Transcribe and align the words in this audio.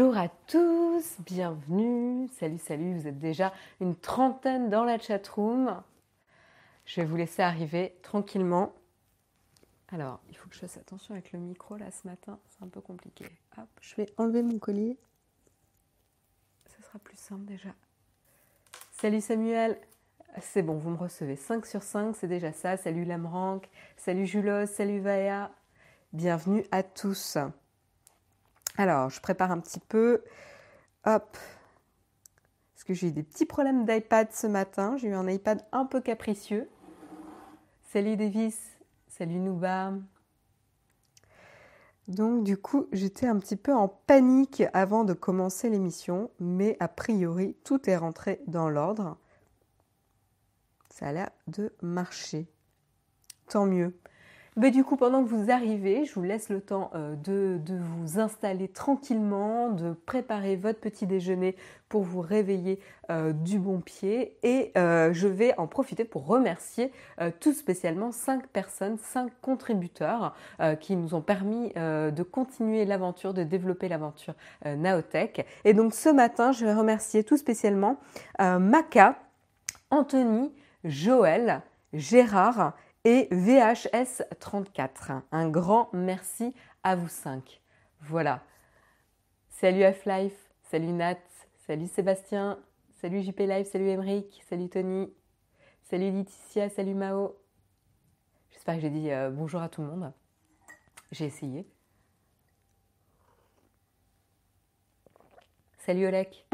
Bonjour 0.00 0.16
à 0.16 0.30
tous, 0.46 1.16
bienvenue. 1.26 2.26
Salut, 2.28 2.56
salut, 2.56 2.98
vous 2.98 3.06
êtes 3.06 3.18
déjà 3.18 3.52
une 3.82 3.94
trentaine 3.94 4.70
dans 4.70 4.82
la 4.82 4.98
chatroom. 4.98 5.82
Je 6.86 7.02
vais 7.02 7.06
vous 7.06 7.16
laisser 7.16 7.42
arriver 7.42 7.94
tranquillement. 8.00 8.72
Alors, 9.92 10.20
il 10.30 10.36
faut 10.38 10.48
que 10.48 10.54
je 10.54 10.60
fasse 10.60 10.78
attention 10.78 11.12
avec 11.12 11.32
le 11.32 11.38
micro 11.38 11.76
là 11.76 11.90
ce 11.90 12.08
matin, 12.08 12.38
c'est 12.48 12.64
un 12.64 12.68
peu 12.68 12.80
compliqué. 12.80 13.26
Hop, 13.58 13.68
je 13.82 13.94
vais 13.96 14.06
enlever 14.16 14.42
mon 14.42 14.58
collier. 14.58 14.96
Ce 16.74 16.82
sera 16.82 16.98
plus 16.98 17.18
simple 17.18 17.44
déjà. 17.44 17.74
Salut 18.92 19.20
Samuel, 19.20 19.78
c'est 20.40 20.62
bon, 20.62 20.78
vous 20.78 20.88
me 20.88 20.96
recevez 20.96 21.36
5 21.36 21.66
sur 21.66 21.82
5, 21.82 22.16
c'est 22.16 22.26
déjà 22.26 22.54
ça. 22.54 22.78
Salut 22.78 23.04
Lamrank, 23.04 23.68
salut 23.98 24.24
Julos, 24.24 24.64
salut 24.64 25.00
Vaya. 25.00 25.50
Bienvenue 26.14 26.64
à 26.70 26.82
tous. 26.82 27.36
Alors, 28.80 29.10
je 29.10 29.20
prépare 29.20 29.50
un 29.50 29.60
petit 29.60 29.78
peu. 29.78 30.22
Hop. 31.04 31.36
Parce 32.72 32.84
que 32.84 32.94
j'ai 32.94 33.08
eu 33.08 33.12
des 33.12 33.22
petits 33.22 33.44
problèmes 33.44 33.84
d'iPad 33.84 34.32
ce 34.32 34.46
matin. 34.46 34.96
J'ai 34.96 35.08
eu 35.08 35.14
un 35.14 35.28
iPad 35.28 35.62
un 35.70 35.84
peu 35.84 36.00
capricieux. 36.00 36.66
Salut 37.92 38.16
Davis. 38.16 38.58
Salut 39.06 39.38
Nouba. 39.38 39.92
Donc 42.08 42.42
du 42.42 42.56
coup, 42.56 42.86
j'étais 42.90 43.26
un 43.26 43.38
petit 43.38 43.56
peu 43.56 43.74
en 43.74 43.86
panique 43.86 44.62
avant 44.72 45.04
de 45.04 45.12
commencer 45.12 45.68
l'émission, 45.68 46.30
mais 46.40 46.78
a 46.80 46.88
priori, 46.88 47.58
tout 47.64 47.90
est 47.90 47.98
rentré 47.98 48.40
dans 48.46 48.70
l'ordre. 48.70 49.18
Ça 50.88 51.08
a 51.08 51.12
l'air 51.12 51.30
de 51.48 51.74
marcher. 51.82 52.48
Tant 53.46 53.66
mieux. 53.66 53.99
Du 54.68 54.84
coup, 54.84 54.96
pendant 54.96 55.24
que 55.24 55.28
vous 55.28 55.50
arrivez, 55.50 56.04
je 56.04 56.12
vous 56.14 56.22
laisse 56.22 56.50
le 56.50 56.60
temps 56.60 56.90
euh, 56.94 57.16
de, 57.16 57.58
vous 57.78 58.20
installer 58.20 58.68
tranquillement, 58.68 59.70
de 59.70 59.92
préparer 59.92 60.56
votre 60.56 60.80
petit 60.80 61.06
déjeuner 61.06 61.56
pour 61.88 62.02
vous 62.02 62.20
réveiller 62.20 62.78
euh, 63.10 63.32
du 63.32 63.58
bon 63.58 63.80
pied. 63.80 64.36
Et 64.42 64.70
euh, 64.76 65.14
je 65.14 65.28
vais 65.28 65.58
en 65.58 65.66
profiter 65.66 66.04
pour 66.04 66.26
remercier 66.26 66.92
tout 67.40 67.54
spécialement 67.54 68.12
cinq 68.12 68.48
personnes, 68.48 68.98
cinq 68.98 69.32
contributeurs 69.40 70.34
qui 70.80 70.94
nous 70.96 71.14
ont 71.14 71.20
permis 71.20 71.72
de 71.74 72.22
continuer 72.22 72.84
l'aventure, 72.84 73.34
de 73.34 73.42
développer 73.42 73.88
l'aventure 73.88 74.34
Naotech. 74.64 75.46
Et 75.64 75.74
donc 75.74 75.94
ce 75.94 76.08
matin, 76.08 76.52
je 76.52 76.64
vais 76.64 76.74
remercier 76.74 77.24
tout 77.24 77.36
spécialement 77.36 77.98
Maca, 78.38 79.16
Anthony, 79.90 80.52
Joël, 80.84 81.62
Gérard 81.92 82.74
et 83.04 83.28
VHS34. 83.32 85.22
Un 85.32 85.48
grand 85.48 85.88
merci 85.92 86.54
à 86.82 86.96
vous 86.96 87.08
cinq. 87.08 87.60
Voilà. 88.00 88.42
Salut 89.48 89.84
F-Life, 89.92 90.50
salut 90.70 90.92
Nat, 90.92 91.18
salut 91.66 91.86
Sébastien, 91.86 92.58
salut 93.00 93.22
JP 93.22 93.40
Live, 93.40 93.66
salut 93.66 93.88
Emeric, 93.88 94.42
salut 94.48 94.68
Tony, 94.68 95.12
salut 95.82 96.10
Laetitia, 96.10 96.70
salut 96.70 96.94
Mao. 96.94 97.36
J'espère 98.50 98.76
que 98.76 98.80
j'ai 98.80 98.90
dit 98.90 99.10
euh, 99.10 99.30
bonjour 99.30 99.60
à 99.60 99.68
tout 99.68 99.82
le 99.82 99.88
monde. 99.88 100.12
J'ai 101.12 101.26
essayé. 101.26 101.66
Salut 105.78 106.06
Olek. 106.06 106.46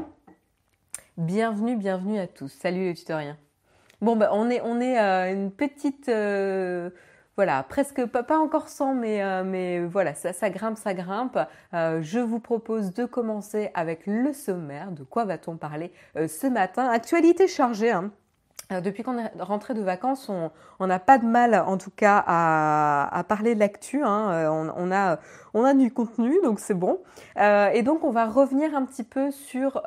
Bienvenue, 1.16 1.76
bienvenue 1.76 2.18
à 2.18 2.26
tous. 2.26 2.48
Salut 2.48 2.84
les 2.84 2.94
tutoriens. 2.94 3.38
Bon, 4.02 4.14
ben, 4.14 4.28
on 4.32 4.50
est, 4.50 4.60
on 4.62 4.80
est 4.80 5.00
euh, 5.00 5.32
une 5.32 5.50
petite. 5.50 6.08
Euh, 6.08 6.90
voilà, 7.36 7.62
presque 7.62 8.04
pas, 8.06 8.38
encore 8.38 8.68
100, 8.68 8.94
mais, 8.94 9.22
euh, 9.22 9.42
mais 9.44 9.80
voilà, 9.84 10.14
ça, 10.14 10.50
grimpe, 10.50 10.78
ça 10.78 10.94
grimpe. 10.94 11.38
je 11.72 12.18
vous 12.18 12.40
propose 12.40 12.92
de 12.94 13.04
commencer 13.04 13.70
avec 13.74 14.06
le 14.06 14.32
sommaire. 14.32 14.90
De 14.90 15.02
quoi 15.02 15.24
va-t-on 15.24 15.56
parler 15.56 15.92
ce 16.14 16.46
matin? 16.46 16.88
Actualité 16.88 17.46
chargée. 17.46 17.90
Hein. 17.90 18.10
Depuis 18.70 19.02
qu'on 19.02 19.18
est 19.18 19.30
rentré 19.38 19.74
de 19.74 19.82
vacances, 19.82 20.30
on 20.80 20.86
n'a 20.86 20.98
pas 20.98 21.18
de 21.18 21.26
mal, 21.26 21.54
en 21.54 21.76
tout 21.76 21.92
cas, 21.94 22.24
à, 22.26 23.24
parler 23.28 23.54
de 23.54 23.60
l'actu. 23.60 24.02
Hein. 24.02 24.50
On, 24.50 24.90
a, 24.90 25.18
on 25.52 25.62
a 25.62 25.74
du 25.74 25.92
contenu, 25.92 26.34
donc 26.42 26.58
c'est 26.58 26.74
bon. 26.74 27.00
et 27.36 27.82
donc, 27.82 28.02
on 28.02 28.10
va 28.10 28.24
revenir 28.24 28.74
un 28.74 28.86
petit 28.86 29.04
peu 29.04 29.30
sur 29.30 29.82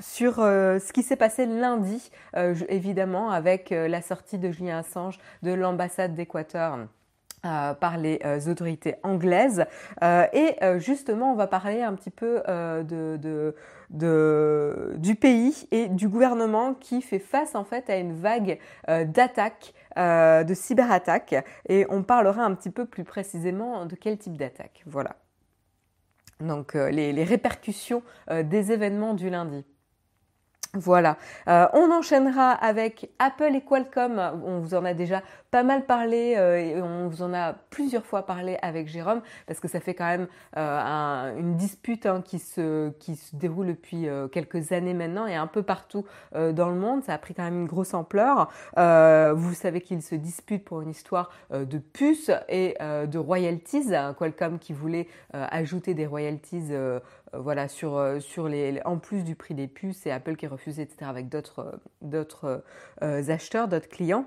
sur 0.00 0.40
euh, 0.40 0.78
ce 0.78 0.92
qui 0.92 1.02
s'est 1.02 1.16
passé 1.16 1.46
lundi, 1.46 2.10
euh, 2.36 2.54
évidemment, 2.68 3.30
avec 3.30 3.72
euh, 3.72 3.88
la 3.88 4.02
sortie 4.02 4.38
de 4.38 4.50
Julien 4.50 4.78
Assange 4.78 5.18
de 5.42 5.52
l'ambassade 5.52 6.14
d'Équateur. 6.14 6.78
par 7.42 7.96
les 7.96 8.20
autorités 8.48 8.96
anglaises. 9.02 9.64
et 10.02 10.56
justement, 10.76 11.32
on 11.32 11.36
va 11.36 11.46
parler 11.46 11.80
un 11.80 11.94
petit 11.94 12.10
peu 12.10 12.42
de, 12.84 13.54
du 14.98 15.14
pays 15.14 15.66
et 15.70 15.88
du 15.88 16.10
gouvernement 16.10 16.74
qui 16.74 17.00
fait 17.00 17.18
face 17.18 17.54
en 17.54 17.64
fait 17.64 17.88
à 17.88 17.96
une 17.96 18.12
vague 18.12 18.58
d'attaques, 18.86 19.72
de 19.96 20.52
cyberattaques. 20.52 21.34
Et 21.70 21.86
on 21.88 22.02
parlera 22.02 22.44
un 22.44 22.54
petit 22.54 22.70
peu 22.70 22.84
plus 22.84 23.04
précisément 23.04 23.86
de 23.86 23.96
quel 23.96 24.18
type 24.18 24.36
d'attaque. 24.36 24.82
Voilà. 24.84 25.16
Donc 26.40 26.74
les, 26.74 27.14
les 27.14 27.24
répercussions 27.24 28.02
des 28.30 28.70
événements 28.70 29.14
du 29.14 29.30
lundi. 29.30 29.64
Voilà, 30.74 31.16
euh, 31.48 31.66
on 31.72 31.90
enchaînera 31.90 32.52
avec 32.52 33.10
Apple 33.18 33.56
et 33.56 33.60
Qualcomm. 33.60 34.20
On 34.44 34.60
vous 34.60 34.74
en 34.74 34.84
a 34.84 34.94
déjà 34.94 35.20
pas 35.50 35.64
mal 35.64 35.84
parlé 35.84 36.36
euh, 36.36 36.58
et 36.58 36.80
on 36.80 37.08
vous 37.08 37.22
en 37.22 37.34
a 37.34 37.54
plusieurs 37.70 38.06
fois 38.06 38.24
parlé 38.24 38.56
avec 38.62 38.86
Jérôme 38.86 39.20
parce 39.48 39.58
que 39.58 39.66
ça 39.66 39.80
fait 39.80 39.94
quand 39.94 40.06
même 40.06 40.28
euh, 40.56 41.36
une 41.36 41.56
dispute 41.56 42.06
hein, 42.06 42.22
qui, 42.24 42.38
se, 42.38 42.90
qui 43.00 43.16
se 43.16 43.34
déroule 43.34 43.66
depuis 43.66 44.06
quelques 44.30 44.70
années 44.70 44.94
maintenant 44.94 45.26
et 45.26 45.34
un 45.34 45.48
peu 45.48 45.64
partout 45.64 46.04
dans 46.32 46.68
le 46.68 46.76
monde. 46.76 47.02
Ça 47.02 47.14
a 47.14 47.18
pris 47.18 47.34
quand 47.34 47.42
même 47.42 47.62
une 47.62 47.66
grosse 47.66 47.94
ampleur. 47.94 48.48
vous 48.76 49.54
savez 49.54 49.80
qu'ils 49.80 50.02
se 50.02 50.14
disputent 50.14 50.64
pour 50.64 50.82
une 50.82 50.90
histoire 50.90 51.30
de 51.50 51.78
puces 51.78 52.30
et 52.48 52.76
de 52.80 53.18
royalties. 53.18 53.90
Qualcomm 54.18 54.58
qui 54.58 54.72
voulait 54.72 55.08
ajouter 55.32 55.94
des 55.94 56.06
royalties 56.06 56.72
voilà, 57.32 57.68
sur, 57.68 57.96
euh, 57.96 58.20
sur 58.20 58.48
les, 58.48 58.80
en 58.84 58.98
plus 58.98 59.24
du 59.24 59.34
prix 59.34 59.54
des 59.54 59.68
puces, 59.68 60.06
et 60.06 60.10
Apple 60.10 60.36
qui 60.36 60.46
refusait, 60.46 60.82
etc., 60.82 61.06
avec 61.08 61.28
d'autres, 61.28 61.80
euh, 63.02 63.30
acheteurs, 63.30 63.68
d'autres 63.68 63.88
clients. 63.88 64.26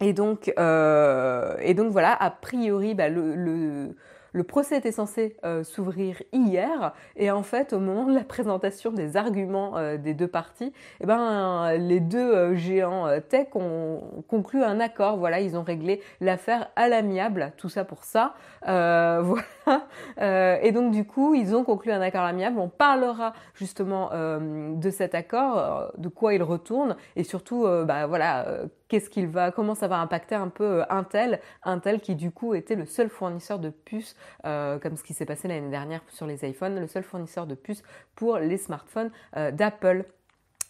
Et 0.00 0.12
donc, 0.12 0.48
et 0.48 1.74
donc 1.74 1.90
voilà, 1.90 2.12
a 2.12 2.30
priori, 2.30 2.94
bah, 2.94 3.08
le 3.08 3.96
procès 4.44 4.76
était 4.76 4.92
censé 4.92 5.36
euh, 5.44 5.64
s'ouvrir 5.64 6.22
hier 6.32 6.92
et 7.16 7.30
en 7.30 7.42
fait 7.42 7.72
au 7.72 7.78
moment 7.78 8.06
de 8.06 8.14
la 8.14 8.24
présentation 8.24 8.90
des 8.90 9.16
arguments 9.16 9.76
euh, 9.76 9.96
des 9.96 10.14
deux 10.14 10.28
parties, 10.28 10.72
eh 11.00 11.06
ben, 11.06 11.76
les 11.78 12.00
deux 12.00 12.18
euh, 12.18 12.54
géants 12.54 13.06
tech 13.28 13.48
ont 13.54 14.22
conclu 14.28 14.62
un 14.62 14.80
accord. 14.80 15.16
Voilà, 15.16 15.40
ils 15.40 15.56
ont 15.56 15.62
réglé 15.62 16.00
l'affaire 16.20 16.68
à 16.76 16.88
l'amiable, 16.88 17.52
tout 17.56 17.68
ça 17.68 17.84
pour 17.84 18.04
ça. 18.04 18.34
voilà. 18.66 20.62
et 20.62 20.72
donc 20.72 20.92
du 20.92 21.04
coup, 21.04 21.34
ils 21.34 21.54
ont 21.54 21.64
conclu 21.64 21.92
un 21.92 22.00
accord 22.00 22.24
amiable. 22.24 22.58
On 22.58 22.68
parlera 22.68 23.32
justement 23.54 24.10
de 24.10 24.90
cet 24.90 25.14
accord, 25.14 25.92
de 25.96 26.08
quoi 26.08 26.34
il 26.34 26.42
retourne 26.42 26.96
et 27.14 27.24
surtout, 27.24 27.66
bah, 27.84 28.06
voilà 28.06 28.66
qu'est-ce 28.88 29.10
qu'il 29.10 29.26
va, 29.26 29.50
comment 29.50 29.74
ça 29.74 29.88
va 29.88 29.98
impacter 29.98 30.34
un 30.34 30.48
peu 30.48 30.80
euh, 30.80 30.84
Intel, 30.90 31.40
Intel 31.62 32.00
qui 32.00 32.14
du 32.14 32.30
coup 32.30 32.54
était 32.54 32.76
le 32.76 32.86
seul 32.86 33.08
fournisseur 33.08 33.58
de 33.58 33.70
puces, 33.70 34.16
euh, 34.44 34.78
comme 34.78 34.96
ce 34.96 35.02
qui 35.02 35.14
s'est 35.14 35.26
passé 35.26 35.48
l'année 35.48 35.70
dernière 35.70 36.02
sur 36.08 36.26
les 36.26 36.48
iPhones, 36.48 36.78
le 36.78 36.86
seul 36.86 37.02
fournisseur 37.02 37.46
de 37.46 37.54
puces 37.54 37.82
pour 38.14 38.38
les 38.38 38.58
smartphones 38.58 39.10
euh, 39.36 39.50
d'Apple. 39.50 40.04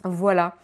Voilà. 0.04 0.56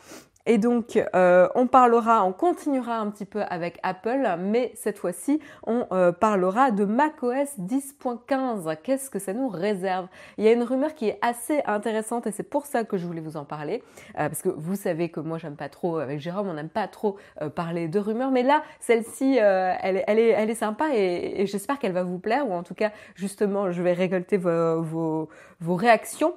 Et 0.45 0.59
donc, 0.59 1.01
euh, 1.15 1.49
on 1.55 1.69
parlera, 1.69 2.25
on 2.25 2.33
continuera 2.33 2.99
un 2.99 3.11
petit 3.11 3.25
peu 3.25 3.43
avec 3.43 3.79
Apple, 3.85 4.29
mais 4.41 4.73
cette 4.75 4.99
fois-ci, 4.99 5.41
on 5.67 5.87
euh, 5.93 6.11
parlera 6.11 6.73
de 6.73 6.85
macOS 6.85 7.59
10.15. 7.61 8.77
Qu'est-ce 8.83 9.09
que 9.09 9.21
ça 9.21 9.35
nous 9.35 9.49
réserve? 9.49 10.09
Il 10.39 10.45
y 10.45 10.49
a 10.49 10.53
une 10.53 10.65
rumeur 10.65 10.95
qui 10.95 11.09
est 11.09 11.19
assez 11.23 11.63
intéressante 11.65 12.27
et 12.27 12.33
c'est 12.33 12.43
pour 12.43 12.67
ça 12.67 12.83
que 12.83 12.97
je 12.97 13.06
voulais 13.06 13.21
vous 13.21 13.37
en 13.37 13.44
parler, 13.44 13.85
euh, 14.19 14.29
parce 14.29 14.43
que 14.43 14.49
vous 14.49 14.75
savez 14.75 15.11
que 15.11 15.21
moi, 15.21 15.39
j'aime 15.39 15.55
pas 15.55 15.69
trop, 15.69 15.99
avec 15.99 16.19
Jérôme, 16.19 16.49
on 16.49 16.55
n'aime 16.55 16.69
pas 16.69 16.88
trop 16.88 17.17
parler 17.55 17.87
de 17.87 18.00
rumeurs, 18.00 18.33
mais 18.33 18.43
là, 18.43 18.62
celle-ci, 18.81 19.37
elle, 19.37 20.19
est, 20.19 20.55
sympa 20.55 20.88
et, 20.93 21.47
j'espère 21.47 21.79
qu'elle 21.79 21.93
va 21.93 22.03
vous 22.03 22.19
plaire, 22.19 22.49
ou 22.49 22.53
en 22.53 22.65
tout 22.65 22.75
cas, 22.75 22.91
justement, 23.15 23.71
je 23.71 23.81
vais 23.81 23.93
récolter 23.93 24.38
vos 24.38 25.29
réactions 25.61 26.35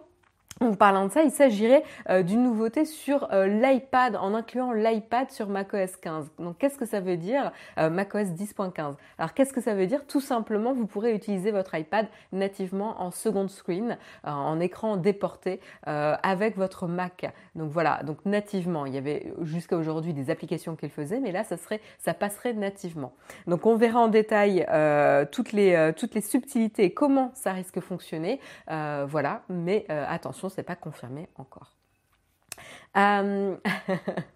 en 0.62 0.74
parlant 0.74 1.06
de 1.06 1.12
ça, 1.12 1.22
il 1.24 1.32
s'agirait 1.32 1.84
euh, 2.10 2.24
d'une 2.24 2.42
nouveauté 2.42 2.86
sur 2.86 3.28
euh, 3.34 3.46
l'iPad, 3.46 4.16
en 4.16 4.34
incluant 4.34 4.72
l'iPad 4.72 5.30
sur 5.30 5.50
macOS 5.50 5.98
15. 5.98 6.32
Donc 6.40 6.58
qu'est-ce 6.58 6.78
que 6.78 6.86
ça 6.86 7.02
veut 7.02 7.18
dire 7.18 7.52
euh, 7.78 7.90
macOS 7.90 8.30
10.15 8.30 8.96
Alors 9.18 9.34
qu'est-ce 9.34 9.52
que 9.52 9.60
ça 9.60 9.74
veut 9.76 9.86
dire? 9.86 10.06
Tout 10.08 10.22
simplement, 10.22 10.72
vous 10.72 10.88
pourrez 10.88 11.14
utiliser 11.14 11.52
votre 11.52 11.76
iPad 11.76 12.08
nativement 12.32 13.02
en 13.02 13.12
second 13.12 13.50
screen, 13.50 13.98
en 14.24 14.60
écran 14.62 14.96
déporté, 14.98 15.60
avec 15.84 16.58
votre 16.58 16.88
Mac. 16.88 17.32
Donc 17.56 17.72
voilà, 17.72 18.02
donc 18.04 18.26
nativement. 18.26 18.86
Il 18.86 18.96
y 18.96 18.98
avait 18.98 19.34
jusqu'à 19.42 19.78
aujourd'hui 19.78 20.14
des 20.14 20.30
applications 20.30 20.76
qu'il 20.76 20.90
faisait, 20.90 21.20
mais 21.20 21.32
là, 21.32 21.44
ça, 21.44 21.58
serait, 21.58 21.82
ça 22.00 22.14
passerait 22.14 22.54
nativement. 22.54 23.14
Donc 23.48 23.66
on 23.66 23.76
verra 23.76 24.00
en 24.00 24.08
détail 24.08 24.66
toutes, 25.32 25.52
les, 25.52 25.92
toutes 25.98 26.16
les 26.16 26.22
subtilités, 26.22 26.94
comment 26.94 27.32
ça 27.34 27.52
risque 27.52 27.76
de 27.76 27.82
fonctionner. 27.82 28.40
voilà, 28.68 29.42
mais 29.50 29.86
attention 29.90 30.45
c'est 30.50 30.64
pas 30.64 30.76
confirmé 30.76 31.28
encore. 31.36 31.78
Euh, 32.98 33.58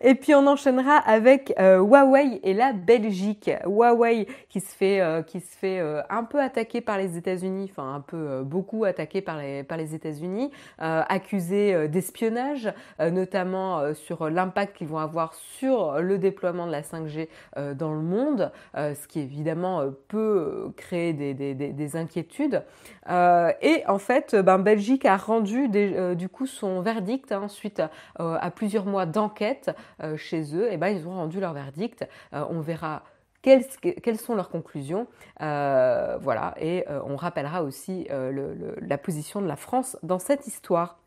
Et 0.00 0.14
puis 0.14 0.34
on 0.34 0.46
enchaînera 0.46 0.96
avec 0.96 1.54
euh, 1.58 1.78
Huawei 1.78 2.40
et 2.42 2.54
la 2.54 2.72
Belgique. 2.72 3.50
Huawei 3.64 4.26
qui 4.48 4.60
se 4.60 4.74
fait, 4.74 5.00
euh, 5.00 5.22
qui 5.22 5.40
se 5.40 5.56
fait 5.56 5.80
euh, 5.80 6.02
un 6.10 6.24
peu 6.24 6.40
attaquer 6.40 6.80
par 6.80 6.98
les 6.98 7.16
États-Unis, 7.16 7.68
enfin 7.70 7.94
un 7.94 8.00
peu 8.00 8.42
beaucoup 8.42 8.84
attaqué 8.84 9.20
par 9.20 9.38
les, 9.38 9.62
par 9.62 9.78
les 9.78 9.94
États-Unis, 9.94 10.50
accusé 10.78 11.88
d'espionnage, 11.88 12.72
notamment 13.00 13.94
sur 13.94 14.28
l'impact 14.30 14.76
qu'ils 14.76 14.88
vont 14.88 14.98
avoir 14.98 15.34
sur 15.34 16.00
le 16.00 16.18
déploiement 16.18 16.66
de 16.66 16.72
la 16.72 16.82
5G 16.82 17.28
dans 17.74 17.92
le 17.92 18.00
monde, 18.00 18.52
ce 18.74 19.06
qui 19.06 19.20
évidemment 19.20 19.82
peut 20.08 20.70
créer 20.76 21.12
des, 21.12 21.34
des, 21.34 21.54
des, 21.54 21.96
inquiétudes. 21.96 22.62
et 23.08 23.82
en 23.86 23.98
fait, 23.98 24.34
ben, 24.34 24.58
Belgique 24.58 25.04
a 25.04 25.16
rendu 25.16 25.68
du 25.68 26.28
coup 26.28 26.46
son 26.46 26.80
verdict 26.80 27.32
hein, 27.32 27.48
suite 27.48 27.82
à 28.18 28.50
plusieurs 28.50 28.86
mois 28.86 29.06
d'enquête 29.06 29.55
euh, 30.02 30.16
chez 30.16 30.54
eux, 30.54 30.68
et 30.68 30.74
eh 30.74 30.76
ben, 30.76 30.88
ils 30.88 31.06
ont 31.06 31.14
rendu 31.14 31.40
leur 31.40 31.52
verdict. 31.52 32.06
Euh, 32.32 32.44
on 32.50 32.60
verra 32.60 33.02
quelles, 33.42 34.18
sont 34.18 34.34
leurs 34.34 34.48
conclusions. 34.48 35.06
Euh, 35.40 36.18
voilà, 36.20 36.54
et 36.60 36.84
on 36.88 37.14
rappellera 37.14 37.62
aussi 37.62 38.08
la 38.10 38.98
position 38.98 39.40
de 39.40 39.46
la 39.46 39.54
France 39.54 39.96
dans 40.02 40.18
cette 40.18 40.48
histoire. 40.48 40.98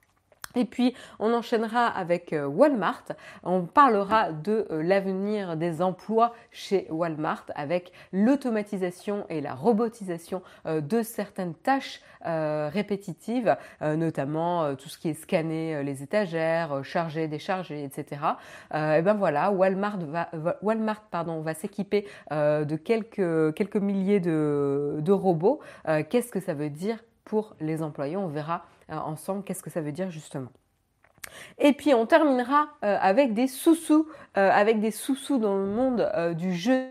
Et 0.56 0.66
puis, 0.66 0.96
on 1.19 1.34
enchaînera 1.34 1.88
avec 1.88 2.34
euh, 2.34 2.48
Walmart. 2.48 3.04
On 3.44 3.63
parlera 3.63 4.31
de 4.31 4.68
euh, 4.72 4.81
l'avenir 4.81 5.57
des 5.57 5.81
emplois 5.81 6.34
chez 6.51 6.88
Walmart 6.90 7.46
avec 7.56 7.92
l'automatisation 8.12 9.25
et 9.30 9.42
la 9.42 9.54
robotisation 9.54 10.42
euh, 10.66 10.81
de 10.81 11.01
certaines 11.01 11.54
tâches 11.54 12.01
répétitives, 12.22 13.56
notamment 13.81 14.75
tout 14.75 14.90
ce 14.90 14.98
qui 14.98 15.07
est 15.07 15.13
scanner 15.13 15.81
les 15.84 16.04
étagères, 16.04 16.84
charger, 16.84 17.30
décharger, 17.30 17.86
etc. 17.86 18.22
et 18.74 19.02
ben 19.02 19.13
voilà, 19.13 19.52
Walmart 19.52 20.00
va, 20.00 20.30
Walmart, 20.62 21.04
pardon, 21.10 21.40
va 21.40 21.54
s'équiper 21.54 22.06
de 22.30 22.75
quelques, 22.75 23.56
quelques 23.56 23.78
milliers 23.78 24.19
de, 24.19 24.98
de 25.00 25.12
robots. 25.13 25.62
Qu'est-ce 26.10 26.30
que 26.30 26.42
ça 26.42 26.54
veut 26.54 26.69
dire 26.69 26.98
pour 27.24 27.56
les 27.62 27.81
employés? 27.81 28.18
On 28.18 28.28
verra 28.28 28.66
ensemble 28.97 29.44
qu'est-ce 29.44 29.63
que 29.63 29.69
ça 29.69 29.81
veut 29.81 29.91
dire 29.91 30.09
justement. 30.09 30.50
Et 31.57 31.74
puis 31.74 31.94
on 31.94 32.06
terminera 32.06 32.69
euh, 32.83 32.97
avec 33.00 33.33
des 33.33 33.47
sous-sous, 33.47 34.07
euh, 34.38 34.50
avec 34.51 34.80
des 34.80 34.91
sous-sous 34.91 35.38
dans 35.38 35.56
le 35.56 35.65
monde 35.65 36.12
du 36.36 36.53
jeu 36.53 36.88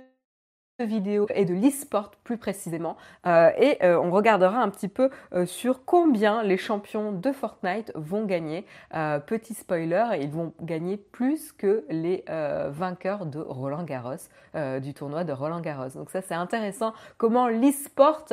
vidéo 0.85 1.27
et 1.35 1.45
de 1.45 1.55
l'e-sport 1.55 2.13
plus 2.25 2.39
précisément. 2.39 2.97
Euh, 3.27 3.51
et 3.59 3.83
euh, 3.85 4.01
on 4.01 4.11
regardera 4.11 4.61
un 4.61 4.69
petit 4.69 4.89
peu 4.89 5.11
euh, 5.33 5.47
sur 5.47 5.85
combien 5.85 6.43
les 6.43 6.57
champions 6.57 7.13
de 7.13 7.33
Fortnite 7.33 7.93
vont 7.95 8.25
gagner. 8.25 8.65
petit 9.27 9.55
spoiler, 9.55 10.05
ils 10.21 10.31
vont 10.31 10.53
gagner 10.61 10.97
plus 10.97 11.53
que 11.53 11.85
les 11.89 12.25
vainqueurs 12.71 13.27
de 13.27 13.39
Roland 13.39 13.83
Garros, 13.83 14.29
du 14.81 14.95
tournoi 14.95 15.25
de 15.25 15.33
Roland 15.33 15.61
Garros. 15.61 15.91
Donc 15.95 16.11
ça 16.11 16.21
c'est 16.21 16.35
intéressant 16.35 16.93
comment 17.17 17.49
l'e-sport 17.49 18.25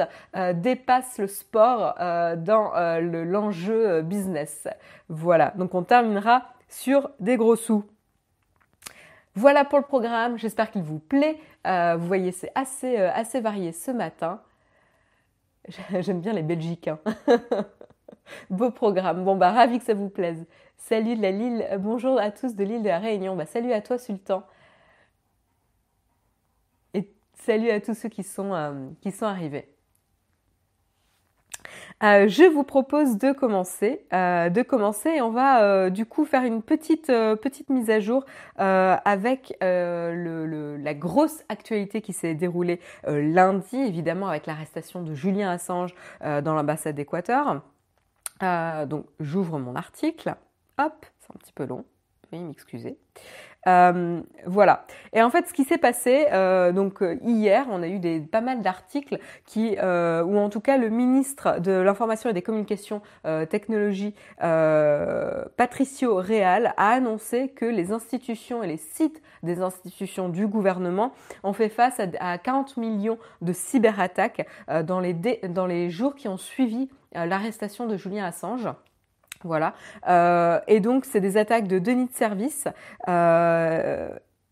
dépasse 0.55 1.17
le 1.17 1.27
sport 1.27 1.95
dans 2.37 2.71
l'enjeu 2.99 4.01
business. 4.01 4.67
Voilà, 5.09 5.53
donc 5.57 5.73
on 5.75 5.83
terminera 5.83 6.43
sur 6.67 7.09
des 7.19 7.37
gros 7.37 7.55
sous. 7.55 7.85
Voilà 9.35 9.65
pour 9.65 9.79
le 9.79 9.85
programme, 9.85 10.37
j'espère 10.37 10.71
qu'il 10.71 10.81
vous 10.81 10.99
plaît. 10.99 11.37
Euh, 11.67 11.97
vous 11.97 12.07
voyez, 12.07 12.31
c'est 12.31 12.51
assez, 12.55 12.97
euh, 12.97 13.41
varié 13.41 13.73
ce 13.73 13.91
matin. 13.91 14.41
J'aime 15.99 16.21
bien 16.21 16.31
les 16.31 16.41
Belgiques. 16.41 16.87
Hein. 16.87 16.99
Beau 18.49 18.71
programme. 18.71 19.25
Bon, 19.25 19.35
bah, 19.35 19.51
ravi 19.51 19.77
que 19.79 19.83
ça 19.83 19.93
vous 19.93 20.09
plaise. 20.09 20.45
Salut 20.77 21.17
de 21.17 21.21
la 21.21 21.31
Lille. 21.31 21.67
Bonjour 21.79 22.17
à 22.17 22.31
tous 22.31 22.55
de 22.55 22.63
l'île 22.63 22.81
de 22.81 22.87
la 22.87 22.99
Réunion. 22.99 23.35
Bah, 23.35 23.45
salut 23.45 23.73
à 23.73 23.81
toi, 23.81 23.97
Sultan. 23.97 24.43
Et 26.93 27.11
salut 27.33 27.71
à 27.71 27.81
tous 27.81 27.93
ceux 27.93 28.09
qui 28.09 28.23
sont, 28.23 28.53
euh, 28.53 28.87
qui 29.01 29.11
sont 29.11 29.25
arrivés. 29.25 29.74
Euh, 32.05 32.27
je 32.27 32.43
vous 32.43 32.63
propose 32.63 33.17
de 33.17 33.31
commencer, 33.31 34.05
euh, 34.13 34.49
de 34.49 34.61
commencer 34.61 35.09
et 35.09 35.21
on 35.21 35.31
va 35.31 35.63
euh, 35.63 35.89
du 35.89 36.05
coup 36.05 36.23
faire 36.23 36.43
une 36.43 36.61
petite 36.61 37.07
petite 37.07 37.69
mise 37.69 37.89
à 37.89 37.99
jour 37.99 38.25
avec 38.57 39.57
la 39.59 40.93
grosse 40.93 41.43
actualité 41.49 42.01
qui 42.01 42.13
s'est 42.13 42.35
déroulée 42.35 42.79
lundi, 43.07 43.77
évidemment 43.77 44.27
avec 44.27 44.45
l'arrestation 44.45 45.01
de 45.01 45.13
Julien 45.15 45.49
Assange 45.49 45.95
dans 46.21 46.53
l'ambassade 46.53 46.95
d'Équateur. 46.95 47.61
donc 48.41 49.05
j'ouvre 49.19 49.57
mon 49.57 49.75
article, 49.75 50.35
hop, 50.77 51.05
c'est 51.19 51.35
un 51.35 51.39
petit 51.39 51.53
peu 51.53 51.65
long, 51.65 51.85
veuillez 52.31 52.43
m'excuser. 52.43 52.97
Euh, 53.67 54.21
voilà. 54.45 54.85
Et 55.13 55.21
en 55.23 55.29
fait, 55.29 55.47
ce 55.47 55.53
qui 55.53 55.63
s'est 55.63 55.77
passé, 55.77 56.27
euh, 56.31 56.71
donc 56.71 57.01
euh, 57.01 57.17
hier, 57.23 57.65
on 57.71 57.81
a 57.81 57.87
eu 57.87 57.99
des, 57.99 58.19
pas 58.19 58.41
mal 58.41 58.61
d'articles 58.61 59.17
qui, 59.45 59.75
euh, 59.81 60.23
ou 60.23 60.37
en 60.37 60.49
tout 60.49 60.59
cas 60.59 60.77
le 60.77 60.89
ministre 60.89 61.59
de 61.59 61.71
l'information 61.71 62.29
et 62.29 62.33
des 62.33 62.41
communications 62.41 63.01
technologies, 63.49 64.13
Patricio 65.57 66.15
Real, 66.15 66.73
a 66.77 66.89
annoncé 66.89 67.49
que 67.49 67.65
les 67.65 67.91
institutions 67.91 68.63
et 68.63 68.67
les 68.67 68.77
sites 68.77 69.21
des 69.43 69.61
institutions 69.61 70.29
du 70.29 70.47
gouvernement 70.47 71.11
ont 71.43 71.53
fait 71.53 71.69
face 71.69 71.99
à, 71.99 72.05
à 72.19 72.37
40 72.37 72.77
millions 72.77 73.17
de 73.41 73.53
cyberattaques 73.53 74.47
dans 74.67 75.01
dans 75.49 75.65
les 75.67 75.89
jours 75.89 76.15
qui 76.15 76.27
ont 76.27 76.37
suivi 76.37 76.89
l'arrestation 77.13 77.87
de 77.87 77.97
Julien 77.97 78.25
Assange. 78.25 78.67
Voilà. 79.43 79.73
Euh, 80.07 80.59
et 80.67 80.79
donc, 80.79 81.05
c'est 81.05 81.21
des 81.21 81.37
attaques 81.37 81.67
de 81.67 81.79
déni 81.79 82.07
de 82.07 82.13
service. 82.13 82.67
Euh, 83.07 84.09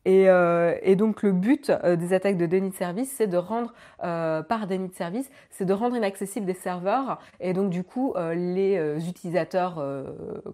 euh, 0.08 0.76
et, 0.82 0.96
donc 0.96 1.24
le 1.24 1.32
but 1.32 1.70
euh, 1.70 1.96
des 1.96 2.14
attaques 2.14 2.38
de 2.38 2.46
déni 2.46 2.70
de 2.70 2.76
service, 2.76 3.14
c'est 3.16 3.28
de 3.28 3.38
rendre 3.38 3.74
euh, 4.04 4.42
par 4.44 4.68
déni 4.68 4.90
de 4.90 4.94
service, 4.94 5.30
c'est 5.50 5.66
de 5.66 5.74
rendre 5.74 5.96
inaccessibles 5.96 6.46
des 6.46 6.54
serveurs. 6.54 7.20
Et 7.40 7.54
donc 7.54 7.70
du 7.70 7.84
coup, 7.84 8.14
les 8.36 8.98
utilisateurs 9.08 9.84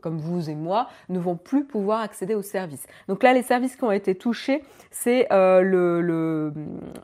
comme 0.02 0.18
vous 0.18 0.50
et 0.50 0.56
moi 0.56 0.88
ne 1.10 1.20
vont 1.20 1.36
plus 1.36 1.66
pouvoir 1.66 2.02
accéder 2.02 2.36
aux 2.36 2.42
services. 2.42 2.86
Donc 3.08 3.24
là, 3.24 3.34
les 3.34 3.44
services 3.44 3.76
qui 3.76 3.84
ont 3.84 3.92
été 3.92 4.16
touchés, 4.16 4.64
c'est 4.92 5.28
le, 5.32 6.02
le, 6.02 6.54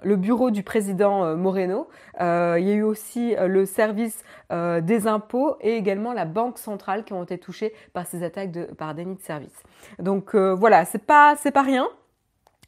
le, 0.04 0.16
bureau 0.16 0.52
du 0.52 0.64
président 0.64 1.36
Moreno. 1.36 1.88
il 2.20 2.24
y 2.24 2.72
a 2.72 2.74
eu 2.74 2.84
aussi 2.84 3.36
le 3.40 3.66
service 3.66 4.24
des 4.52 5.08
impôts 5.08 5.56
et 5.62 5.76
également 5.76 6.14
la 6.14 6.26
banque 6.26 6.58
centrale 6.58 7.04
qui 7.04 7.14
ont 7.14 7.24
été 7.24 7.38
touchés 7.38 7.74
par 7.94 8.06
ces 8.06 8.24
attaques 8.24 8.52
de, 8.52 8.64
par 8.64 8.96
déni 8.96 9.16
de 9.16 9.22
service. 9.22 9.64
Donc 10.00 10.36
voilà, 10.36 10.86
c'est 10.86 11.06
pas 11.06 11.36
c'est 11.38 11.52
pas 11.52 11.64
rien 11.64 11.88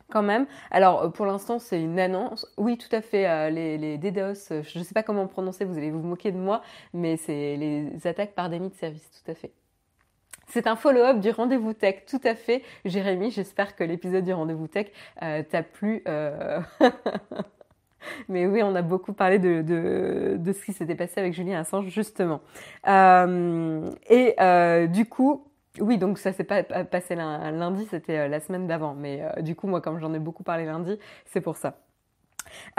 quand 0.10 0.24
même. 0.24 0.46
Alors 0.72 1.04
euh, 1.04 1.10
pour 1.10 1.26
l'instant 1.26 1.60
c'est 1.60 1.82
une 1.82 2.00
annonce. 2.00 2.46
Oui 2.58 2.78
tout 2.78 2.94
à 2.96 3.02
fait, 3.02 3.28
euh, 3.28 3.50
les, 3.50 3.78
les 3.78 3.98
DDoS, 3.98 4.52
euh, 4.52 4.64
je 4.64 4.80
ne 4.80 4.84
sais 4.84 4.94
pas 4.94 5.04
comment 5.04 5.28
prononcer, 5.28 5.66
vous 5.66 5.78
allez 5.78 5.92
vous 5.92 6.02
moquer 6.02 6.32
de 6.32 6.38
moi, 6.38 6.62
mais 6.94 7.18
c'est 7.18 7.56
les 7.58 8.08
attaques 8.08 8.34
par 8.34 8.50
déni 8.50 8.70
de 8.70 8.76
service, 8.76 9.10
tout 9.12 9.32
à 9.32 9.36
fait. 9.36 9.52
C'est 10.50 10.66
un 10.68 10.78
follow-up 10.78 11.20
du 11.20 11.30
rendez-vous 11.32 11.74
tech, 11.74 12.06
tout 12.08 12.22
à 12.24 12.34
fait. 12.34 12.64
Jérémy, 12.86 13.32
j'espère 13.32 13.76
que 13.76 13.84
l'épisode 13.84 14.24
du 14.24 14.32
rendez-vous 14.32 14.68
tech 14.68 14.88
t'a 15.20 15.62
plu. 15.62 16.06
Mais 18.30 18.46
oui, 18.46 18.64
on 18.64 18.74
a 18.74 18.82
beaucoup 18.82 19.12
parlé 19.12 19.40
de, 19.40 19.62
de, 19.62 20.38
de 20.40 20.54
ce 20.54 20.64
qui 20.64 20.72
s'était 20.72 20.96
passé 20.96 21.20
avec 21.20 21.34
Julien 21.34 21.60
Assange, 21.60 21.90
justement. 21.90 22.40
et 22.88 24.36
du 24.88 25.06
coup, 25.06 25.47
oui, 25.82 25.98
donc 25.98 26.18
ça 26.18 26.34
s'est 26.34 26.44
pas 26.44 26.64
passé 26.64 27.16
lundi, 27.16 27.88
c'était 27.90 28.20
euh, 28.20 28.28
la 28.28 28.40
semaine 28.40 28.68
d'avant. 28.68 28.94
Mais 28.94 29.22
euh, 29.22 29.42
du 29.42 29.56
coup, 29.56 29.68
moi, 29.68 29.82
comme 29.82 30.00
j'en 30.00 30.14
ai 30.14 30.20
beaucoup 30.20 30.44
parlé 30.44 30.66
lundi, 30.66 30.98
c'est 31.26 31.42
pour 31.42 31.58
ça. 31.58 31.78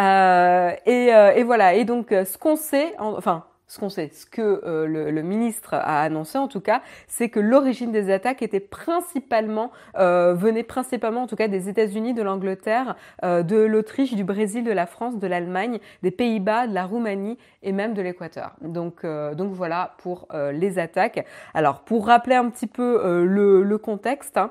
Euh, 0.00 0.72
et, 0.86 1.42
voilà. 1.42 1.74
Et 1.74 1.84
donc, 1.84 2.08
ce 2.10 2.38
qu'on 2.38 2.56
sait, 2.56 2.94
enfin, 2.98 3.44
ce 3.68 3.78
qu'on 3.78 3.90
sait, 3.90 4.08
ce 4.08 4.24
que 4.24 4.62
euh, 4.64 4.86
le, 4.86 5.22
ministre 5.22 5.74
a 5.74 6.02
annoncé 6.02 6.38
en 6.38 6.48
tout 6.48 6.60
cas, 6.60 6.80
c'est 7.06 7.28
que 7.28 7.38
l'origine 7.38 7.92
des 7.92 8.10
attaques 8.10 8.42
était 8.42 8.60
principalement, 8.60 9.70
euh, 9.98 10.32
venait 10.34 10.62
principalement 10.62 11.22
en 11.22 11.26
tout 11.26 11.36
cas 11.36 11.48
des 11.48 11.68
États-Unis, 11.68 12.14
de 12.14 12.22
l'Angleterre, 12.22 12.96
euh, 13.24 13.42
de 13.42 13.56
l'Autriche, 13.56 14.14
du 14.14 14.24
Brésil, 14.24 14.64
de 14.64 14.72
la 14.72 14.86
France, 14.86 15.18
de 15.18 15.26
l'Allemagne, 15.26 15.80
des 16.02 16.10
Pays-Bas, 16.10 16.66
de 16.66 16.72
la 16.72 16.86
Roumanie 16.86 17.36
et 17.62 17.72
même 17.72 17.92
de 17.92 18.00
l'Équateur. 18.00 18.56
Donc, 18.62 19.04
voilà 19.04 19.94
pour 19.98 20.28
les 20.52 20.78
attaques. 20.78 21.26
Alors 21.52 21.80
pour 21.80 22.06
rappeler 22.06 22.36
un 22.36 22.48
petit 22.48 22.66
peu 22.66 23.24
le, 23.24 23.78
contexte, 23.78 24.38
hein, 24.38 24.50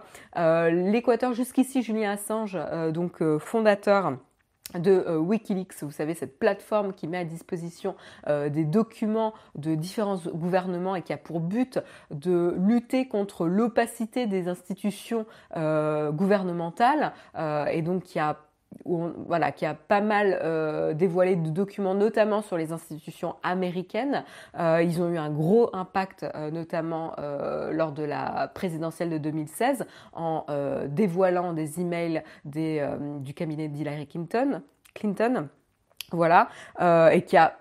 l'Équateur 0.69 1.33
jusqu'ici, 1.33 1.81
Julien 1.81 2.11
Assange, 2.11 2.57
donc 2.93 3.23
fondateur 3.39 4.17
de 4.79 4.91
euh, 4.91 5.17
Wikileaks, 5.17 5.83
vous 5.83 5.91
savez, 5.91 6.13
cette 6.13 6.39
plateforme 6.39 6.93
qui 6.93 7.07
met 7.07 7.17
à 7.17 7.25
disposition 7.25 7.95
euh, 8.27 8.49
des 8.49 8.65
documents 8.65 9.33
de 9.55 9.75
différents 9.75 10.17
gouvernements 10.17 10.95
et 10.95 11.01
qui 11.01 11.13
a 11.13 11.17
pour 11.17 11.39
but 11.39 11.79
de 12.11 12.55
lutter 12.57 13.07
contre 13.07 13.47
l'opacité 13.47 14.27
des 14.27 14.47
institutions 14.47 15.25
euh, 15.55 16.11
gouvernementales 16.11 17.13
et 17.71 17.81
donc 17.81 18.03
qui 18.03 18.19
a 18.19 18.46
voilà, 18.85 19.51
qui 19.51 19.65
a 19.65 19.73
pas 19.73 20.01
mal 20.01 20.39
euh, 20.41 20.93
dévoilé 20.93 21.35
de 21.35 21.49
documents, 21.49 21.93
notamment 21.93 22.41
sur 22.41 22.57
les 22.57 22.71
institutions 22.71 23.35
américaines. 23.43 24.23
Euh, 24.59 24.81
ils 24.83 25.01
ont 25.01 25.09
eu 25.09 25.17
un 25.17 25.29
gros 25.29 25.69
impact, 25.73 26.25
euh, 26.35 26.51
notamment 26.51 27.15
lors 27.71 27.91
de 27.91 28.03
la 28.03 28.49
présidentielle 28.53 29.09
de 29.09 29.17
2016, 29.17 29.85
en 30.13 30.45
dévoilant 30.87 31.53
des 31.53 31.79
emails 31.79 32.23
des, 32.45 32.87
du 33.19 33.33
cabinet 33.33 33.67
d'Hillary 33.67 34.07
Clinton. 34.07 34.61
Clinton 34.93 35.47
voilà, 36.11 36.49
et 37.11 37.21
qui 37.23 37.37
a 37.37 37.53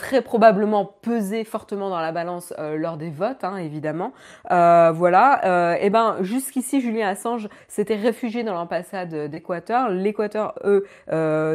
très 0.00 0.22
probablement 0.22 0.86
pesé 0.86 1.44
fortement 1.44 1.90
dans 1.90 2.00
la 2.00 2.10
balance 2.10 2.54
euh, 2.58 2.78
lors 2.78 2.96
des 2.96 3.10
votes, 3.10 3.44
hein, 3.44 3.58
évidemment. 3.58 4.14
Euh, 4.50 4.92
voilà. 4.92 5.44
Euh, 5.44 5.76
et 5.78 5.90
ben 5.90 6.16
jusqu'ici, 6.22 6.80
Julien 6.80 7.08
Assange 7.08 7.50
s'était 7.68 7.96
réfugié 7.96 8.42
dans 8.42 8.54
l'ambassade 8.54 9.14
d'Équateur. 9.30 9.90
L'Équateur, 9.90 10.54
eux, 10.64 10.86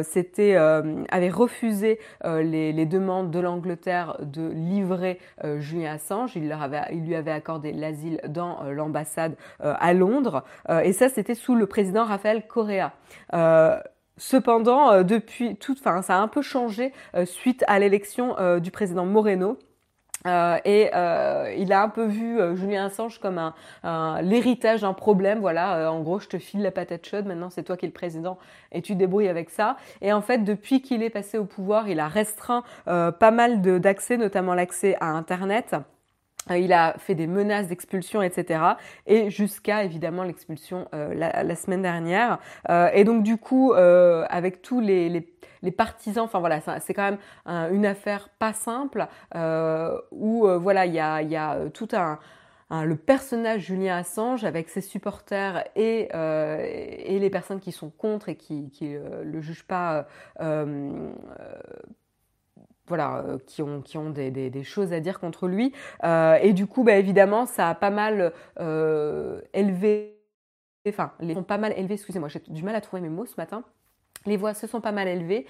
s'était 0.04 0.54
avait 0.54 1.28
refusé 1.28 1.98
les, 2.24 2.72
les, 2.72 2.86
demandes 2.86 3.32
de 3.32 3.40
l'Angleterre 3.40 4.16
de 4.20 4.48
livrer 4.48 5.18
Julien 5.58 5.94
Assange. 5.94 6.36
Il 6.36 6.48
leur 6.48 6.62
avait, 6.62 6.82
il 6.92 7.04
lui 7.04 7.16
avait 7.16 7.32
accordé 7.32 7.72
l'asile 7.72 8.20
dans 8.28 8.62
l'ambassade 8.70 9.34
à 9.58 9.92
Londres. 9.92 10.44
et 10.84 10.92
ça, 10.92 11.08
c'était 11.08 11.34
sous 11.34 11.56
le 11.56 11.66
président 11.66 12.04
Rafael 12.04 12.46
Correa. 12.46 12.92
Cependant, 14.18 14.90
euh, 14.90 15.02
depuis 15.02 15.56
tout, 15.56 15.76
enfin, 15.78 16.00
ça 16.00 16.16
a 16.16 16.20
un 16.20 16.28
peu 16.28 16.40
changé 16.40 16.92
euh, 17.14 17.26
suite 17.26 17.64
à 17.68 17.78
l'élection 17.78 18.38
euh, 18.38 18.60
du 18.60 18.70
président 18.70 19.04
Moreno. 19.04 19.58
et 20.64 20.90
il 21.58 21.72
a 21.72 21.82
un 21.82 21.88
peu 21.88 22.06
vu 22.06 22.38
Julien 22.56 22.86
Assange 22.86 23.20
comme 23.20 23.38
un, 23.84 24.22
l'héritage 24.22 24.80
d'un 24.80 24.94
problème. 24.94 25.38
Voilà, 25.38 25.92
en 25.92 26.00
gros, 26.00 26.18
je 26.18 26.26
te 26.26 26.38
file 26.38 26.62
la 26.62 26.72
patate 26.72 27.06
chaude. 27.06 27.26
Maintenant, 27.26 27.50
c'est 27.50 27.62
toi 27.62 27.76
qui 27.76 27.84
es 27.84 27.88
le 27.88 27.92
président 27.92 28.36
et 28.72 28.82
tu 28.82 28.96
débrouilles 28.96 29.28
avec 29.28 29.50
ça. 29.50 29.76
Et 30.00 30.12
en 30.12 30.22
fait, 30.22 30.38
depuis 30.38 30.82
qu'il 30.82 31.04
est 31.04 31.10
passé 31.10 31.38
au 31.38 31.44
pouvoir, 31.44 31.88
il 31.88 32.00
a 32.00 32.08
restreint 32.08 32.64
pas 32.86 33.30
mal 33.30 33.60
d'accès, 33.80 34.16
notamment 34.16 34.54
l'accès 34.54 34.96
à 35.00 35.10
Internet. 35.10 35.76
Euh, 36.50 36.58
il 36.58 36.72
a 36.72 36.94
fait 36.98 37.14
des 37.14 37.26
menaces 37.26 37.68
d'expulsion, 37.68 38.22
etc. 38.22 38.60
Et 39.06 39.30
jusqu'à 39.30 39.84
évidemment 39.84 40.22
l'expulsion 40.22 40.88
euh, 40.94 41.14
la, 41.14 41.54
semaine 41.56 41.82
dernière. 41.82 42.38
Euh, 42.68 42.90
et 42.92 43.04
donc 43.04 43.22
du 43.22 43.36
coup, 43.36 43.72
avec 43.72 44.62
tous 44.62 44.80
les, 44.80 45.08
les, 45.62 45.70
partisans, 45.70 46.24
enfin 46.24 46.38
voilà, 46.38 46.60
c'est 46.80 46.94
quand 46.94 47.10
même 47.10 47.72
une 47.72 47.86
affaire 47.86 48.28
pas 48.38 48.52
simple 48.52 49.06
où 50.12 50.46
voilà, 50.60 50.86
il 50.86 50.94
y 50.94 51.00
a, 51.00 51.22
y 51.22 51.36
a 51.36 51.58
tout 51.70 51.88
un, 51.92 52.18
le 52.84 52.96
personnage 52.96 53.62
Julien 53.62 53.98
Assange 53.98 54.44
avec 54.44 54.68
ses 54.68 54.80
supporters 54.80 55.64
et, 55.74 56.08
et 56.12 57.18
les 57.18 57.30
personnes 57.30 57.60
qui 57.60 57.72
sont 57.72 57.90
contre 57.90 58.28
et 58.28 58.36
qui, 58.36 58.70
qui 58.70 58.94
le 58.94 59.40
jugent 59.40 59.66
pas 59.66 60.06
voilà, 62.88 63.24
euh, 63.26 63.38
qui 63.46 63.62
ont, 63.62 64.10
des, 64.10 64.62
choses 64.62 64.92
à 64.92 65.00
dire 65.00 65.20
contre 65.20 65.48
lui. 65.48 65.72
Euh, 66.04 66.38
et 66.42 66.52
du 66.52 66.66
coup, 66.66 66.84
bah, 66.84 66.96
évidemment, 66.96 67.46
ça 67.46 67.68
a 67.68 67.74
pas 67.74 67.90
mal 67.90 68.32
euh, 68.60 69.40
élevé, 69.52 70.16
enfin, 70.88 71.12
les 71.20 71.34
sont 71.34 71.42
pas 71.42 71.58
mal 71.58 71.72
élevés, 71.76 71.94
excusez-moi, 71.94 72.28
j'ai 72.28 72.40
du 72.48 72.62
mal 72.62 72.74
à 72.74 72.80
trouver 72.80 73.02
mes 73.02 73.08
mots 73.08 73.26
ce 73.26 73.34
matin. 73.36 73.64
Les 74.24 74.36
voix 74.36 74.54
se 74.54 74.66
sont 74.66 74.80
pas 74.80 74.90
mal 74.90 75.06
élevées 75.06 75.46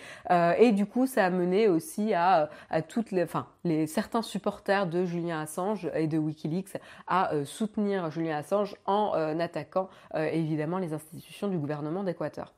et 0.58 0.70
du 0.72 0.84
coup 0.84 1.06
ça 1.06 1.24
a 1.24 1.30
mené 1.30 1.66
aussi 1.66 2.12
à, 2.12 2.50
toutes 2.86 3.10
les, 3.10 3.22
enfin, 3.22 3.46
certains 3.86 4.20
supporters 4.20 4.86
de 4.86 5.06
Julien 5.06 5.40
Assange 5.40 5.90
et 5.94 6.06
de 6.06 6.18
WikiLeaks 6.18 6.76
à 7.06 7.30
soutenir 7.46 8.10
Julien 8.10 8.36
Assange 8.36 8.76
en 8.84 9.12
attaquant 9.40 9.88
évidemment 10.14 10.76
les 10.76 10.92
institutions 10.92 11.48
du 11.48 11.56
gouvernement 11.56 12.04
d'Équateur. 12.04 12.52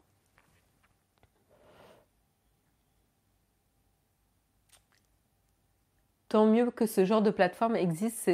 Tant 6.29 6.47
mieux 6.47 6.71
que 6.71 6.87
ce 6.87 7.05
genre 7.07 7.23
de 7.23 7.31
plateforme 7.31 7.75
existe, 7.77 8.31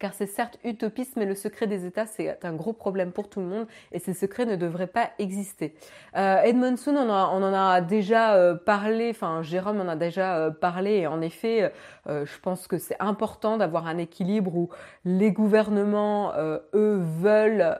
car 0.00 0.14
c'est 0.14 0.26
certes 0.26 0.58
utopiste, 0.64 1.16
mais 1.16 1.26
le 1.26 1.34
secret 1.34 1.66
des 1.66 1.86
États, 1.86 2.06
c'est 2.06 2.44
un 2.44 2.54
gros 2.54 2.72
problème 2.72 3.12
pour 3.12 3.28
tout 3.28 3.40
le 3.40 3.46
monde 3.46 3.66
et 3.92 3.98
ces 3.98 4.14
secrets 4.14 4.46
ne 4.46 4.56
devraient 4.56 4.86
pas 4.86 5.10
exister. 5.18 5.74
Euh, 6.16 6.42
Edmondson, 6.42 6.96
on, 6.96 7.08
on, 7.08 7.42
en 7.42 7.54
a 7.54 7.80
déjà 7.82 8.34
euh, 8.34 8.54
parlé, 8.54 9.10
enfin 9.10 9.42
Jérôme 9.42 9.80
en 9.80 9.88
a 9.88 9.96
déjà 9.96 10.38
euh, 10.38 10.50
parlé, 10.50 10.96
et 10.96 11.06
en 11.06 11.20
effet, 11.20 11.72
euh, 12.08 12.24
je 12.24 12.40
pense 12.40 12.66
que 12.66 12.78
c'est 12.78 12.96
important 12.98 13.58
d'avoir 13.58 13.86
un 13.86 13.98
équilibre 13.98 14.56
où 14.56 14.70
les 15.04 15.32
gouvernements, 15.32 16.32
eux, 16.74 17.02
veulent 17.20 17.78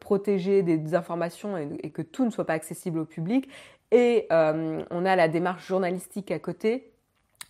protéger 0.00 0.62
des, 0.62 0.94
informations 0.94 1.56
et, 1.56 1.90
que 1.90 2.02
tout 2.02 2.24
ne 2.24 2.30
soit 2.30 2.46
pas 2.46 2.54
accessible 2.54 2.98
au 3.00 3.04
public, 3.04 3.48
et 3.90 4.26
on 4.30 5.04
a 5.04 5.16
la 5.16 5.28
démarche 5.28 5.66
journalistique 5.66 6.30
à 6.30 6.38
côté 6.38 6.92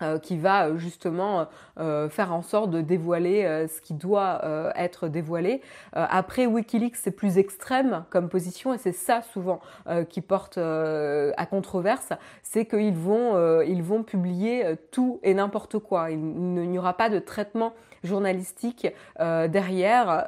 euh, 0.01 0.21
qui 0.21 0.39
va 0.39 0.69
euh, 0.69 0.77
justement 0.77 1.49
euh, 1.81 2.09
faire 2.09 2.33
en 2.33 2.43
sorte 2.43 2.71
de 2.71 2.81
dévoiler 2.81 3.67
ce 3.69 3.81
qui 3.81 3.95
doit 3.95 4.41
être 4.77 5.09
dévoilé. 5.09 5.61
après, 5.93 6.47
Wikileaks, 6.47 6.97
c'est 6.97 7.11
plus 7.11 7.39
extrême 7.39 8.05
comme 8.11 8.29
position 8.29 8.73
et 8.73 8.79
c'est 8.79 8.93
ça 8.93 9.23
souvent 9.23 9.61
qui 10.09 10.21
porte 10.21 10.59
à 10.59 11.47
controverse, 11.47 12.13
c'est 12.43 12.67
qu'ils 12.67 12.95
vont, 12.95 13.63
ils 13.63 13.83
vont 13.83 14.03
publier 14.03 14.77
tout 14.91 15.21
et 15.23 15.35
n'importe 15.35 15.79
quoi. 15.79 16.11
Il, 16.11 16.19
n'y 16.19 16.79
aura 16.79 16.95
pas 16.95 17.11
de 17.11 17.19
traitement 17.19 17.73
journalistique 18.05 18.89
derrière 19.19 20.27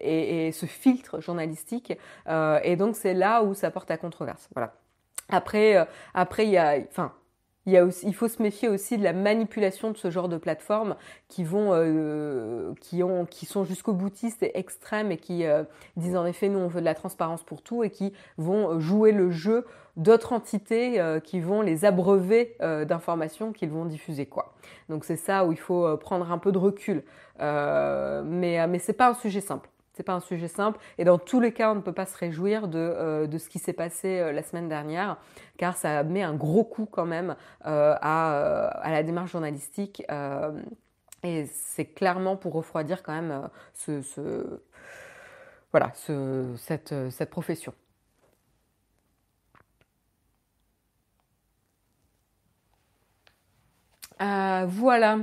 et, 0.00 0.46
et, 0.46 0.52
ce 0.52 0.66
filtre 0.66 1.20
journalistique. 1.20 1.98
et 2.62 2.76
donc 2.76 2.96
c'est 2.96 3.14
là 3.14 3.42
où 3.42 3.54
ça 3.54 3.70
porte 3.70 3.90
à 3.90 3.96
controverse. 3.96 4.48
Voilà. 4.54 4.74
Après, 5.28 5.86
après 6.14 6.46
il 6.46 6.50
y 6.50 6.58
a, 6.58 6.76
enfin, 6.88 7.12
il, 7.74 8.14
faut 8.14 8.28
se 8.28 8.42
méfier 8.42 8.68
aussi 8.68 8.98
de 8.98 9.04
la 9.04 9.12
manipulation 9.12 9.90
de 9.90 9.96
ce 9.96 10.10
genre 10.10 10.28
de 10.28 10.36
plateformes 10.36 10.96
euh, 11.38 12.72
qui 12.80 13.02
ont, 13.02 13.26
qui 13.26 13.46
sont 13.46 13.64
jusqu'au 13.64 13.92
boutiste 13.92 14.42
et 14.42 14.58
extrêmes 14.58 15.12
et 15.12 15.16
qui 15.16 15.44
euh, 15.44 15.64
disent 15.96 16.16
en 16.16 16.26
effet 16.26 16.48
nous 16.48 16.58
on 16.58 16.68
veut 16.68 16.80
de 16.80 16.84
la 16.84 16.94
transparence 16.94 17.42
pour 17.42 17.62
tout 17.62 17.84
et 17.84 17.90
qui 17.90 18.12
vont 18.38 18.78
jouer 18.80 19.12
le 19.12 19.30
jeu 19.30 19.66
d'autres 19.96 20.32
entités 20.32 21.00
euh, 21.00 21.20
qui 21.20 21.40
vont 21.40 21.62
les 21.62 21.84
abreuver 21.84 22.56
d'informations 22.60 23.52
qu'ils 23.52 23.70
vont 23.70 23.84
diffuser 23.84 24.26
quoi. 24.26 24.54
Donc 24.88 25.04
c'est 25.04 25.16
ça 25.16 25.44
où 25.44 25.52
il 25.52 25.58
faut 25.58 25.96
prendre 25.98 26.30
un 26.30 26.38
peu 26.38 26.52
de 26.52 26.58
recul. 26.58 27.02
mais 27.38 28.66
mais 28.68 28.78
c'est 28.78 28.92
pas 28.92 29.08
un 29.08 29.14
sujet 29.14 29.40
simple. 29.40 29.68
C'est 30.00 30.04
pas 30.04 30.14
un 30.14 30.20
sujet 30.20 30.48
simple 30.48 30.80
et 30.96 31.04
dans 31.04 31.18
tous 31.18 31.40
les 31.40 31.52
cas, 31.52 31.72
on 31.72 31.74
ne 31.74 31.82
peut 31.82 31.92
pas 31.92 32.06
se 32.06 32.16
réjouir 32.16 32.68
de, 32.68 32.78
euh, 32.78 33.26
de 33.26 33.36
ce 33.36 33.50
qui 33.50 33.58
s'est 33.58 33.74
passé 33.74 34.18
euh, 34.18 34.32
la 34.32 34.42
semaine 34.42 34.66
dernière, 34.66 35.18
car 35.58 35.76
ça 35.76 36.02
met 36.04 36.22
un 36.22 36.32
gros 36.32 36.64
coup 36.64 36.86
quand 36.86 37.04
même 37.04 37.36
euh, 37.66 37.94
à, 38.00 38.68
à, 38.82 38.90
la 38.92 39.02
démarche 39.02 39.32
journalistique. 39.32 40.02
et 41.22 41.44
c'est 41.52 41.84
clairement 41.84 42.34
pour 42.38 42.54
refroidir 42.54 43.02
quand 43.02 43.12
même 43.12 43.50
ce, 43.74 44.00
ce 44.00 44.62
voilà, 45.70 45.92
ce, 45.94 46.46
cette, 46.56 46.94
cette 47.10 47.28
profession. 47.28 47.74
voilà 54.18 55.18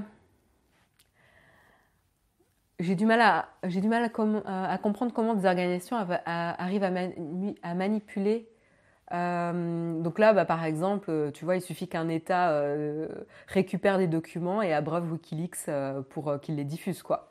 j'ai 2.79 2.95
du 2.95 3.05
mal 3.05 3.21
à 3.21 3.49
j'ai 3.63 3.81
du 3.81 3.87
mal 3.87 4.03
à, 4.03 4.71
à, 4.71 4.77
comprendre 4.77 5.13
comment 5.13 5.33
des 5.33 5.45
organisations 5.45 5.97
arrivent 5.97 6.83
à, 6.83 7.73
manipuler. 7.75 8.49
Euh, 9.13 10.01
donc 10.01 10.19
là, 10.19 10.33
bah, 10.33 10.45
par 10.45 10.63
exemple, 10.65 11.31
tu 11.33 11.45
vois, 11.45 11.55
il 11.55 11.61
suffit 11.61 11.87
qu'un 11.87 12.09
État 12.09 12.51
euh, 12.51 13.07
récupère 13.47 13.97
des 13.97 14.07
documents 14.07 14.61
et 14.61 14.73
abreuve 14.73 15.11
WikiLeaks 15.11 15.69
euh, 15.69 16.01
pour 16.01 16.39
qu'il 16.41 16.55
les 16.57 16.65
diffuse, 16.65 17.01
quoi, 17.03 17.29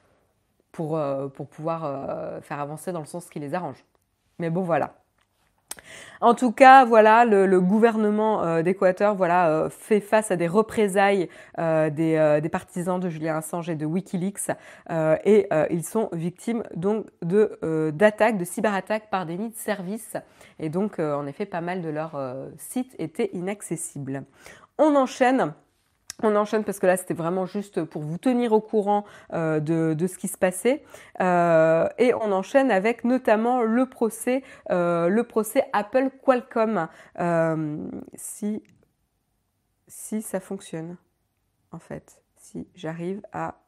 pour, 0.72 1.00
pour 1.34 1.48
pouvoir 1.48 2.42
faire 2.42 2.60
avancer 2.60 2.92
dans 2.92 3.00
le 3.00 3.06
sens 3.06 3.28
qui 3.30 3.38
les 3.40 3.54
arrange. 3.54 3.84
Mais 4.38 4.50
bon, 4.50 4.62
voilà. 4.62 4.94
En 6.20 6.34
tout 6.34 6.52
cas, 6.52 6.84
voilà, 6.84 7.24
le, 7.24 7.60
gouvernement 7.60 8.42
euh, 8.42 8.62
d'Équateur 8.62 9.16
euh, 9.20 9.68
fait 9.70 10.00
face 10.00 10.30
à 10.30 10.36
des 10.36 10.48
représailles 10.48 11.28
euh, 11.58 11.90
des, 11.90 12.48
partisans 12.48 12.98
de 12.98 13.08
Julien 13.08 13.36
Assange 13.36 13.68
et 13.68 13.74
de 13.74 13.84
Wikileaks 13.84 14.50
et 15.24 15.48
ils 15.70 15.84
sont 15.84 16.08
victimes 16.12 16.62
donc 16.74 17.06
de 17.22 17.90
d'attaques, 17.90 18.38
de 18.38 18.44
cyberattaques 18.44 19.10
par 19.10 19.26
des 19.26 19.36
nids 19.36 19.50
de 19.50 19.56
service 19.56 20.16
et 20.58 20.68
donc 20.68 20.98
en 20.98 21.26
effet 21.26 21.44
pas 21.44 21.60
mal 21.60 21.82
de 21.82 21.88
leurs 21.88 22.18
sites 22.56 22.94
étaient 22.98 23.30
inaccessibles. 23.32 24.22
On 24.78 24.94
enchaîne 24.94 25.52
on 26.22 26.34
enchaîne 26.34 26.64
parce 26.64 26.78
que 26.78 26.86
là 26.86 26.96
c'était 26.96 27.14
vraiment 27.14 27.46
juste 27.46 27.84
pour 27.84 28.02
vous 28.02 28.18
tenir 28.18 28.52
au 28.52 28.60
courant 28.60 29.04
euh, 29.32 29.60
de, 29.60 30.06
ce 30.06 30.18
qui 30.18 30.28
se 30.28 30.38
passait. 30.38 30.82
Euh, 31.20 31.88
et 31.98 32.14
on 32.14 32.32
enchaîne 32.32 32.70
avec 32.70 33.04
notamment 33.04 33.62
le 33.62 33.86
procès 33.86 34.42
euh, 34.70 35.24
Apple 35.72 36.10
Qualcomm. 36.24 36.88
Si 38.14 38.62
si 39.88 40.22
ça 40.22 40.40
fonctionne 40.40 40.96
en 41.70 41.78
fait. 41.78 42.22
Si 42.36 42.66
j'arrive 42.74 43.22
à 43.32 43.60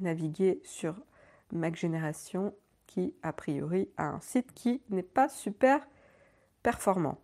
naviguer 0.00 0.60
sur 0.64 0.94
Mac 1.52 1.76
Génération 1.76 2.54
qui 2.86 3.14
a 3.22 3.32
priori 3.32 3.88
a 3.96 4.04
un 4.04 4.20
site 4.20 4.52
qui 4.54 4.82
n'est 4.90 5.02
pas 5.02 5.28
super 5.28 5.86
performant. 6.62 7.18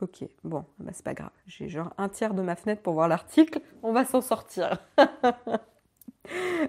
Ok, 0.00 0.24
bon, 0.44 0.64
bah 0.78 0.92
c'est 0.94 1.04
pas 1.04 1.14
grave. 1.14 1.30
J'ai 1.46 1.68
genre 1.68 1.92
un 1.98 2.08
tiers 2.08 2.32
de 2.34 2.42
ma 2.42 2.54
fenêtre 2.54 2.82
pour 2.82 2.94
voir 2.94 3.08
l'article. 3.08 3.60
On 3.82 3.92
va 3.92 4.04
s'en 4.04 4.20
sortir. 4.20 4.78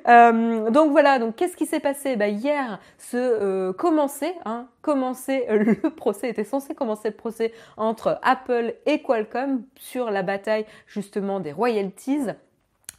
Euh, 0.08 0.70
donc 0.70 0.92
voilà, 0.92 1.20
donc 1.20 1.36
qu'est-ce 1.36 1.58
qui 1.58 1.66
s'est 1.66 1.82
passé? 1.82 2.16
Bah, 2.16 2.30
Hier, 2.30 2.80
ce 2.98 3.18
euh, 3.18 3.74
commençait, 3.74 4.36
hein, 4.46 4.68
commençait 4.82 5.46
le 5.50 5.76
procès, 5.96 6.30
était 6.30 6.46
censé 6.46 6.74
commencer 6.74 7.10
le 7.10 7.16
procès 7.16 7.54
entre 7.76 8.20
Apple 8.24 8.76
et 8.86 9.02
Qualcomm 9.02 9.64
sur 9.76 10.12
la 10.12 10.24
bataille 10.24 10.66
justement 10.88 11.42
des 11.42 11.52
royalties. 11.52 12.28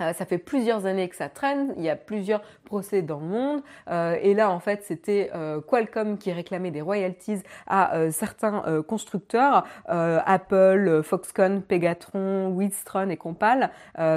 Euh, 0.00 0.12
ça 0.12 0.25
fait 0.25 0.38
plusieurs 0.38 0.87
années 0.87 1.09
que 1.09 1.16
ça 1.16 1.28
traîne, 1.28 1.75
il 1.76 1.83
y 1.83 1.90
a 1.90 1.97
plusieurs 1.97 2.42
procès 2.64 3.02
dans 3.02 3.21
le 3.21 3.26
monde, 3.26 3.62
euh, 3.90 4.16
et 4.23 4.35
là 4.35 4.50
en 4.50 4.61
fait 4.61 4.83
c'était 4.85 5.30
euh, 5.35 5.61
Qualcomm 5.61 6.19
qui 6.19 6.33
réclamait 6.33 6.71
des 6.71 6.80
royalties 6.80 7.42
à 7.66 8.11
certains 8.11 8.83
constructeurs, 8.87 9.64
Apple, 9.87 11.02
Foxconn, 11.02 11.62
Pegatron, 11.62 12.49
Wheatstone 12.49 13.11
et 13.11 13.16
Compal, 13.16 13.71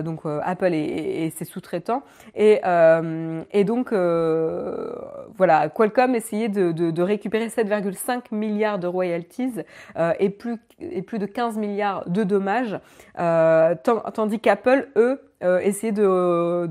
donc 0.03 0.21
Apple 0.25 0.73
et, 0.73 1.31
ses 1.35 1.45
sous-traitants, 1.45 2.03
et, 2.35 2.61
et, 3.51 3.63
donc 3.63 3.93
voilà, 3.93 5.69
Qualcomm 5.69 6.15
essayait 6.15 6.49
de, 6.49 6.71
de, 6.71 6.91
de 6.91 7.01
récupérer 7.01 7.47
7,5 7.47 8.23
milliards 8.31 8.79
de 8.79 8.87
royalties 8.87 9.53
et, 10.19 10.29
plus, 10.29 10.57
et 10.79 11.01
plus 11.01 11.19
de 11.19 11.25
15 11.25 11.57
milliards 11.57 12.07
de 12.09 12.23
dommages, 12.23 12.79
tandis 13.15 14.39
qu'Apple, 14.39 14.89
eux, 14.95 15.19
euh, 15.23 15.32
essayer 15.61 15.91
d'obtenir 15.91 16.67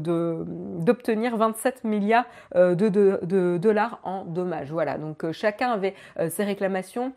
de, 1.33 1.39
27 1.39 1.85
milliards 1.85 2.25
euh, 2.55 2.75
de, 2.75 2.89
de, 2.89 3.59
dollars 3.59 4.01
en 4.03 4.25
dommages. 4.25 4.71
Voilà, 4.71 4.99
donc 4.99 5.25
euh, 5.25 5.33
chacun 5.33 5.71
avait 5.71 5.95
ses 6.31 6.45
réclamations. 6.45 7.13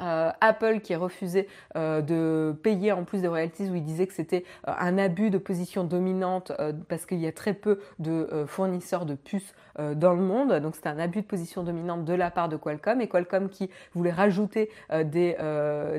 Euh, 0.00 0.30
Apple 0.40 0.80
qui 0.80 0.94
a 0.94 0.98
refusé 0.98 1.48
euh, 1.76 2.00
de 2.00 2.56
payer 2.62 2.92
en 2.92 3.04
plus 3.04 3.20
des 3.20 3.28
royalties 3.28 3.68
où 3.68 3.74
il 3.74 3.82
disait 3.82 4.06
que 4.06 4.14
c'était 4.14 4.44
euh, 4.66 4.72
un 4.78 4.98
abus 4.98 5.30
de 5.30 5.38
position 5.38 5.84
dominante 5.84 6.52
parce 6.88 7.06
qu'il 7.06 7.18
y 7.18 7.26
a 7.26 7.32
très 7.32 7.54
peu 7.54 7.80
de 7.98 8.44
fournisseurs 8.46 9.06
de 9.06 9.14
puces 9.14 9.54
dans 9.78 10.12
le 10.12 10.20
monde. 10.20 10.52
Donc 10.60 10.74
c'était 10.74 10.88
un 10.88 10.98
abus 10.98 11.22
de 11.22 11.26
position 11.26 11.62
dominante 11.62 12.04
de 12.04 12.14
la 12.14 12.30
part 12.30 12.48
de 12.48 12.56
Qualcomm 12.56 13.00
et 13.00 13.08
Qualcomm 13.08 13.48
qui 13.48 13.70
voulait 13.94 14.10
rajouter 14.10 14.70
des, 14.92 15.36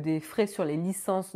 des, 0.01 0.19
frais 0.19 0.47
sur 0.47 0.65
les 0.65 0.77
licences 0.77 1.35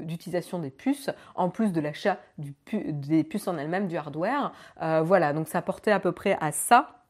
d'utilisation 0.00 0.58
des 0.58 0.70
puces 0.70 1.10
en 1.34 1.48
plus 1.50 1.72
de 1.72 1.80
l'achat 1.80 2.18
des 2.38 3.24
puces 3.24 3.48
en 3.48 3.58
elles-mêmes, 3.58 3.88
du 3.88 3.96
hardware. 3.96 4.52
voilà, 5.02 5.32
donc 5.32 5.48
ça 5.48 5.62
portait 5.62 5.92
à 5.92 6.00
peu 6.00 6.12
près 6.12 6.36
à 6.40 6.52
ça. 6.52 7.03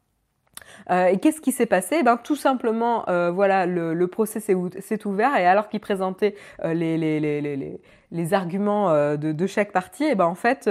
Euh, 0.90 1.06
et 1.06 1.18
qu'est-ce 1.18 1.40
qui 1.40 1.52
s'est 1.52 1.66
passé? 1.66 2.02
Ben, 2.02 2.16
Tout 2.16 2.37
simplement, 2.37 3.08
euh, 3.08 3.30
voilà, 3.30 3.66
le, 3.66 4.06
procès 4.06 4.40
s'est 4.40 5.06
ouvert 5.06 5.37
et 5.37 5.46
alors 5.46 5.68
qu'il 5.68 5.80
présentait 5.80 6.34
euh, 6.64 6.75
les, 6.75 8.34
arguments 8.34 9.16
de, 9.16 9.46
chaque 9.46 9.73
partie, 9.73 10.04
et 10.04 10.14
ben, 10.14 10.26
en 10.26 10.34
fait, 10.34 10.70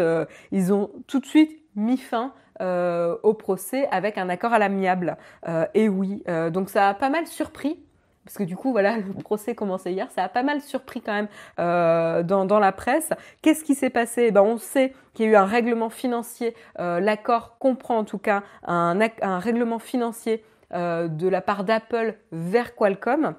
ils 0.52 0.74
ont 0.74 0.92
tout 1.08 1.20
de 1.20 1.26
suite 1.26 1.52
mis 1.76 1.98
fin 1.98 2.34
au 2.62 3.34
procès 3.34 3.88
avec 3.92 4.18
un 4.18 4.30
accord 4.30 4.54
à 4.54 4.60
l'amiable. 4.60 5.18
et 5.74 5.90
oui, 5.90 6.24
donc 6.52 6.70
ça 6.70 6.90
a 6.90 6.94
pas 6.94 7.10
mal 7.10 7.28
surpris 7.28 7.80
parce 8.26 8.38
que 8.38 8.44
du 8.44 8.56
coup, 8.56 8.72
voilà, 8.72 8.98
le 8.98 9.14
procès 9.24 9.56
commençait 9.56 9.92
hier, 9.92 10.10
ça 10.12 10.24
a 10.24 10.30
pas 10.30 10.44
mal 10.44 10.62
surpris 10.62 11.02
quand 11.02 11.14
même 11.14 11.28
euh, 11.60 12.24
dans, 12.24 12.46
dans, 12.46 12.60
la 12.60 12.72
presse. 12.72 13.10
Qu'est-ce 13.42 13.64
qui 13.64 13.76
s'est 13.76 13.90
passé? 13.90 14.32
Ben, 14.32 14.42
On 14.42 14.58
sait 14.58 14.94
qu'il 15.14 15.26
y 15.26 15.30
a 15.30 15.32
eu 15.32 15.36
un 15.36 15.46
règlement 15.46 15.90
financier, 15.90 16.56
euh, 16.80 17.00
l'accord 17.00 17.58
comprend 17.60 17.98
en 17.98 18.04
tout 18.04 18.18
cas 18.18 18.44
un, 18.66 19.00
un 19.22 19.40
règlement 19.40 19.80
financier 19.80 20.44
euh, 20.74 21.08
de 21.08 21.28
la 21.28 21.42
part 21.42 21.64
d'Apple 21.64 22.16
vers 22.32 22.76
Qualcomm. 22.76 23.36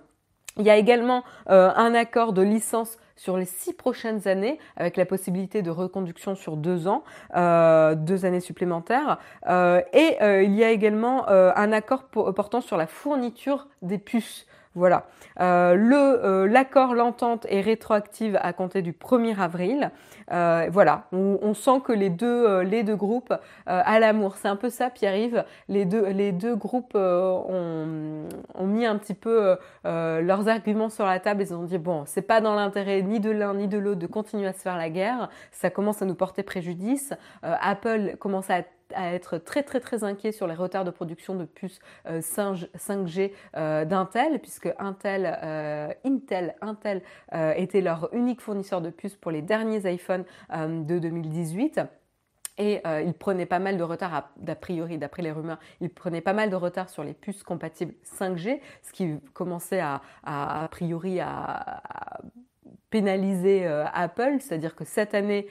Il 0.57 0.65
y 0.65 0.71
a 0.71 0.77
également 0.77 1.25
euh, 1.51 1.73
un 1.75 1.95
accord 1.95 2.33
de 2.33 2.43
licence 2.43 2.97
sur 3.17 3.37
les 3.37 3.45
six 3.45 3.73
prochaines 3.73 4.29
années, 4.29 4.59
avec 4.77 4.97
la 4.97 5.05
possibilité 5.05 5.63
de 5.63 5.71
reconduction 5.71 6.35
sur 6.35 6.57
deux 6.57 6.87
ans, 6.87 7.03
euh, 7.37 7.95
deux 7.95 8.25
années 8.25 8.41
supplémentaires. 8.41 9.19
Euh, 9.49 9.81
et 9.93 10.17
il 10.45 10.55
y 10.55 10.65
a 10.65 10.71
également 10.71 11.29
un 11.29 11.73
accord 11.73 12.05
portant 12.05 12.61
sur 12.61 12.77
la 12.77 12.87
fourniture 12.87 13.69
des 13.83 13.99
puces. 13.99 14.47
Voilà. 14.75 15.07
Euh, 15.41 15.75
le 15.75 15.97
euh, 15.97 16.49
l'accord, 16.49 16.95
l'entente 16.95 17.47
est 17.49 17.61
rétroactive 17.61 18.39
à 18.43 18.53
compter 18.53 18.83
du 18.83 18.93
1er 18.93 19.39
avril. 19.39 19.91
Euh, 20.33 20.69
voilà. 20.71 21.05
On, 21.13 21.55
sent 21.55 21.83
que 21.85 21.93
les 21.93 22.11
deux 22.11 22.63
les 22.63 22.83
deux 22.83 22.97
groupes 22.97 23.33
à 23.67 24.01
l'amour, 24.01 24.37
c'est 24.37 24.49
un 24.49 24.57
peu 24.57 24.71
ça, 24.71 24.91
Pierre-Yves. 24.91 25.45
Les 25.69 25.85
deux 25.85 26.07
les 26.09 26.33
deux 26.33 26.57
groupes 26.57 26.95
ont, 26.97 28.27
ont, 28.55 28.67
mis 28.67 28.87
un 28.87 28.97
petit 28.97 29.15
peu 29.15 29.57
leurs 29.85 30.49
arguments 30.49 30.89
sur 30.89 31.07
la 31.07 31.21
table. 31.21 31.43
Ils 31.43 31.55
ont 31.55 31.63
dit 31.63 31.79
bon, 31.79 32.03
c'est 32.07 32.23
pas 32.23 32.41
dans 32.41 32.55
l'intérêt 32.55 33.03
ni 33.03 33.21
de 33.21 33.31
l'un 33.31 33.55
ni 33.55 33.69
de 33.69 33.79
l'autre 33.79 34.01
de 34.01 34.07
continuer 34.07 34.49
à 34.49 34.53
se 34.53 34.61
faire 34.61 34.77
la 34.77 34.91
guerre. 34.91 35.29
Ça 35.53 35.71
commence 35.71 36.03
à 36.03 36.07
nous 36.07 36.17
porter 36.17 36.43
préjudice. 36.43 37.13
Apple 37.43 38.17
commence 38.19 38.51
à 38.51 38.63
à 38.95 39.15
être 39.15 39.39
très 39.39 39.63
très 39.63 39.81
très 39.81 40.05
inquiet 40.05 40.33
sur 40.33 40.47
les 40.47 40.55
retards 40.55 40.85
de 40.85 40.91
production 40.91 41.35
de 41.35 41.45
puces 41.45 41.81
5G 42.07 43.21
euh, 43.21 43.29
euh, 43.57 43.85
d'Intel, 43.85 44.41
puisque 44.41 44.69
Intel, 44.79 45.39
euh, 45.43 45.93
Intel, 46.05 46.55
Intel 46.61 47.03
était 47.57 47.81
leur 47.81 48.13
unique 48.13 48.41
fournisseur 48.41 48.81
de 48.81 48.91
puces 48.91 49.17
pour 49.17 49.31
les 49.31 49.43
derniers 49.43 49.91
iPhones 49.93 50.25
de 50.53 50.99
2018. 50.99 51.81
Et 52.57 52.83
ils 53.05 53.15
prenaient 53.15 53.47
pas 53.47 53.59
mal 53.59 53.77
de 53.77 53.83
retard, 53.83 54.31
d'a 54.37 54.55
priori, 54.55 54.97
d'après 54.97 55.23
les 55.23 55.33
rumeurs, 55.33 55.59
ils 55.81 55.91
prenaient 55.91 56.21
pas 56.21 56.33
mal 56.33 56.51
de 56.51 56.57
retard 56.57 56.89
sur 56.89 57.03
les 57.03 57.13
puces 57.13 57.43
compatibles 57.43 57.95
5G, 58.05 58.61
ce 58.83 58.93
qui 58.93 59.19
commençait 59.33 59.81
à, 59.81 60.03
a 60.25 60.69
priori 60.69 61.19
à 61.19 61.83
pénaliser 62.91 63.67
Apple, 63.67 64.37
c'est-à-dire 64.39 64.77
que 64.77 64.85
cette 64.85 65.15
année, 65.15 65.49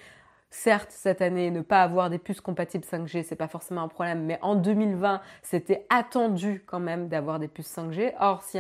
Certes, 0.56 0.92
cette 0.92 1.24
année, 1.24 1.50
ne 1.50 1.62
pas 1.62 1.82
avoir 1.82 2.12
des 2.12 2.20
puces 2.20 2.40
compatibles 2.40 2.86
5G, 2.86 3.24
c'est 3.24 3.36
pas 3.36 3.48
forcément 3.48 3.82
un 3.82 3.88
problème, 3.88 4.24
mais 4.24 4.38
en 4.44 4.54
2020, 4.54 5.20
c'était 5.42 5.84
attendu 5.90 6.64
quand 6.68 6.80
même 6.80 7.08
d'avoir 7.08 7.40
des 7.40 7.48
puces 7.48 7.76
5G. 7.76 8.14
Or, 8.20 8.44
si 8.44 8.60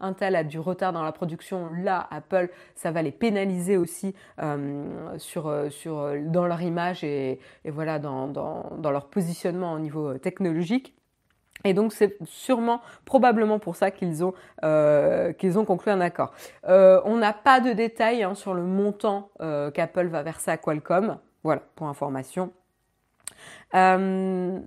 Intel 0.00 0.36
a 0.36 0.42
du 0.42 0.58
retard 0.58 0.94
dans 0.94 1.02
la 1.02 1.12
production, 1.12 1.68
là, 1.82 2.08
Apple, 2.10 2.48
ça 2.74 2.92
va 2.92 3.02
les 3.02 3.12
pénaliser 3.12 3.76
aussi 3.76 4.14
euh, 4.42 4.86
sur, 5.18 5.48
euh, 5.48 5.68
sur, 5.68 5.98
euh, 5.98 6.18
dans 6.24 6.46
leur 6.46 6.62
image 6.62 7.04
et, 7.04 7.38
voilà, 7.66 7.98
dans, 7.98 8.26
dans, 8.26 8.90
leur 8.90 9.08
positionnement 9.10 9.74
au 9.74 9.78
niveau 9.78 10.16
technologique. 10.16 10.94
Et 11.64 11.74
donc 11.74 11.92
c'est 11.92 12.16
sûrement, 12.24 12.80
probablement 13.04 13.58
pour 13.58 13.76
ça 13.76 13.90
qu'ils 13.90 14.24
ont, 14.24 14.32
qu'ils 15.38 15.58
ont 15.58 15.64
conclu 15.66 15.92
un 15.92 16.00
accord. 16.00 16.32
on 16.66 17.16
n'a 17.18 17.34
pas 17.34 17.60
de 17.60 17.72
détails 17.74 18.22
hein, 18.22 18.34
sur 18.34 18.54
le 18.54 18.62
montant 18.62 19.30
qu'Apple 19.38 20.06
va 20.06 20.22
verser 20.22 20.50
à 20.50 20.56
Qualcomm. 20.56 21.18
Voilà, 21.44 21.62
pour 21.76 21.88
information. 21.88 22.52
Euh, 23.74 24.58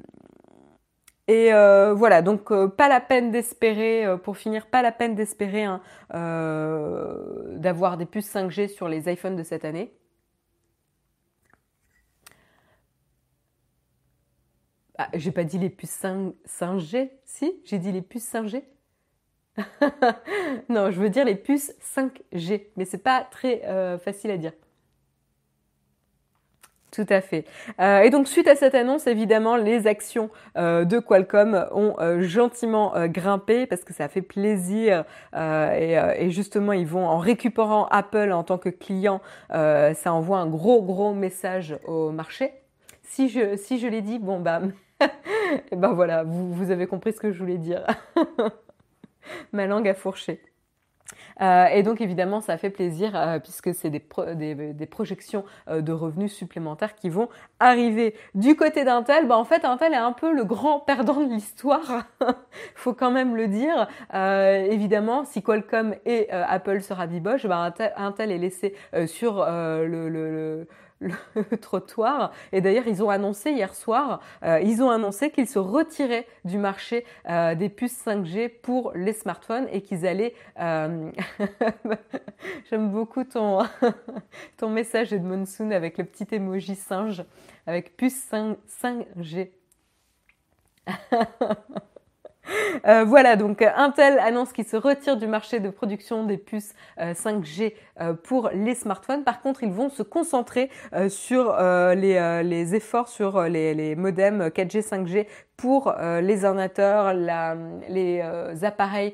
et 1.27 1.53
euh, 1.53 1.93
voilà, 1.93 2.21
donc 2.21 2.51
euh, 2.51 2.67
pas 2.67 2.87
la 2.87 3.01
peine 3.01 3.31
d'espérer, 3.31 4.05
pour 4.23 4.37
finir, 4.37 4.67
pas 4.67 4.81
la 4.83 4.91
peine 4.91 5.15
d'espérer 5.15 5.63
hein, 5.63 5.81
d'avoir 7.57 7.97
des 7.97 8.05
puces 8.05 8.33
5G 8.33 8.67
sur 8.69 8.87
les 8.87 9.11
iPhones 9.11 9.35
de 9.35 9.43
cette 9.43 9.65
année. 9.65 9.91
Ah, 14.99 15.09
j'ai 15.13 15.31
pas 15.31 15.43
dit 15.43 15.59
les 15.59 15.69
puces 15.69 15.91
5, 16.45 16.79
g 16.79 17.11
si? 17.25 17.61
J'ai 17.65 17.77
dit 17.77 17.91
les 17.91 18.01
puces 18.01 18.31
5G 18.33 18.63
Non, 20.69 20.91
je 20.91 20.99
veux 20.99 21.09
dire 21.09 21.25
les 21.25 21.35
puces 21.35 21.73
5G, 21.81 22.67
mais 22.77 22.85
c'est 22.85 22.97
pas 22.99 23.23
très 23.23 23.61
facile 23.99 24.31
à 24.31 24.37
dire. 24.37 24.53
Tout 26.91 27.05
à 27.09 27.19
fait. 27.19 27.45
Euh, 27.81 27.99
et 27.99 28.09
donc 28.09 28.27
suite 28.27 28.47
à 28.47 28.55
cette 28.55 28.73
annonce, 28.73 29.07
évidemment, 29.07 29.57
les 29.57 29.87
actions 29.87 30.29
euh, 30.57 30.85
de 30.85 30.99
Qualcomm 30.99 31.67
ont 31.71 31.95
euh, 31.99 32.21
gentiment 32.21 32.93
grimpé 33.07 33.65
parce 33.65 33.83
que 33.83 33.93
ça 33.93 34.07
fait 34.07 34.21
plaisir 34.21 35.03
et, 35.35 36.29
justement 36.29 36.73
ils 36.73 36.87
vont 36.87 37.05
en 37.05 37.17
récupérant 37.17 37.87
Apple 37.87 38.31
en 38.31 38.43
tant 38.43 38.57
que 38.57 38.69
client, 38.69 39.21
ça 39.49 40.13
envoie 40.13 40.39
un 40.39 40.47
gros 40.47 40.81
gros 40.81 41.13
message 41.13 41.77
au 41.85 42.11
marché. 42.11 42.53
Si 43.03 43.29
je 43.29 43.87
l'ai 43.87 44.01
dit, 44.01 44.19
bon 44.19 44.39
bah 44.39 44.61
et 45.71 45.75
ben 45.75 45.93
voilà, 45.93 46.23
vous, 46.23 46.53
vous 46.53 46.71
avez 46.71 46.87
compris 46.87 47.13
ce 47.13 47.19
que 47.19 47.31
je 47.31 47.39
voulais 47.39 47.57
dire. 47.57 47.85
Ma 49.51 49.67
langue 49.67 49.87
a 49.87 49.93
fourché. 49.93 50.41
Euh, 51.41 51.65
et 51.67 51.83
donc 51.83 52.01
évidemment, 52.01 52.41
ça 52.41 52.57
fait 52.57 52.69
plaisir 52.69 53.11
euh, 53.15 53.39
puisque 53.39 53.73
c'est 53.73 53.89
des, 53.89 54.01
des, 54.73 54.85
projections 54.85 55.45
euh, 55.69 55.81
de 55.81 55.91
revenus 55.91 56.33
supplémentaires 56.33 56.95
qui 56.95 57.09
vont 57.09 57.29
arriver. 57.59 58.15
Du 58.35 58.55
côté 58.55 58.83
d'Intel, 58.83 59.27
bah, 59.27 59.37
en 59.37 59.43
fait, 59.43 59.65
Intel 59.65 59.93
est 59.93 59.97
un 59.97 60.13
peu 60.13 60.33
le 60.33 60.43
grand 60.43 60.79
perdant 60.79 61.21
de 61.21 61.33
l'histoire. 61.33 62.05
faut 62.75 62.93
quand 62.93 63.11
même 63.11 63.35
le 63.35 63.47
dire. 63.47 63.87
évidemment, 64.13 65.25
si 65.25 65.41
Qualcomm 65.41 65.95
et 66.05 66.29
Apple 66.31 66.81
se 66.81 66.93
rabibochent, 66.93 67.47
bah, 67.47 67.73
Intel, 67.97 68.31
est 68.31 68.37
laissé 68.37 68.75
sur 69.05 69.45
le, 69.45 70.09
le 70.09 70.27
le 70.31 70.67
trottoir. 71.61 72.31
Et 72.51 72.61
d'ailleurs, 72.61 72.87
ils 72.87 73.03
ont 73.03 73.09
annoncé 73.09 73.51
hier 73.51 73.73
soir, 73.73 74.21
euh, 74.43 74.59
ils 74.61 74.81
ont 74.81 74.89
annoncé 74.89 75.29
qu'ils 75.29 75.47
se 75.47 75.59
retiraient 75.59 76.27
du 76.45 76.57
marché 76.57 77.05
euh, 77.29 77.55
des 77.55 77.69
puces 77.69 78.05
5G 78.05 78.49
pour 78.49 78.91
les 78.95 79.13
smartphones 79.13 79.67
et 79.71 79.81
qu'ils 79.81 80.05
allaient... 80.05 80.33
Euh, 80.59 81.11
j'aime 82.69 82.91
beaucoup 82.91 83.23
ton, 83.23 83.59
ton 84.57 84.69
message 84.69 85.11
de 85.11 85.19
Monsoon 85.19 85.71
avec 85.71 85.97
le 85.97 86.03
petit 86.03 86.27
emoji 86.33 86.75
singe, 86.75 87.23
avec 87.65 87.95
puce 87.97 88.15
5, 88.29 88.57
5G. 88.81 89.49
Euh, 92.87 93.03
voilà, 93.03 93.35
donc 93.35 93.61
euh, 93.61 93.69
Intel 93.75 94.19
annonce 94.19 94.53
qu'il 94.53 94.65
se 94.65 94.77
retire 94.77 95.17
du 95.17 95.27
marché 95.27 95.59
de 95.59 95.69
production 95.69 96.23
des 96.23 96.37
puces 96.37 96.73
5G 96.99 97.73
euh, 97.99 98.13
pour 98.13 98.49
les 98.53 98.75
smartphones. 98.75 99.23
Par 99.23 99.41
contre, 99.41 99.63
ils 99.63 99.71
vont 99.71 99.89
se 99.89 100.03
concentrer 100.03 100.69
sur 101.09 101.55
les, 101.57 102.75
efforts 102.75 103.07
sur 103.07 103.41
les, 103.43 103.95
modems 103.95 104.47
4G, 104.47 104.81
5G 104.81 105.27
pour 105.55 105.93
les 105.99 106.45
ordinateurs, 106.45 107.13
les 107.13 108.21
appareils 108.63 109.13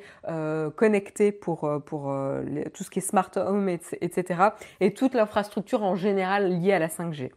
connectés 0.75 1.31
pour 1.31 1.61
tout 2.73 2.83
ce 2.83 2.89
qui 2.89 2.99
est 2.99 3.01
smart 3.01 3.31
home, 3.35 3.69
etc. 3.69 4.39
Et 4.79 4.93
toute 4.93 5.13
l'infrastructure 5.13 5.83
en 5.83 5.95
général 5.95 6.59
liée 6.59 6.73
à 6.73 6.79
la 6.79 6.87
5G. 6.87 7.31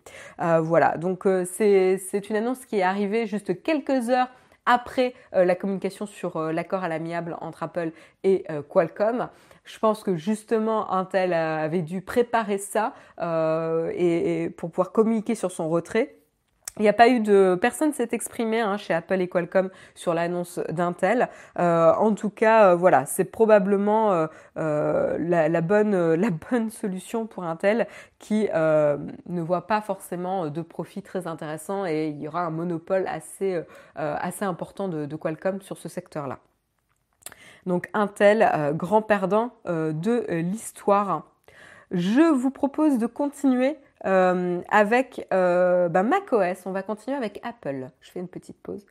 voilà, 0.61 0.97
donc 0.97 1.27
c'est 1.45 2.31
une 2.31 2.37
annonce 2.37 2.65
qui 2.67 2.79
est 2.79 2.83
arrivée 2.83 3.27
juste 3.27 3.63
quelques 3.63 4.11
heures 4.11 4.29
après 4.67 5.15
euh, 5.35 5.45
la 5.45 5.55
communication 5.55 6.07
sur 6.07 6.37
euh, 6.37 6.53
l'accord 6.53 6.85
à 6.85 6.89
l'amiable 6.89 7.37
entre 7.41 7.63
Apple 7.63 7.93
et 8.25 8.45
euh, 8.51 8.63
Qualcomm. 8.63 9.31
Je 9.65 9.79
pense 9.79 10.03
que 10.03 10.17
justement 10.17 10.93
Intel 10.93 11.33
avait 11.33 11.83
dû 11.83 12.03
préparer 12.03 12.59
ça 12.59 12.95
et, 13.19 14.51
pour 14.57 14.71
pouvoir 14.71 14.93
communiquer 14.93 15.35
sur 15.35 15.51
son 15.51 15.69
retrait. 15.69 16.19
Il 16.79 16.83
n'y 16.83 16.89
a 16.89 16.93
pas 16.93 17.09
eu 17.09 17.21
de 17.21 17.57
personne 17.59 17.95
s'est 17.95 18.11
exprimé 18.13 18.61
hein, 18.61 18.77
chez 18.77 18.93
Apple 18.93 19.23
et 19.23 19.29
Qualcomm 19.29 19.71
sur 19.95 20.13
l'annonce 20.13 20.61
d'Intel. 20.69 21.31
Euh, 21.59 21.95
en 21.95 22.15
tout 22.15 22.29
cas, 22.29 22.73
euh, 22.73 22.77
voilà, 22.77 23.07
c'est 23.07 23.25
probablement 23.25 24.29
euh, 24.59 25.17
la, 25.19 25.61
bonne 25.63 26.15
la 26.15 26.29
bonne 26.29 26.69
solution 26.69 27.27
pour 27.27 27.45
Intel 27.45 27.87
qui 28.19 28.49
ne 28.53 29.41
voit 29.41 29.67
pas 29.67 29.81
forcément 29.81 30.49
de 30.49 30.61
profit 30.61 31.01
très 31.01 31.27
intéressant 31.27 31.87
et 31.87 32.09
il 32.09 32.21
y 32.21 32.29
aura 32.29 32.43
un 32.43 32.51
monopole 32.51 33.07
assez 33.07 33.63
assez 33.95 34.45
important 34.45 34.89
de, 34.89 35.07
de 35.07 35.17
Qualcomm 35.17 35.63
sur 35.63 35.79
ce 35.79 35.89
secteur-là. 35.89 36.39
Donc 37.65 37.89
Intel, 37.95 38.75
grand 38.75 39.03
perdant 39.03 39.53
de 39.67 40.27
l'histoire. 40.31 41.25
Je 41.91 42.33
vous 42.33 42.51
propose 42.51 42.99
de 42.99 43.07
continuer 43.07 43.79
euh, 44.05 44.61
avec 44.69 45.27
euh, 45.33 45.89
bah, 45.89 46.03
macOS. 46.03 46.67
On 46.67 46.73
va 46.73 46.83
continuer 46.83 47.17
avec 47.17 47.41
Apple. 47.43 47.89
Je 48.01 48.11
fais 48.11 48.21
une 48.21 48.29
petite 48.29 48.59
pause. 48.63 48.85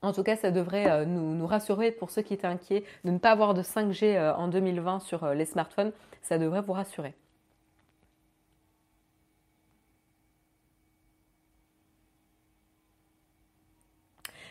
En 0.00 0.12
tout 0.12 0.22
cas, 0.22 0.36
ça 0.36 0.50
devrait 0.50 0.88
euh, 0.90 1.04
nous, 1.04 1.34
nous, 1.34 1.46
rassurer 1.46 1.90
pour 1.90 2.10
ceux 2.10 2.22
qui 2.22 2.32
étaient 2.32 2.46
inquiets 2.46 2.84
de 3.04 3.10
ne 3.10 3.18
pas 3.18 3.30
avoir 3.30 3.52
de 3.52 3.62
5G 3.62 4.32
en 4.34 4.48
2020 4.48 5.00
sur 5.00 5.26
les 5.34 5.44
smartphones. 5.44 5.92
Ça 6.22 6.38
devrait 6.38 6.62
vous 6.62 6.72
rassurer. 6.72 7.14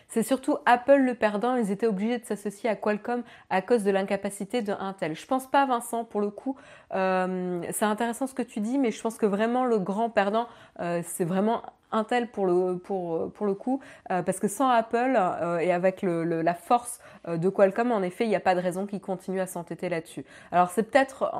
C'est 0.07 0.23
surtout 0.23 0.57
Apple 0.65 0.97
le 0.97 1.15
perdant. 1.15 1.55
Ils 1.55 1.71
étaient 1.71 1.87
obligés 1.87 2.17
de 2.17 2.25
s'associer 2.25 2.69
à 2.69 2.75
Qualcomm 2.75 3.23
à 3.49 3.61
cause 3.61 3.83
de 3.83 3.91
l'incapacité 3.91 4.61
de 4.61 4.73
Intel. 4.73 5.15
Je 5.15 5.25
pense 5.25 5.47
pas, 5.47 5.65
Vincent, 5.65 6.05
pour 6.05 6.21
le 6.21 6.29
coup. 6.29 6.55
Euh, 6.93 7.61
c'est 7.71 7.85
intéressant 7.85 8.27
ce 8.27 8.33
que 8.33 8.41
tu 8.41 8.59
dis, 8.61 8.77
mais 8.77 8.91
je 8.91 9.01
pense 9.01 9.17
que 9.17 9.25
vraiment 9.25 9.65
le 9.65 9.79
grand 9.79 10.09
perdant, 10.09 10.47
euh, 10.79 11.01
c'est 11.05 11.25
vraiment 11.25 11.61
Intel 11.91 12.27
pour 12.27 12.45
le, 12.45 12.77
pour, 12.77 13.31
pour 13.31 13.45
le 13.45 13.53
coup, 13.53 13.79
euh, 14.11 14.21
parce 14.21 14.39
que 14.39 14.47
sans 14.47 14.69
Apple 14.69 15.15
euh, 15.17 15.59
et 15.59 15.71
avec 15.71 16.01
le, 16.01 16.23
la 16.41 16.53
force 16.53 16.99
euh, 17.27 17.37
de 17.37 17.49
Qualcomm, 17.49 17.91
en 17.91 18.01
effet, 18.01 18.25
il 18.25 18.29
n'y 18.29 18.35
a 18.35 18.41
pas 18.41 18.55
de 18.55 18.59
raison 18.59 18.85
qu'ils 18.85 18.99
continuent 18.99 19.39
à 19.39 19.47
s'entêter 19.47 19.87
là-dessus. 19.87 20.25
Alors 20.51 20.69
c'est 20.69 20.83
peut-être, 20.83 21.31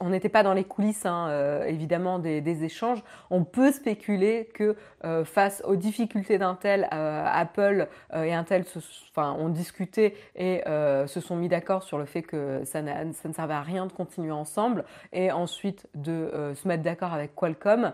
on 0.00 0.10
n'était 0.10 0.28
pas 0.28 0.42
dans 0.42 0.54
les 0.54 0.64
coulisses, 0.64 1.06
hein, 1.06 1.62
évidemment, 1.66 2.18
des, 2.18 2.40
des, 2.40 2.64
échanges. 2.64 3.02
On 3.30 3.44
peut 3.44 3.72
spéculer 3.72 4.48
que 4.54 4.76
face 5.24 5.62
aux 5.64 5.76
difficultés 5.76 6.38
d'Intel, 6.38 6.86
Apple 6.90 7.88
et 8.14 8.32
Intel 8.32 8.64
se, 8.64 8.78
enfin, 9.10 9.32
ont 9.32 9.48
discuté 9.48 10.14
et 10.36 10.62
se 10.66 11.20
sont 11.20 11.36
mis 11.36 11.48
d'accord 11.48 11.82
sur 11.82 11.98
le 11.98 12.04
fait 12.04 12.22
que 12.22 12.62
ça, 12.64 12.80
ça 13.12 13.28
ne 13.28 13.32
servait 13.32 13.54
à 13.54 13.62
rien 13.62 13.86
de 13.86 13.92
continuer 13.92 14.32
ensemble 14.32 14.84
et 15.12 15.32
ensuite 15.32 15.88
de 15.94 16.52
se 16.54 16.68
mettre 16.68 16.82
d'accord 16.82 17.12
avec 17.12 17.34
Qualcomm 17.34 17.92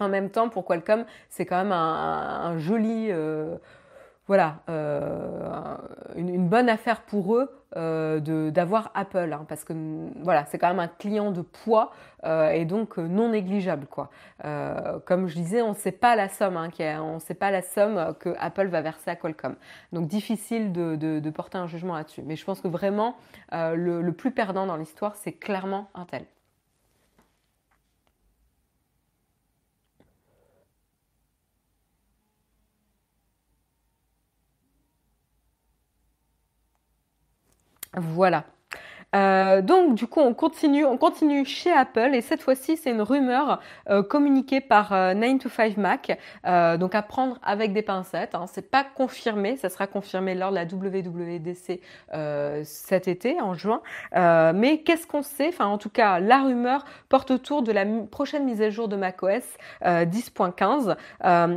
en 0.00 0.08
même 0.08 0.30
temps, 0.30 0.48
pour 0.48 0.64
Qualcomm, 0.64 1.04
c'est 1.28 1.46
quand 1.46 1.56
même 1.56 1.72
un, 1.72 2.58
joli, 2.58 3.08
euh, 3.10 3.56
voilà, 4.26 4.56
euh, 4.68 5.76
une, 6.16 6.48
bonne 6.48 6.68
affaire 6.68 7.02
pour 7.02 7.36
eux 7.36 7.50
euh, 7.76 8.50
d'avoir 8.50 8.90
Apple, 8.94 9.32
hein, 9.32 9.44
parce 9.48 9.64
que 9.64 9.72
voilà, 10.22 10.44
c'est 10.46 10.58
quand 10.58 10.68
même 10.68 10.80
un 10.80 10.88
client 10.88 11.30
de 11.30 11.42
poids 11.42 11.92
et 12.24 12.64
donc 12.64 12.98
non 12.98 13.30
négligeable, 13.30 13.86
quoi. 13.86 14.08
comme 15.06 15.26
je 15.26 15.34
disais, 15.34 15.60
on 15.60 15.70
ne 15.70 15.74
sait 15.74 15.90
pas 15.90 16.14
la 16.14 16.28
somme, 16.28 16.56
hein, 16.56 16.70
sait 17.18 17.34
pas 17.34 17.50
la 17.50 17.62
somme 17.62 18.14
que 18.20 18.32
Apple 18.38 18.68
va 18.68 18.80
verser 18.80 19.10
à 19.10 19.16
Qualcomm. 19.16 19.56
Donc 19.92 20.06
difficile 20.06 20.72
de, 20.72 21.30
porter 21.30 21.58
un 21.58 21.66
jugement 21.66 21.96
là-dessus. 21.96 22.22
Mais 22.24 22.36
je 22.36 22.44
pense 22.44 22.60
que 22.60 22.68
vraiment 22.68 23.16
le 23.50 24.10
plus 24.10 24.30
perdant 24.30 24.66
dans 24.66 24.76
l'histoire, 24.76 25.16
c'est 25.16 25.32
clairement 25.32 25.88
Intel. 25.94 26.24
Voilà. 37.96 38.46
Euh, 39.14 39.60
donc 39.60 39.94
du 39.94 40.06
coup 40.06 40.20
on 40.20 40.32
continue, 40.32 40.86
on 40.86 40.96
continue 40.96 41.44
chez 41.44 41.70
Apple 41.70 42.14
et 42.14 42.22
cette 42.22 42.40
fois-ci 42.40 42.78
c'est 42.78 42.90
une 42.90 43.02
rumeur 43.02 43.60
euh, 43.90 44.02
communiquée 44.02 44.62
par 44.62 44.90
9 44.90 45.16
euh, 45.22 45.38
to 45.38 45.48
5 45.50 45.76
Mac, 45.76 46.18
donc 46.78 46.94
à 46.94 47.02
prendre 47.02 47.38
avec 47.42 47.72
des 47.72 47.82
pincettes. 47.82 48.34
Hein. 48.34 48.46
C'est 48.50 48.70
pas 48.70 48.84
confirmé, 48.84 49.56
ça 49.56 49.68
sera 49.68 49.86
confirmé 49.86 50.34
lors 50.34 50.50
de 50.50 50.56
la 50.56 50.64
WWDC 50.64 51.80
cet 52.64 53.08
été 53.08 53.40
en 53.40 53.54
juin. 53.54 53.82
mais 54.12 54.82
qu'est-ce 54.84 55.06
qu'on 55.06 55.22
sait? 55.22 55.48
Enfin 55.48 55.66
en 55.66 55.78
tout 55.78 55.90
cas 55.90 56.18
la 56.20 56.42
rumeur 56.42 56.84
porte 57.08 57.30
autour 57.30 57.62
de 57.62 57.72
la 57.72 57.84
prochaine 58.10 58.44
mise 58.44 58.62
à 58.62 58.70
jour 58.70 58.88
de 58.88 58.96
macOS 58.96 59.44
10.15 59.84 60.96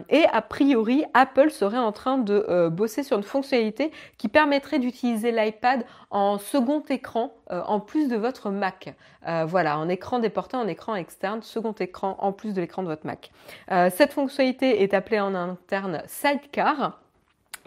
et 0.10 0.26
a 0.32 0.42
priori 0.42 1.06
Apple 1.14 1.52
serait 1.52 1.78
en 1.78 1.92
train 1.92 2.18
de 2.18 2.70
bosser 2.70 3.04
sur 3.04 3.18
une 3.18 3.24
fonctionnalité 3.24 3.92
qui 4.18 4.28
permettrait 4.28 4.80
d'utiliser 4.80 5.32
l'iPad 5.32 5.86
en 6.10 6.38
second 6.38 6.84
écran 6.90 7.34
euh, 7.52 7.62
en 7.68 7.80
plus 7.80 8.08
de 8.08 8.16
votre 8.16 8.50
Mac. 8.50 8.94
Euh, 9.28 9.46
voilà, 9.46 9.78
en 9.78 9.88
écran 9.90 10.20
déporté, 10.20 10.58
en 10.58 10.68
écran 10.68 10.96
externe, 10.96 11.42
second 11.44 11.74
écran 11.74 12.16
en 12.20 12.32
plus 12.32 12.54
de 12.54 12.62
l'écran 12.62 12.82
de 12.84 12.88
votre 12.88 13.06
Mac. 13.06 13.32
Euh, 13.72 13.90
cette 13.94 14.14
fonctionnalité 14.14 14.82
est 14.84 14.94
appelée 14.94 15.20
en 15.20 15.36
interne 15.36 16.02
Sidecar. 16.08 17.00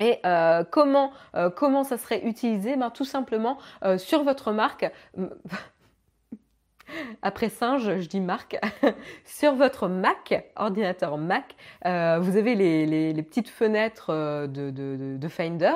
Et 0.00 0.20
comment, 0.70 1.10
ça 1.82 1.98
serait 1.98 2.24
utilisé? 2.24 2.76
Ben, 2.76 2.90
Tout 2.90 3.04
simplement 3.04 3.58
sur 3.96 4.22
votre 4.22 4.52
marque. 4.52 4.88
Après 7.22 7.48
singe, 7.48 7.98
je 7.98 8.08
dis 8.08 8.20
marque, 8.20 8.58
sur 9.24 9.54
votre 9.54 9.88
Mac, 9.88 10.50
ordinateur 10.56 11.18
Mac, 11.18 11.56
euh, 11.86 12.18
vous 12.20 12.36
avez 12.36 12.54
les, 12.54 13.22
petites 13.22 13.48
fenêtres 13.48 14.10
euh, 14.10 14.46
de, 14.46 15.28
Finder 15.28 15.74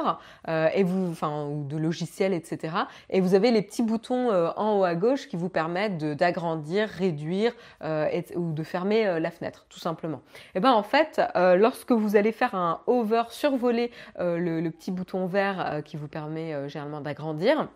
euh, 0.49 0.69
et 0.75 0.83
vous, 0.83 1.11
enfin, 1.11 1.51
de 1.51 1.77
logiciels, 1.77 2.33
etc. 2.33 2.75
Et 3.11 3.21
vous 3.21 3.35
avez 3.35 3.51
les 3.51 3.63
petits 3.63 3.83
boutons 3.83 4.31
en 4.57 4.79
haut 4.79 4.85
à 4.85 4.95
gauche 4.95 5.29
qui 5.29 5.37
vous 5.37 5.51
permettent 5.51 5.99
d'agrandir, 5.99 6.89
réduire 6.89 7.53
ou 7.83 8.53
de 8.53 8.63
fermer 8.63 9.21
la 9.21 9.31
fenêtre, 9.31 9.67
tout 9.69 9.79
simplement. 9.79 10.23
Et 10.55 10.61
ben 10.61 10.73
en 10.73 10.83
fait, 10.83 11.21
lorsque 11.35 11.93
vous 11.93 12.17
allez 12.17 12.33
faire 12.33 12.55
un 12.55 12.81
over, 12.87 13.25
survoler 13.29 13.91
le, 14.19 14.61
le, 14.61 14.71
petit 14.71 14.91
bouton 14.91 15.27
vert 15.27 15.83
qui 15.85 15.97
vous 15.97 16.09
permet 16.09 16.69
généralement 16.69 17.01
d'agrandir, 17.01 17.69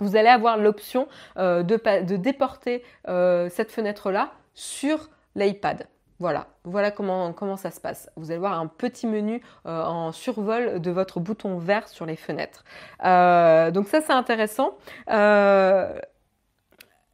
vous 0.00 0.16
allez 0.16 0.28
avoir 0.28 0.56
l'option 0.56 1.08
euh, 1.36 1.62
de, 1.62 2.16
déporter 2.16 2.82
euh, 3.08 3.48
cette 3.50 3.70
fenêtre-là 3.72 4.32
sur 4.54 5.08
l'iPad. 5.34 5.86
Voilà, 6.20 6.48
voilà 6.64 6.90
comment, 6.90 7.56
ça 7.56 7.70
se 7.70 7.80
passe. 7.80 8.10
Vous 8.16 8.32
allez 8.32 8.40
voir 8.40 8.58
un 8.58 8.66
petit 8.66 9.06
menu 9.06 9.40
euh, 9.66 9.84
en 9.84 10.10
survol 10.10 10.80
de 10.80 10.90
votre 10.90 11.20
bouton 11.20 11.58
vert 11.58 11.86
sur 11.88 12.06
les 12.06 12.16
fenêtres. 12.16 12.64
donc 13.72 13.86
ça 13.86 14.00
c'est 14.00 14.12
intéressant. 14.12 14.76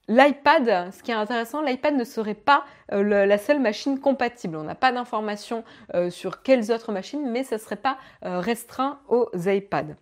L'iPad, 0.06 0.92
ce 0.92 1.02
qui 1.02 1.10
est 1.10 1.14
intéressant, 1.14 1.62
l'iPad 1.62 1.94
ne 1.94 2.04
serait 2.04 2.34
pas 2.34 2.64
la 2.90 3.38
seule 3.38 3.60
machine 3.60 4.00
compatible. 4.00 4.56
On 4.56 4.64
n'a 4.64 4.74
pas 4.74 4.92
d'informations 4.92 5.64
sur 6.08 6.42
quelles 6.42 6.72
autres 6.72 6.92
machines, 6.92 7.30
mais 7.30 7.42
ça 7.42 7.56
ne 7.56 7.60
serait 7.60 7.76
pas 7.76 7.98
restreint 8.22 9.00
aux 9.08 9.28
iPads. 9.34 9.96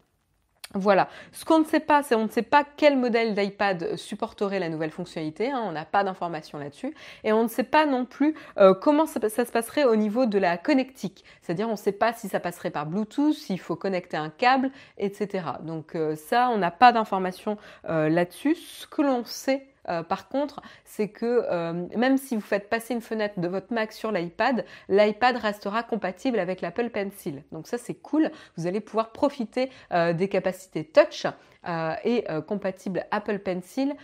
Voilà. 0.74 1.08
Ce 1.32 1.44
qu'on 1.44 1.58
ne 1.58 1.64
sait 1.64 1.80
pas, 1.80 2.02
c'est 2.02 2.14
on 2.14 2.24
ne 2.24 2.30
sait 2.30 2.42
pas 2.42 2.64
quel 2.76 2.96
modèle 2.96 3.34
d'iPad 3.34 3.96
supporterait 3.96 4.58
la 4.58 4.68
nouvelle 4.68 4.90
fonctionnalité. 4.90 5.50
Hein. 5.50 5.62
on 5.66 5.72
n'a 5.72 5.84
pas 5.84 6.02
d'informations 6.02 6.58
là-dessus. 6.58 6.94
Et 7.24 7.32
on 7.32 7.42
ne 7.42 7.48
sait 7.48 7.62
pas 7.62 7.84
non 7.84 8.04
plus 8.04 8.34
euh, 8.58 8.74
comment 8.74 9.06
ça, 9.06 9.20
se 9.28 9.52
passerait 9.52 9.84
au 9.84 9.96
niveau 9.96 10.26
de 10.26 10.38
la 10.38 10.56
connectique. 10.56 11.24
C'est-à-dire, 11.42 11.68
on 11.68 11.72
ne 11.72 11.76
sait 11.76 11.92
pas 11.92 12.12
si 12.12 12.28
ça 12.28 12.40
passerait 12.40 12.70
par 12.70 12.86
Bluetooth, 12.86 13.34
s'il 13.34 13.60
faut 13.60 13.76
connecter 13.76 14.16
un 14.16 14.30
câble, 14.30 14.70
etc. 14.98 15.44
Donc 15.62 15.94
euh, 15.94 16.16
ça, 16.16 16.48
on 16.50 16.58
n'a 16.58 16.70
pas 16.70 16.92
d'informations 16.92 17.58
euh, 17.88 18.08
là-dessus. 18.08 18.54
Ce 18.54 18.86
que 18.86 19.02
l'on 19.02 19.24
sait 19.24 19.66
euh, 19.88 20.02
par 20.02 20.28
contre, 20.28 20.60
c'est 20.84 21.08
que 21.08 21.44
euh, 21.50 21.86
même 21.96 22.16
si 22.16 22.36
vous 22.36 22.42
faites 22.42 22.68
passer 22.68 22.94
une 22.94 23.00
fenêtre 23.00 23.40
de 23.40 23.48
votre 23.48 23.72
Mac 23.72 23.92
sur 23.92 24.12
l'iPad, 24.12 24.64
l'iPad 24.88 25.36
restera 25.36 25.82
compatible 25.82 26.38
avec 26.38 26.60
l'Apple 26.60 26.90
Pencil. 26.90 27.42
Donc 27.52 27.66
ça, 27.66 27.78
c'est 27.78 27.94
cool. 27.94 28.30
Vous 28.56 28.66
allez 28.66 28.80
pouvoir 28.80 29.12
profiter 29.12 29.70
euh, 29.92 30.12
des 30.12 30.28
capacités 30.28 30.84
touch 30.84 31.26
et 32.04 32.24
compatible 32.48 33.06
Apple 33.12 33.38
Pencil 33.38 33.94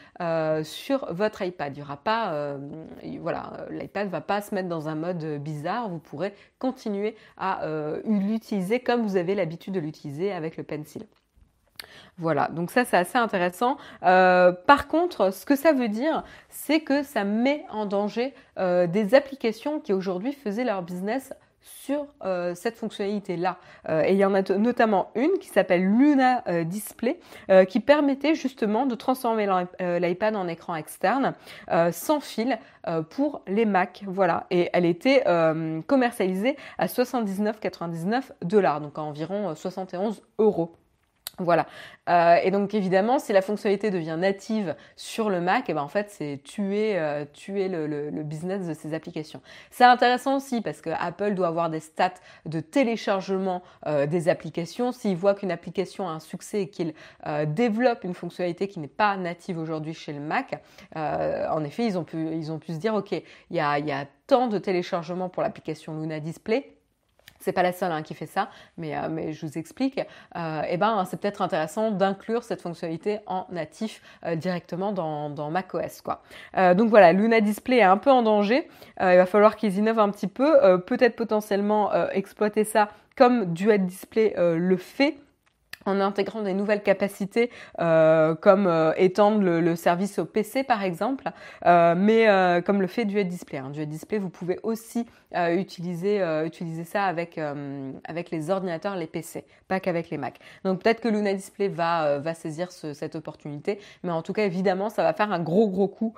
sur 0.62 1.12
votre 1.12 1.42
iPad. 1.42 1.76
Il 1.76 1.80
y 1.80 1.82
aura 1.82 1.96
pas, 1.96 2.56
voilà, 3.18 3.66
l'iPad 3.70 4.08
va 4.08 4.20
pas 4.20 4.42
se 4.42 4.54
mettre 4.54 4.68
dans 4.68 4.88
un 4.88 4.94
mode 4.94 5.42
bizarre. 5.42 5.88
Vous 5.88 5.98
pourrez 5.98 6.34
continuer 6.60 7.16
à 7.36 7.66
l'utiliser 8.04 8.78
comme 8.78 9.02
vous 9.02 9.16
avez 9.16 9.34
l'habitude 9.34 9.74
de 9.74 9.80
l'utiliser 9.80 10.30
avec 10.30 10.56
le 10.56 10.62
Pencil. 10.62 11.04
Voilà, 12.18 12.48
donc 12.48 12.72
ça 12.72 12.84
c'est 12.84 12.96
assez 12.96 13.16
intéressant. 13.16 13.76
Euh, 14.02 14.50
par 14.52 14.88
contre, 14.88 15.32
ce 15.32 15.46
que 15.46 15.54
ça 15.54 15.72
veut 15.72 15.88
dire, 15.88 16.24
c'est 16.48 16.80
que 16.80 17.04
ça 17.04 17.22
met 17.22 17.64
en 17.70 17.86
danger 17.86 18.34
euh, 18.58 18.88
des 18.88 19.14
applications 19.14 19.78
qui 19.78 19.92
aujourd'hui 19.92 20.32
faisaient 20.32 20.64
leur 20.64 20.82
business 20.82 21.32
sur 21.60 22.06
euh, 22.24 22.54
cette 22.54 22.76
fonctionnalité-là. 22.76 23.58
et 23.88 24.12
il 24.12 24.18
y 24.18 24.24
en 24.24 24.34
a 24.34 24.42
notamment 24.56 25.10
une 25.14 25.38
qui 25.38 25.48
s'appelle 25.48 25.84
Luna 25.84 26.42
Display, 26.64 27.20
qui 27.68 27.80
permettait 27.80 28.34
justement 28.34 28.86
de 28.86 28.94
transformer 28.94 29.46
l'iPad 29.78 30.34
en 30.34 30.48
écran 30.48 30.74
externe 30.76 31.34
sans 31.92 32.20
fil 32.20 32.58
pour 33.10 33.42
les 33.46 33.66
Mac. 33.66 34.02
Voilà, 34.06 34.46
et 34.50 34.70
elle 34.72 34.86
était 34.86 35.24
commercialisée 35.86 36.56
à 36.78 36.86
79,99 36.86 38.32
dollars, 38.42 38.80
donc 38.80 38.98
à 38.98 39.02
environ 39.02 39.54
71 39.54 40.22
euros. 40.38 40.74
Voilà. 41.38 41.66
Euh, 42.08 42.36
et 42.42 42.50
donc 42.50 42.74
évidemment, 42.74 43.18
si 43.18 43.32
la 43.32 43.42
fonctionnalité 43.42 43.90
devient 43.90 44.16
native 44.18 44.74
sur 44.96 45.30
le 45.30 45.40
Mac, 45.40 45.68
et 45.68 45.72
eh 45.72 45.74
ben 45.74 45.82
en 45.82 45.88
fait 45.88 46.10
c'est 46.10 46.40
tuer, 46.42 46.98
euh, 46.98 47.24
tuer 47.32 47.68
le, 47.68 48.10
business 48.22 48.66
de 48.66 48.74
ces 48.74 48.92
applications. 48.92 49.40
C'est 49.70 49.84
intéressant 49.84 50.36
aussi 50.36 50.60
parce 50.60 50.80
que 50.80 50.90
Apple 50.90 51.34
doit 51.34 51.48
avoir 51.48 51.70
des 51.70 51.80
stats 51.80 52.14
de 52.46 52.60
téléchargement 52.60 53.62
euh, 53.86 54.06
des 54.06 54.28
applications. 54.28 54.90
S'il 54.92 55.16
voit 55.16 55.34
qu'une 55.34 55.52
application 55.52 56.08
a 56.08 56.12
un 56.12 56.20
succès 56.20 56.62
et 56.62 56.68
qu'il 56.68 56.94
développe 57.46 58.04
une 58.04 58.14
fonctionnalité 58.14 58.68
qui 58.68 58.80
n'est 58.80 58.88
pas 58.88 59.16
native 59.16 59.58
aujourd'hui 59.58 59.94
chez 59.94 60.12
le 60.12 60.20
Mac, 60.20 60.62
en 60.94 61.64
effet 61.64 61.84
ils 61.84 61.98
ont 61.98 62.04
pu, 62.04 62.32
ils 62.32 62.50
ont 62.50 62.58
pu 62.58 62.72
se 62.72 62.78
dire 62.78 62.94
ok, 62.94 63.12
il 63.12 63.56
y 63.56 63.60
a, 63.60 63.78
y 63.78 63.92
a 63.92 64.06
tant 64.26 64.48
de 64.48 64.58
téléchargements 64.58 65.28
pour 65.28 65.42
l'application 65.42 66.00
Luna 66.00 66.20
Display 66.20 66.77
c'est 67.38 67.52
pas 67.52 67.62
la 67.62 67.72
seule 67.72 67.92
hein, 67.92 68.02
qui 68.02 68.14
fait 68.14 68.26
ça, 68.26 68.48
mais, 68.76 68.96
euh, 68.96 69.08
mais 69.10 69.32
je 69.32 69.46
vous 69.46 69.58
explique. 69.58 70.00
Euh, 70.36 70.62
eh 70.68 70.76
ben, 70.76 71.04
c'est 71.08 71.20
peut-être 71.20 71.42
intéressant 71.42 71.90
d'inclure 71.90 72.42
cette 72.42 72.62
fonctionnalité 72.62 73.18
en 73.26 73.46
natif 73.50 74.02
euh, 74.24 74.36
directement 74.36 74.92
dans, 74.92 75.30
dans 75.30 75.50
macOS. 75.50 76.00
Quoi. 76.02 76.22
donc 76.74 76.90
voilà, 76.90 77.12
Luna 77.12 77.40
Display 77.40 77.78
est 77.78 77.82
un 77.82 77.96
peu 77.96 78.10
en 78.10 78.22
danger. 78.22 78.68
il 79.00 79.16
va 79.16 79.26
falloir 79.26 79.56
qu'ils 79.56 79.78
innovent 79.78 79.98
un 79.98 80.10
petit 80.10 80.26
peu, 80.26 80.80
peut-être 80.86 81.16
potentiellement 81.16 81.92
exploiter 82.10 82.64
ça 82.64 82.88
comme 83.16 83.52
Duet 83.52 83.78
Display 83.78 84.34
le 84.36 84.76
fait 84.76 85.16
en 85.88 86.00
intégrant 86.00 86.42
des 86.42 86.54
nouvelles 86.54 86.82
capacités 86.82 87.50
euh, 87.80 88.34
comme 88.34 88.66
euh, 88.66 88.92
étendre 88.96 89.40
le, 89.40 89.76
service 89.76 90.18
au 90.18 90.24
PC 90.24 90.62
par 90.64 90.82
exemple, 90.82 91.30
euh, 91.66 91.94
mais 91.96 92.26
comme 92.64 92.80
le 92.80 92.86
fait 92.86 93.04
Duet 93.04 93.24
Display. 93.24 93.58
Hein. 93.58 93.70
Duet 93.70 93.86
Display, 93.86 94.18
vous 94.18 94.30
pouvez 94.30 94.58
aussi 94.62 95.06
utiliser, 95.34 96.20
ça 96.84 97.04
avec, 97.04 97.38
les 98.30 98.50
ordinateurs, 98.50 98.96
les 98.96 99.06
PC, 99.06 99.44
pas 99.68 99.80
qu'avec 99.80 100.10
les 100.10 100.18
Mac. 100.18 100.38
Donc 100.64 100.82
peut-être 100.82 101.00
que 101.00 101.08
Luna 101.08 101.34
Display 101.34 101.68
va, 101.68 102.18
va 102.18 102.34
saisir 102.34 102.70
cette 102.72 103.14
opportunité, 103.14 103.78
mais 104.02 104.10
en 104.10 104.22
tout 104.22 104.32
cas 104.32 104.44
évidemment 104.44 104.90
ça 104.90 105.02
va 105.02 105.12
faire 105.12 105.32
un 105.32 105.40
gros 105.40 105.68
gros 105.68 105.88
coup 105.88 106.14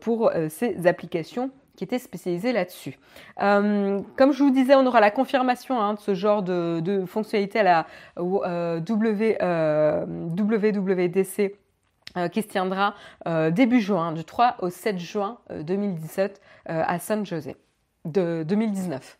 pour 0.00 0.32
ces 0.48 0.86
applications 0.86 1.50
qui 1.82 1.84
était 1.84 1.98
spécialisé 1.98 2.52
là-dessus. 2.52 2.96
Euh, 3.40 4.00
comme 4.16 4.30
je 4.30 4.44
vous 4.44 4.52
disais, 4.52 4.76
on 4.76 4.86
aura 4.86 5.00
la 5.00 5.10
confirmation 5.10 5.80
hein, 5.80 5.94
de 5.94 5.98
ce 5.98 6.14
genre 6.14 6.44
de, 6.44 7.04
fonctionnalité 7.06 7.58
à 7.58 7.62
la 7.64 7.86
euh, 8.18 8.78
w, 8.78 9.36
euh, 9.42 10.06
WWDC 10.06 11.56
qui 12.30 12.42
se 12.42 12.46
tiendra 12.46 12.94
début 13.52 13.80
juin, 13.80 14.12
du 14.12 14.22
3 14.22 14.56
au 14.60 14.68
7 14.68 14.98
juin 14.98 15.38
2017 15.50 16.42
à 16.66 16.98
San 16.98 17.24
José, 17.24 17.56
de 18.04 18.44
2019. 18.46 19.18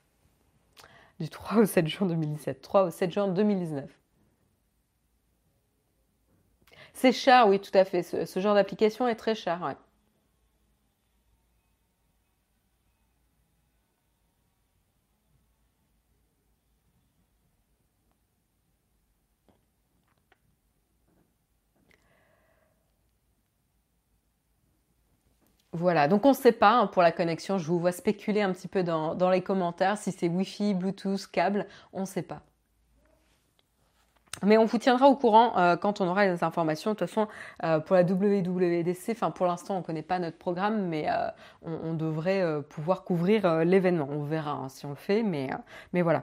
Du 1.19 1.31
3 1.31 1.63
au 1.63 1.65
7 1.65 1.89
juin 1.89 2.07
2017. 2.07 2.61
3 2.61 2.83
au 2.85 2.91
7 2.91 3.11
juin 3.11 3.29
2019. 3.29 3.91
C'est 6.93 7.13
cher, 7.13 7.49
oui, 7.49 7.59
tout 7.59 7.77
à 7.77 7.85
fait. 7.85 8.03
Ce, 8.03 8.41
genre 8.41 8.55
d'application 8.55 9.09
est 9.09 9.17
très 9.17 9.35
cher. 9.35 9.61
Ouais. 9.65 9.75
Voilà, 25.83 26.07
donc 26.07 26.25
on 26.25 26.29
ne 26.29 26.35
sait 26.35 26.53
pas 26.53 26.79
hein, 26.79 26.87
pour 26.87 27.03
la 27.03 27.11
connexion, 27.11 27.59
je 27.59 27.67
vous 27.67 27.81
vois 27.81 27.91
spéculer 27.91 28.41
un 28.41 28.53
petit 28.53 28.69
peu 28.69 28.85
dans, 28.85 29.31
les 29.31 29.43
commentaires 29.43 29.99
si 29.99 30.13
c'est 30.13 30.29
Wi-Fi, 30.29 30.75
Bluetooth, 30.75 31.27
câble, 31.27 31.67
on 31.93 32.03
ne 32.03 32.07
sait 32.07 32.23
pas. 32.23 32.41
Mais 34.45 34.59
on 34.59 34.65
vous 34.65 34.79
tiendra 34.79 35.09
au 35.09 35.17
courant 35.17 35.59
euh, 35.59 35.75
quand 35.75 36.01
on 36.01 36.07
aura 36.07 36.25
les 36.27 36.45
informations. 36.45 36.93
De 36.93 36.97
toute 36.97 37.09
façon, 37.09 37.27
euh, 37.65 37.81
pour 37.81 37.97
la 37.97 38.05
WWDC, 38.05 39.17
pour 39.35 39.47
l'instant 39.47 39.75
on 39.75 39.79
ne 39.79 39.83
connaît 39.83 40.03
pas 40.03 40.21
notre 40.21 40.39
programme, 40.39 40.87
mais 40.87 41.07
euh, 41.11 41.29
on, 41.63 41.95
devrait 41.95 42.45
pouvoir 42.69 43.03
couvrir 43.03 43.65
l'événement. 43.65 44.07
On 44.09 44.23
verra 44.23 44.53
hein, 44.53 44.69
si 44.69 44.87
on 44.87 44.91
le 44.91 44.95
fait, 44.95 45.25
mais 45.25 45.51
voilà. 46.01 46.23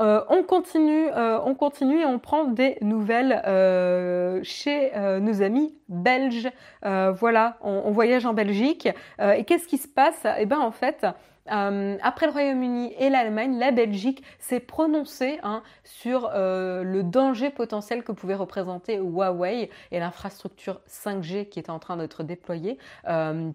Euh, 0.00 0.22
on 0.28 0.42
continue, 0.42 1.08
euh, 1.08 1.38
on 1.44 1.54
continue 1.54 2.00
et 2.00 2.06
on 2.06 2.18
prend 2.18 2.44
des 2.44 2.78
nouvelles 2.80 3.42
euh, 3.46 4.40
chez 4.42 4.92
nos 5.20 5.42
amis 5.42 5.74
belges. 5.88 6.50
voilà, 6.82 7.58
on, 7.60 7.90
voyage 7.90 8.26
en 8.26 8.32
Belgique. 8.32 8.88
et 9.18 9.44
qu'est-ce 9.44 9.66
qui 9.66 9.78
se 9.78 9.88
passe? 9.88 10.26
Eh 10.38 10.46
bien, 10.46 10.60
en 10.60 10.70
fait, 10.70 11.06
après 11.46 12.26
le 12.26 12.32
Royaume-Uni 12.32 12.94
et 12.98 13.10
l'Allemagne, 13.10 13.58
la 13.58 13.72
Belgique 13.72 14.22
s'est 14.38 14.60
prononcée 14.60 15.38
hein, 15.42 15.62
sur 15.84 16.30
le 16.34 17.02
danger 17.02 17.50
potentiel 17.50 18.02
que 18.02 18.12
pouvait 18.12 18.34
représenter 18.34 18.96
Huawei 18.96 19.70
et 19.90 19.98
l'infrastructure 19.98 20.80
5G 20.88 21.48
qui 21.48 21.58
était 21.58 21.70
en 21.70 21.78
train 21.78 21.96
d'être 21.96 22.22
déployée 22.22 22.78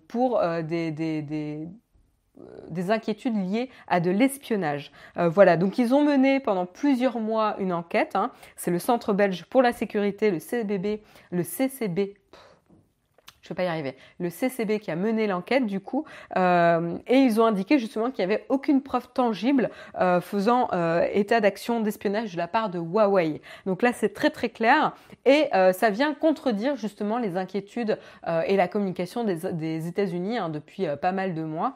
pour 0.07 0.41
des, 0.63 1.67
des 2.69 2.91
inquiétudes 2.91 3.35
liées 3.35 3.69
à 3.87 3.99
de 3.99 4.11
l'espionnage. 4.11 4.91
Euh, 5.17 5.29
voilà, 5.29 5.57
donc 5.57 5.77
ils 5.77 5.93
ont 5.93 6.03
mené 6.03 6.39
pendant 6.39 6.65
plusieurs 6.65 7.19
mois 7.19 7.55
une 7.59 7.73
enquête. 7.73 8.15
Hein. 8.15 8.31
C'est 8.55 8.71
le 8.71 8.79
Centre 8.79 9.13
belge 9.13 9.45
pour 9.45 9.61
la 9.61 9.71
sécurité, 9.71 10.31
le 10.31 10.39
CBB, 10.39 11.01
le 11.31 11.43
CCB. 11.43 12.15
Je 13.45 13.49
vais 13.49 13.55
pas 13.55 13.63
y 13.63 13.67
arriver, 13.67 13.95
le 14.19 14.31
CCB 14.31 14.79
qui 14.79 14.89
a 14.89 14.95
mené 14.95 15.27
l'enquête 15.27 15.67
du 15.67 15.79
coup, 15.79 16.03
euh, 16.35 16.97
et 17.05 17.17
ils 17.17 17.39
ont 17.39 17.45
indiqué 17.45 17.77
justement 17.77 18.09
qu'il 18.09 18.25
n'y 18.25 18.33
avait 18.33 18.43
aucune 18.49 18.81
preuve 18.81 19.07
tangible 19.13 19.69
euh, 20.01 20.19
faisant 20.19 20.67
euh, 20.73 21.05
état 21.13 21.41
d'action 21.41 21.79
d'espionnage 21.79 22.33
de 22.33 22.37
la 22.39 22.47
part 22.47 22.71
de 22.71 22.79
Huawei. 22.79 23.41
Donc 23.67 23.83
là 23.83 23.93
c'est 23.93 24.15
très 24.15 24.31
très 24.31 24.49
clair 24.49 24.95
et 25.25 25.49
ça 25.73 25.89
vient 25.89 26.13
contredire 26.13 26.75
justement 26.75 27.17
les 27.17 27.37
inquiétudes 27.37 27.99
et 28.47 28.55
la 28.55 28.67
communication 28.67 29.23
des, 29.23 29.87
États-Unis 29.87 30.37
hein, 30.37 30.49
depuis 30.49 30.87
pas 31.01 31.11
mal 31.11 31.33
de 31.33 31.43
mois. 31.43 31.75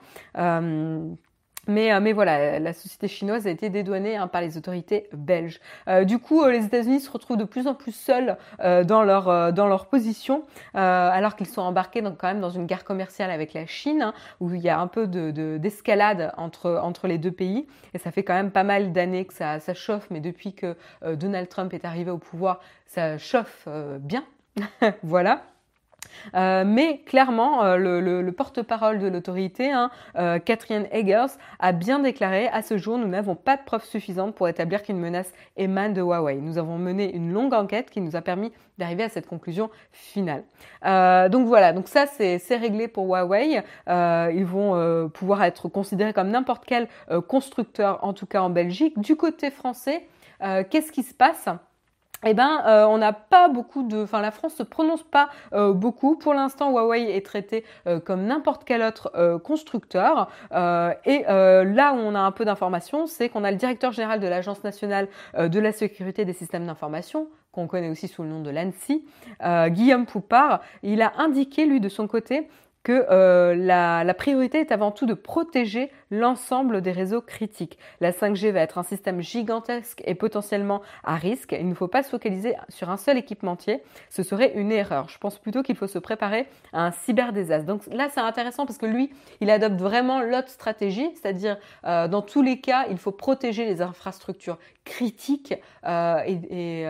Mais, 1.67 1.93
euh, 1.93 2.00
mais, 2.00 2.13
voilà, 2.13 2.60
la 2.60 2.74
société 2.74 3.08
chinoise 3.08 3.45
a 3.48 3.50
été 3.50 3.69
dédouanée 3.69 4.15
hein, 4.15 4.28
par 4.28 4.41
les 4.41 4.58
autorités 4.58 5.08
belges. 5.13 5.60
Euh, 5.88 6.04
du 6.04 6.19
coup, 6.19 6.43
euh, 6.43 6.52
les 6.52 6.65
États-Unis 6.65 7.02
se 7.02 7.12
retrouvent 7.12 7.38
de 7.38 7.43
plus 7.43 7.67
en 7.67 7.76
plus 7.76 7.91
seuls 7.91 8.38
dans, 8.60 9.04
leur, 9.04 9.54
dans 9.54 9.67
leur 9.67 9.88
position, 9.88 10.43
alors 10.74 11.36
qu'ils 11.36 11.48
sont 11.48 11.62
embarqués 11.62 12.02
donc, 12.02 12.17
quand 12.17 12.28
même 12.28 12.41
dans 12.41 12.50
une 12.50 12.65
guerre 12.65 12.84
commerciale 12.84 13.32
avec 13.32 13.54
la 13.54 13.65
Chine, 13.65 14.02
hein, 14.02 14.13
où 14.39 14.54
il 14.54 14.62
y 14.62 14.69
a 14.69 14.80
un 14.80 14.88
peu 14.88 15.08
d'escalade 15.08 16.17
de, 16.17 16.41
entre, 16.41 16.80
entre 16.82 17.08
les 17.08 17.17
deux 17.17 17.32
pays. 17.32 17.67
Et 17.93 17.98
ça 17.98 18.12
fait 18.12 18.24
quand 18.24 18.34
même 18.34 18.52
pas 18.52 18.63
mal 18.63 18.91
d'années 18.91 19.26
que 19.26 19.34
ça, 19.34 19.60
ça, 19.60 19.74
chauffe, 19.74 20.08
mais 20.10 20.19
depuis 20.19 20.54
que 20.54 20.76
Donald 21.15 21.48
Trump 21.50 21.74
est 21.74 21.86
arrivé 21.86 22.12
au 22.12 22.17
pouvoir, 22.17 22.60
ça 22.86 23.17
chauffe 23.17 23.67
bien. 24.00 24.24
voilà. 25.04 25.43
Euh, 26.36 26.63
mais 26.65 27.00
clairement, 27.06 27.63
euh, 27.63 27.78
le, 27.78 28.32
porte-parole 28.32 29.00
de 29.00 29.08
l'autorité, 29.08 29.72
hein, 29.72 29.89
euh, 30.17 30.39
Catherine 30.39 30.88
Eggers, 30.91 31.38
a 31.60 31.72
bien 31.72 32.00
déclaré 32.00 32.48
à 32.48 32.62
ce 32.62 32.78
jour, 32.78 32.98
nous 32.98 33.08
n'avons 33.08 33.36
pas 33.36 33.58
de 33.58 33.63
preuves 33.63 33.86
suffisantes 33.86 34.36
pour 34.36 34.48
établir 34.48 34.84
qu'une 34.84 35.00
menace 35.00 35.32
émane 35.58 35.93
de 35.93 36.02
Huawei. 36.02 36.36
Nous 36.36 36.58
avons 36.58 36.78
mené 36.78 37.13
une 37.13 37.34
longue 37.34 37.54
enquête 37.54 37.89
qui 37.89 38.02
nous 38.02 38.15
a 38.15 38.22
permis 38.22 38.52
d'arriver 38.78 39.04
à 39.04 39.10
cette 39.10 39.28
conclusion 39.28 39.69
finale. 39.91 40.43
donc 40.84 41.48
voilà, 41.48 41.74
donc 41.74 41.89
ça 41.89 42.06
c'est 42.08 42.56
réglé 42.56 42.88
pour 42.88 43.08
Huawei. 43.08 43.62
ils 43.88 44.45
vont 44.45 45.10
pouvoir 45.10 45.43
être 45.43 45.67
considérés 45.67 46.13
comme 46.13 46.30
n'importe 46.30 46.63
quel 46.65 46.88
constructeur, 47.28 48.00
en 48.04 48.13
tout 48.13 48.26
cas 48.26 48.41
en 48.41 48.50
Belgique. 48.50 48.98
Du 49.00 49.17
côté 49.17 49.52
français, 49.52 50.08
qu'est-ce 50.39 50.93
qui 50.93 51.04
se 51.04 51.13
passe? 51.13 51.50
Eh 52.25 52.34
ben, 52.34 52.62
euh, 52.67 52.86
on 52.86 52.97
n'a 52.97 53.13
pas 53.13 53.47
beaucoup 53.47 53.84
de, 53.84 54.03
enfin, 54.03 54.21
la 54.21 54.32
France 54.32 54.55
se 54.55 54.63
prononce 54.63 55.03
pas 55.03 55.29
euh, 55.53 55.73
beaucoup. 55.73 56.17
Pour 56.17 56.34
l'instant, 56.34 56.71
Huawei 56.71 57.15
est 57.15 57.25
traité 57.25 57.63
euh, 57.88 57.99
comme 57.99 58.25
n'importe 58.25 58.63
quel 58.65 58.82
autre 58.82 59.39
constructeur. 59.43 60.29
et 60.51 61.23
là 61.27 61.93
où 61.93 61.97
on 61.97 62.15
a 62.15 62.19
un 62.19 62.32
peu 62.32 62.45
d'informations, 62.45 63.08
c'est 63.08 63.29
qu'on 63.29 63.43
a 63.43 63.51
le 63.51 63.58
directeur 63.58 63.91
général 63.91 64.19
de 64.19 64.27
l'Agence 64.27 64.63
nationale 64.63 65.08
de 65.38 65.60
la 65.60 65.71
sécurité 65.71 66.25
des 66.25 66.34
systèmes 66.34 66.65
d'information, 66.65 67.27
qu'on 67.51 67.67
connaît 67.67 67.89
aussi 67.89 68.08
sous 68.08 68.23
le 68.23 68.29
nom 68.29 68.41
de 68.41 68.49
l'ANSI, 68.49 69.05
Guillaume 69.67 70.05
Poupard. 70.05 70.62
Il 70.84 71.01
a 71.01 71.13
indiqué 71.17 71.65
lui 71.65 71.79
de 71.79 71.89
son 71.89 72.08
côté 72.08 72.49
que 72.84 73.05
la, 73.55 74.13
priorité 74.13 74.60
est 74.60 74.71
avant 74.71 74.91
tout 74.91 75.05
de 75.05 75.13
protéger 75.13 75.91
l'ensemble 76.12 76.82
des 76.82 76.91
réseaux 76.91 77.22
critiques. 77.22 77.78
La 78.02 78.12
5G 78.12 78.52
va 78.52 78.62
être 78.62 78.78
un 78.78 78.84
système 78.84 79.22
gigantesque 79.22 80.02
et 80.06 80.15
potentiellement 80.15 80.82
à 81.04 81.15
risque. 81.15 81.56
Il 81.58 81.67
ne 81.67 81.74
faut 81.74 81.88
pas 81.88 82.04
se 82.04 82.10
focaliser 82.10 82.56
sur 82.69 82.89
un 82.89 82.98
seul 82.98 83.17
équipementier. 83.17 83.84
Ce 84.10 84.24
serait 84.24 84.54
une 84.56 84.72
erreur. 84.72 85.10
Je 85.10 85.17
pense 85.17 85.39
plutôt 85.39 85.63
qu'il 85.63 85.76
faut 85.76 85.88
se 85.88 86.00
préparer 86.00 86.48
à 86.74 86.86
un 86.86 86.91
cyberdésastre. 86.91 87.65
Donc 87.65 87.86
là, 87.88 88.10
c'est 88.10 88.19
intéressant 88.19 88.65
parce 88.65 88.78
que 88.78 88.86
lui, 88.86 89.12
il 89.41 89.50
adopte 89.50 89.80
vraiment 89.80 90.22
l'autre 90.22 90.50
stratégie, 90.50 91.10
c'est-à-dire 91.15 91.58
euh, 91.86 92.08
dans 92.08 92.22
tous 92.22 92.41
les 92.41 92.60
cas, 92.60 92.86
il 92.89 92.98
faut 92.98 93.12
protéger 93.12 93.65
les 93.65 93.82
infrastructures 93.82 94.58
critiques 94.86 95.54
euh, 95.86 96.17
et, 96.26 96.86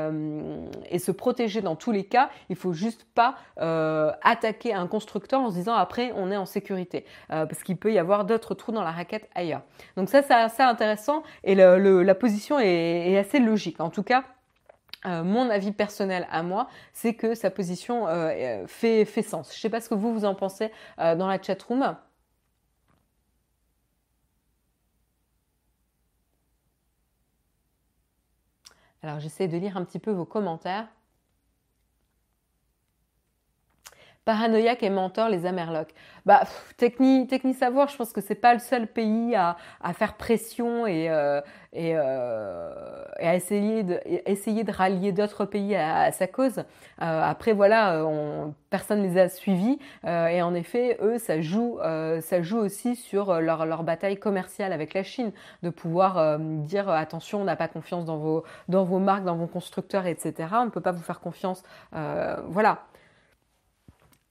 et, 0.90 1.00
se 1.00 1.12
protéger 1.12 1.62
dans 1.62 1.76
tous 1.76 1.92
les 1.92 2.06
cas. 2.06 2.30
Il 2.50 2.56
faut 2.56 2.74
juste 2.74 3.06
pas 3.14 3.36
attaquer 4.22 4.74
un 4.74 4.88
constructeur 4.88 5.42
en 5.42 5.50
se 5.50 5.56
disant 5.56 5.74
après 5.74 6.14
on 6.16 6.32
est 6.32 6.38
en 6.38 6.46
sécurité. 6.46 7.06
Euh, 7.32 7.46
parce 7.46 7.64
qu'il 7.64 7.78
peut 7.78 7.92
y 7.92 8.00
avoir 8.00 8.26
d'autres 8.26 8.54
trous 8.54 8.72
dans 8.72 8.84
la 8.84 8.92
raquette 8.92 9.09
ailleurs. 9.36 9.62
Donc 9.95 10.10
ça, 10.10 10.22
c'est 10.22 10.34
assez 10.34 10.63
intéressant 10.63 11.24
et 11.43 11.56
la 11.56 12.15
position 12.15 12.60
est, 12.60 13.17
assez 13.17 13.39
logique. 13.39 13.80
En 13.80 13.89
tout 13.89 14.04
cas, 14.04 14.26
euh, 15.06 15.24
mon 15.24 15.50
avis 15.50 15.72
personnel 15.72 16.28
à 16.32 16.43
moi, 16.43 16.67
c'est 16.93 17.13
que 17.13 17.36
sa 17.36 17.50
position 17.50 18.08
euh, 18.08 18.65
fait, 18.67 19.06
fait, 19.06 19.22
sens. 19.22 19.52
Je 19.52 19.58
ne 19.58 19.62
sais 19.62 19.69
pas 19.69 19.82
ce 19.82 19.89
que 19.89 19.95
vous, 19.95 20.13
vous 20.13 20.26
en 20.26 20.36
pensez 20.36 20.72
dans 20.98 21.28
la 21.28 21.41
chat 21.41 21.62
room. 21.63 21.95
Alors 29.02 29.19
j'essaie 29.19 29.48
de 29.48 29.58
lire 29.58 29.78
un 29.78 29.86
petit 29.86 30.00
peu 30.00 30.12
vos 30.12 30.26
commentaires. 30.26 30.88
Paranoïaque 34.26 34.84
et 34.84 34.90
mentor 34.90 35.30
les 35.30 35.46
Amerlocs. 35.46 35.94
Bah, 36.26 36.42
Techni, 36.78 37.26
Techni 37.26 37.54
Savoir, 37.54 37.88
je 37.88 37.98
pense 37.98 38.14
que 38.14 38.22
c'est 38.22 38.36
pas 38.36 38.54
le 38.54 38.60
seul 38.60 38.86
pays 38.86 39.36
à, 39.36 39.58
à 39.82 39.94
faire 39.94 40.16
pression 40.18 40.86
et, 40.86 41.10
euh, 41.10 41.42
et, 41.74 41.94
euh, 41.96 43.04
et, 43.20 43.28
à 43.28 43.36
essayer 43.36 43.84
de, 43.84 44.00
essayer 44.06 44.64
de 44.64 44.72
rallier 44.72 45.12
d'autres 45.12 45.46
pays 45.46 45.76
à, 45.76 46.12
sa 46.12 46.28
cause. 46.28 46.60
Euh, 46.60 46.64
après, 47.00 47.54
voilà, 47.54 48.06
on, 48.06 48.54
personne 48.70 49.02
les 49.02 49.18
a 49.18 49.30
suivis 49.30 49.80
euh, 50.06 50.28
et 50.28 50.42
en 50.42 50.54
effet, 50.54 50.98
eux, 51.02 51.18
ça 51.18 51.42
joue, 51.42 51.80
euh, 51.80 52.22
ça 52.22 52.42
joue 52.42 52.58
aussi 52.58 52.96
sur 52.96 53.40
leur, 53.40 53.66
leur 53.66 53.84
bataille 53.84 54.20
commerciale 54.20 54.74
avec 54.74 54.94
la 54.94 55.04
Chine, 55.04 55.32
de 55.64 55.70
pouvoir 55.70 56.38
dire 56.40 56.90
attention, 56.90 57.42
on 57.42 57.46
n'a 57.46 57.56
pas 57.56 57.68
confiance 57.68 58.06
dans 58.06 58.18
vos, 58.18 58.44
dans 58.68 58.84
vos 58.84 59.00
marques, 59.00 59.24
dans 59.24 59.36
vos 59.36 59.48
constructeurs, 59.48 60.06
etc. 60.06 60.34
On 60.54 60.66
ne 60.66 60.70
peut 60.70 60.82
pas 60.82 60.92
vous 60.92 61.02
faire 61.02 61.20
confiance. 61.20 61.64
voilà. 61.92 62.88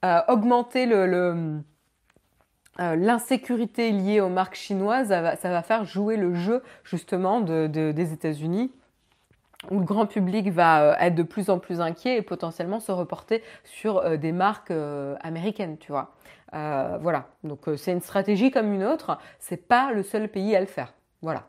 Euh, 0.05 0.21
augmenter 0.29 0.89
euh, 0.93 1.61
l'insécurité 2.79 3.91
liée 3.91 4.21
aux 4.21 4.29
marques 4.29 4.55
chinoises, 4.55 5.09
ça 5.09 5.51
va, 5.51 5.63
faire 5.63 5.85
jouer 5.85 6.17
le 6.17 6.35
jeu 6.35 6.63
justement 6.85 7.41
des 7.41 8.13
États-Unis 8.13 8.71
où 9.73 9.81
le 9.81 9.85
grand 9.85 10.07
public 10.07 10.53
va 10.53 10.83
euh, 10.83 10.95
être 11.01 11.17
de 11.17 11.25
plus 11.25 11.51
en 11.51 11.59
plus 11.59 11.81
inquiet 11.81 12.17
et 12.17 12.23
potentiellement 12.23 12.79
se 12.79 12.93
reporter 12.93 13.43
sur 13.65 14.17
des 14.19 14.31
marques 14.31 14.73
américaines, 15.21 15.79
tu 15.79 15.91
vois. 15.91 16.13
voilà, 16.53 17.27
donc 17.43 17.67
c'est 17.77 17.91
une 17.91 18.01
stratégie 18.01 18.53
comme 18.53 18.73
une 18.73 18.85
autre, 18.85 19.19
c'est 19.41 19.67
pas 19.67 19.91
le 19.93 20.05
seul 20.05 20.29
pays 20.29 20.55
à 20.55 20.61
le 20.61 20.67
faire. 20.67 20.95
Voilà. 21.23 21.49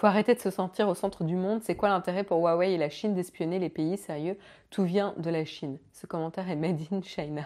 Faut 0.00 0.06
arrêter 0.06 0.34
de 0.34 0.40
se 0.40 0.48
sentir 0.48 0.88
au 0.88 0.94
centre 0.94 1.24
du 1.24 1.36
monde. 1.36 1.60
C'est 1.62 1.74
quoi 1.74 1.90
l'intérêt 1.90 2.24
pour 2.24 2.38
Huawei 2.38 2.72
et 2.72 2.78
la 2.78 2.88
Chine 2.88 3.12
d'espionner 3.12 3.58
les 3.58 3.68
pays 3.68 3.98
sérieux? 3.98 4.38
Tout 4.70 4.82
vient 4.82 5.12
de 5.18 5.28
la 5.28 5.44
Chine. 5.44 5.76
Ce 5.92 6.06
commentaire 6.06 6.48
est 6.48 6.56
made 6.56 6.80
in 6.90 7.02
China. 7.02 7.42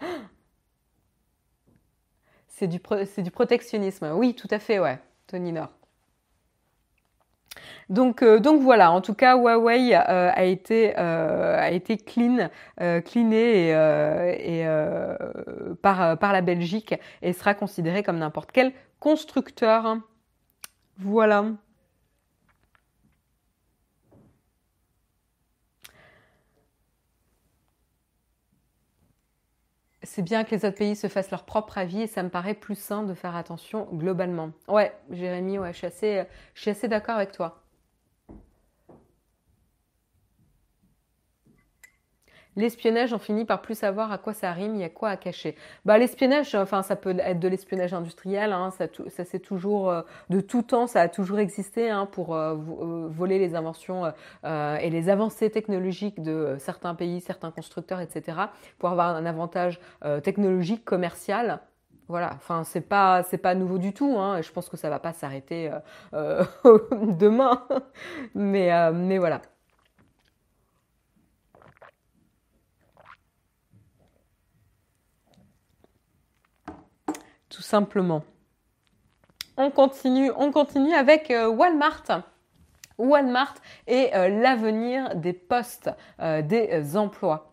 C'est 2.46 2.68
du, 2.68 2.78
du, 3.18 3.30
protectionnisme. 3.32 4.12
Oui, 4.14 4.36
tout 4.36 4.46
à 4.52 4.60
fait, 4.60 4.78
ouais, 4.78 5.00
Tony 5.26 5.50
Nord. 5.50 5.70
Donc, 7.88 8.22
euh, 8.22 8.38
donc 8.38 8.62
voilà, 8.62 8.92
en 8.92 9.00
tout 9.00 9.14
cas, 9.14 9.36
Huawei 9.36 9.96
euh, 9.96 10.30
a, 10.32 10.44
été, 10.44 10.94
euh, 10.96 11.76
clean, 12.06 12.50
cleané 13.04 13.70
et, 14.38 14.64
par, 15.82 16.16
par 16.18 16.32
la 16.32 16.40
Belgique 16.40 16.94
et 17.20 17.32
sera 17.32 17.54
considéré 17.54 18.04
comme 18.04 18.18
n'importe 18.18 18.52
quel 18.52 18.72
constructeur. 19.00 19.96
Voilà. 20.98 21.46
C'est 30.14 30.22
bien 30.22 30.44
que 30.44 30.54
les 30.54 30.64
autres 30.64 30.76
pays 30.76 30.94
se 30.94 31.08
fassent 31.08 31.32
leur 31.32 31.42
propre 31.42 31.76
avis 31.76 32.02
et 32.02 32.06
ça 32.06 32.22
me 32.22 32.28
paraît 32.28 32.54
plus 32.54 32.76
sain 32.76 33.02
de 33.02 33.14
faire 33.14 33.34
attention 33.34 33.88
globalement. 33.92 34.52
Ouais, 34.68 34.92
Jérémy, 35.10 35.58
assez, 35.86 36.22
je 36.54 36.60
suis 36.60 36.70
assez 36.70 36.86
d'accord 36.86 37.16
avec 37.16 37.32
toi. 37.32 37.63
L'espionnage, 42.56 43.12
on 43.12 43.18
finit 43.18 43.44
par 43.44 43.62
plus 43.62 43.76
savoir 43.76 44.12
à 44.12 44.18
quoi 44.18 44.32
ça 44.32 44.52
rime, 44.52 44.74
il 44.76 44.80
y 44.80 44.84
a 44.84 44.88
quoi 44.88 45.08
à 45.08 45.16
cacher. 45.16 45.56
Bah, 45.84 45.98
l'espionnage, 45.98 46.54
enfin, 46.54 46.82
ça 46.82 46.94
peut 46.94 47.16
être 47.18 47.40
de 47.40 47.48
l'espionnage 47.48 47.92
industriel, 47.94 48.52
hein, 48.52 48.70
ça, 48.70 49.24
c'est 49.24 49.40
toujours, 49.40 49.90
euh, 49.90 50.02
de 50.30 50.40
tout 50.40 50.62
temps, 50.62 50.86
ça 50.86 51.00
a 51.00 51.08
toujours 51.08 51.40
existé 51.40 51.90
hein, 51.90 52.06
pour 52.06 52.34
euh, 52.34 52.54
euh, 52.54 53.08
voler 53.08 53.38
les 53.38 53.56
inventions 53.56 54.12
et 54.44 54.90
les 54.90 55.08
avancées 55.08 55.50
technologiques 55.50 56.22
de 56.22 56.56
certains 56.58 56.94
pays, 56.94 57.20
certains 57.20 57.50
constructeurs, 57.50 58.00
etc., 58.00 58.38
pour 58.78 58.90
avoir 58.90 59.16
un 59.16 59.26
avantage 59.26 59.80
technologique, 60.22 60.84
commercial. 60.84 61.60
Voilà, 62.08 62.32
enfin 62.34 62.64
c'est 62.64 62.82
pas 62.82 63.22
c'est 63.22 63.38
pas 63.38 63.54
nouveau 63.54 63.78
du 63.78 63.94
tout. 63.94 64.16
Hein, 64.18 64.42
je 64.42 64.52
pense 64.52 64.68
que 64.68 64.76
ça 64.76 64.90
va 64.90 64.98
pas 64.98 65.12
s'arrêter 65.12 65.70
demain, 66.12 67.66
mais 68.34 68.92
mais 68.92 69.18
voilà. 69.18 69.40
Tout 77.54 77.62
simplement. 77.62 78.24
On 79.56 79.70
continue, 79.70 80.30
on 80.36 80.50
continue 80.50 80.94
avec 80.94 81.30
euh, 81.30 81.48
Walmart. 81.48 82.22
Walmart 82.98 83.54
est 83.86 84.12
l'avenir 84.30 85.16
des 85.16 85.32
postes, 85.32 85.90
des 86.20 86.96
emplois. 86.96 87.52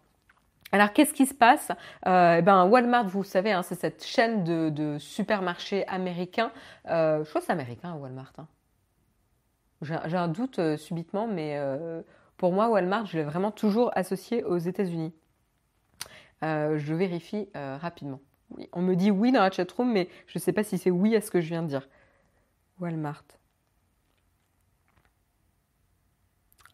Alors, 0.72 0.94
qu'est-ce 0.94 1.16
qui 1.16 1.26
se 1.26 1.34
passe? 1.34 1.72
Eh 2.06 2.42
ben, 2.44 2.66
Walmart, 2.66 3.08
vous 3.08 3.24
savez, 3.24 3.52
hein, 3.52 3.64
c'est 3.64 3.74
cette 3.74 4.06
chaîne 4.06 4.44
de, 4.44 4.98
supermarchés 5.00 5.84
américains. 5.88 6.52
je 6.86 7.28
crois 7.28 7.42
que 7.42 7.48
c'est 7.48 7.52
américain, 7.52 7.96
Walmart. 7.96 8.34
Hein. 8.38 8.48
J'ai 9.82 10.18
un 10.18 10.28
doute 10.28 10.78
subitement, 10.78 11.26
mais 11.26 11.60
pour 12.38 12.54
moi, 12.54 12.70
Walmart, 12.70 13.08
je 13.08 13.18
l'ai 13.18 13.24
vraiment 13.24 13.50
toujours 13.50 13.92
associé 13.96 14.44
aux 14.44 14.60
États-Unis. 14.60 15.12
Euh, 16.44 16.78
je 16.80 16.94
vérifie 16.96 17.50
euh, 17.56 17.78
On 18.74 18.82
me 18.82 18.96
dit 18.96 19.12
oui 19.12 19.32
dans 19.32 19.42
la 19.42 19.52
chatroom, 19.52 19.92
mais 19.92 20.10
je 20.28 20.38
ne 20.38 20.42
sais 20.42 20.54
pas 20.54 20.64
si 20.64 20.78
c'est 20.78 20.92
oui 20.92 21.16
à 21.16 21.22
ce 21.22 21.32
que 21.32 21.42
je 21.42 21.48
viens 21.48 21.64
de 21.64 21.68
dire. 21.68 21.88
Walmart. 22.80 23.24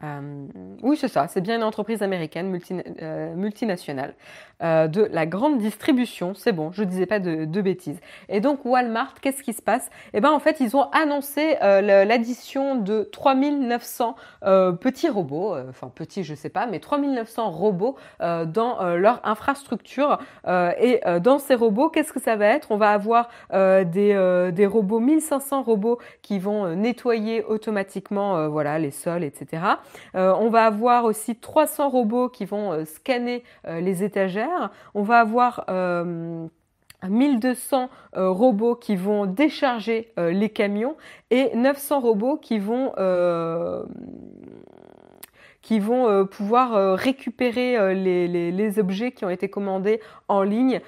Euh, 0.03 0.45
oui, 0.83 0.95
c'est 0.95 1.07
ça, 1.07 1.27
c'est 1.27 1.41
bien 1.41 1.55
une 1.55 1.63
entreprise 1.63 2.03
américaine 2.03 2.59
euh, 3.01 3.33
multinationale 3.33 4.13
euh, 4.61 4.87
de 4.87 5.09
la 5.11 5.25
grande 5.25 5.57
distribution. 5.57 6.35
C'est 6.35 6.51
bon, 6.51 6.71
je 6.71 6.83
ne 6.83 6.87
disais 6.87 7.07
pas 7.07 7.19
de, 7.19 7.61
bêtises. 7.61 7.99
Et 8.29 8.39
donc 8.39 8.63
Walmart, 8.63 9.15
qu'est-ce 9.21 9.41
qui 9.41 9.53
se 9.53 9.61
passe? 9.63 9.89
Eh 10.13 10.21
bien 10.21 10.31
en 10.31 10.39
fait, 10.39 10.59
ils 10.59 10.77
ont 10.77 10.83
annoncé 10.91 11.55
l'addition 11.61 12.75
de 12.75 13.09
3900 13.11 14.15
petits 14.79 15.09
robots, 15.09 15.55
enfin 15.69 15.91
petits 15.93 16.23
je 16.23 16.35
sais 16.35 16.49
pas, 16.49 16.67
mais 16.67 16.79
3900 16.79 17.49
robots 17.49 17.95
dans 18.19 18.95
leur 18.95 19.21
infrastructure. 19.23 20.19
et 20.47 21.01
dans 21.21 21.39
ces 21.39 21.55
robots, 21.55 21.89
qu'est-ce 21.89 22.13
que 22.13 22.21
ça 22.21 22.35
va 22.35 22.45
être? 22.45 22.71
On 22.71 22.77
va 22.77 22.91
avoir 22.91 23.29
des, 23.51 24.51
des 24.53 24.65
robots, 24.67 24.99
1500 24.99 25.63
robots 25.63 25.97
qui 26.21 26.37
vont 26.37 26.75
nettoyer 26.75 27.43
automatiquement 27.43 28.47
voilà, 28.49 28.77
les 28.77 28.91
sols, 28.91 29.23
etc. 29.23 29.77
Euh, 30.15 30.33
on 30.39 30.49
va 30.49 30.65
avoir 30.65 31.05
aussi 31.05 31.35
300 31.35 31.89
robots 31.89 32.29
qui 32.29 32.45
vont 32.45 32.71
euh, 32.71 32.85
scanner 32.85 33.43
euh, 33.67 33.79
les 33.79 34.03
étagères. 34.03 34.71
On 34.93 35.03
va 35.03 35.19
avoir 35.19 35.65
1200 37.07 37.89
robots 38.13 38.75
qui 38.75 38.95
vont 38.95 39.25
décharger 39.25 40.11
les 40.17 40.49
camions 40.49 40.95
et 41.29 41.55
900 41.55 41.99
robots 41.99 42.37
qui 42.37 42.57
vont 42.57 42.93
qui 45.61 45.79
vont 45.79 46.25
pouvoir 46.25 46.97
récupérer 46.97 47.93
les, 47.93 48.79
objets 48.79 49.11
qui 49.11 49.25
ont 49.25 49.29
été 49.29 49.49
commandés 49.49 49.99
en 50.27 50.41
ligne 50.41 50.81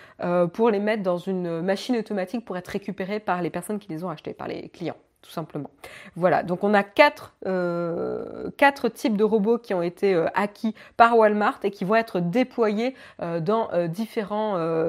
pour 0.53 0.71
les 0.71 0.79
mettre 0.79 1.03
dans 1.03 1.17
une 1.17 1.61
machine 1.61 1.97
automatique 1.97 2.45
pour 2.45 2.57
être 2.57 2.69
récupérés 2.69 3.19
par 3.19 3.41
les 3.41 3.49
personnes 3.49 3.79
qui 3.79 3.89
les 3.89 4.03
ont 4.03 4.09
achetés, 4.09 4.33
par 4.33 4.47
les 4.47 4.69
clients 4.69 4.97
tout 5.21 5.31
simplement. 5.31 5.69
Voilà, 6.15 6.43
donc 6.43 6.63
on 6.63 6.73
a 6.73 6.83
quatre, 6.83 7.35
euh, 7.45 8.49
quatre 8.57 8.87
types 8.87 9.17
de 9.17 9.23
robots 9.23 9.57
qui 9.57 9.73
ont 9.73 9.81
été 9.81 10.13
euh, 10.13 10.27
acquis 10.33 10.75
par 10.95 11.17
Walmart 11.17 11.59
et 11.63 11.71
qui 11.71 11.83
vont 11.83 11.95
être 11.95 12.19
déployés 12.19 12.95
euh, 13.21 13.39
dans 13.39 13.69
différents, 13.87 14.39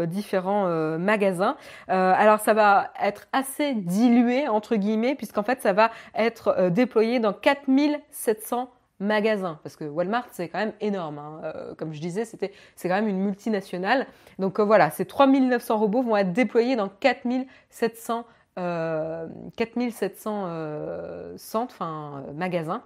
différents 0.06 0.68
magasins. 0.98 1.56
alors 1.88 2.40
ça 2.40 2.54
va 2.54 2.90
être 3.02 3.26
assez 3.32 3.74
dilué, 3.74 4.48
entre 4.48 4.76
guillemets, 4.76 5.14
puisqu'en 5.14 5.42
fait 5.42 5.60
ça 5.60 5.72
va 5.72 5.90
être 6.14 6.68
déployé 6.70 7.18
dans 7.18 7.32
4700 7.32 8.70
magasins, 9.00 9.58
parce 9.62 9.76
que 9.76 9.84
Walmart 9.84 10.26
c'est 10.30 10.48
quand 10.48 10.58
même 10.58 10.72
énorme. 10.80 11.18
Hein. 11.18 11.52
comme 11.76 11.92
je 11.92 12.00
disais, 12.00 12.24
c'était 12.24 12.52
c'est 12.76 12.88
quand 12.88 12.94
même 12.94 13.08
une 13.08 13.20
multinationale. 13.20 14.06
Donc 14.38 14.60
voilà, 14.60 14.90
ces 14.90 15.04
3900 15.04 15.78
robots 15.78 16.02
vont 16.02 16.16
être 16.16 16.32
déployés 16.32 16.76
dans 16.76 16.88
4700 16.88 17.46
magasins 18.14 18.24
4700 18.56 20.44
euh, 20.46 21.32
centres, 21.36 21.74
enfin 21.74 22.24
euh, 22.28 22.32
magasins. 22.32 22.82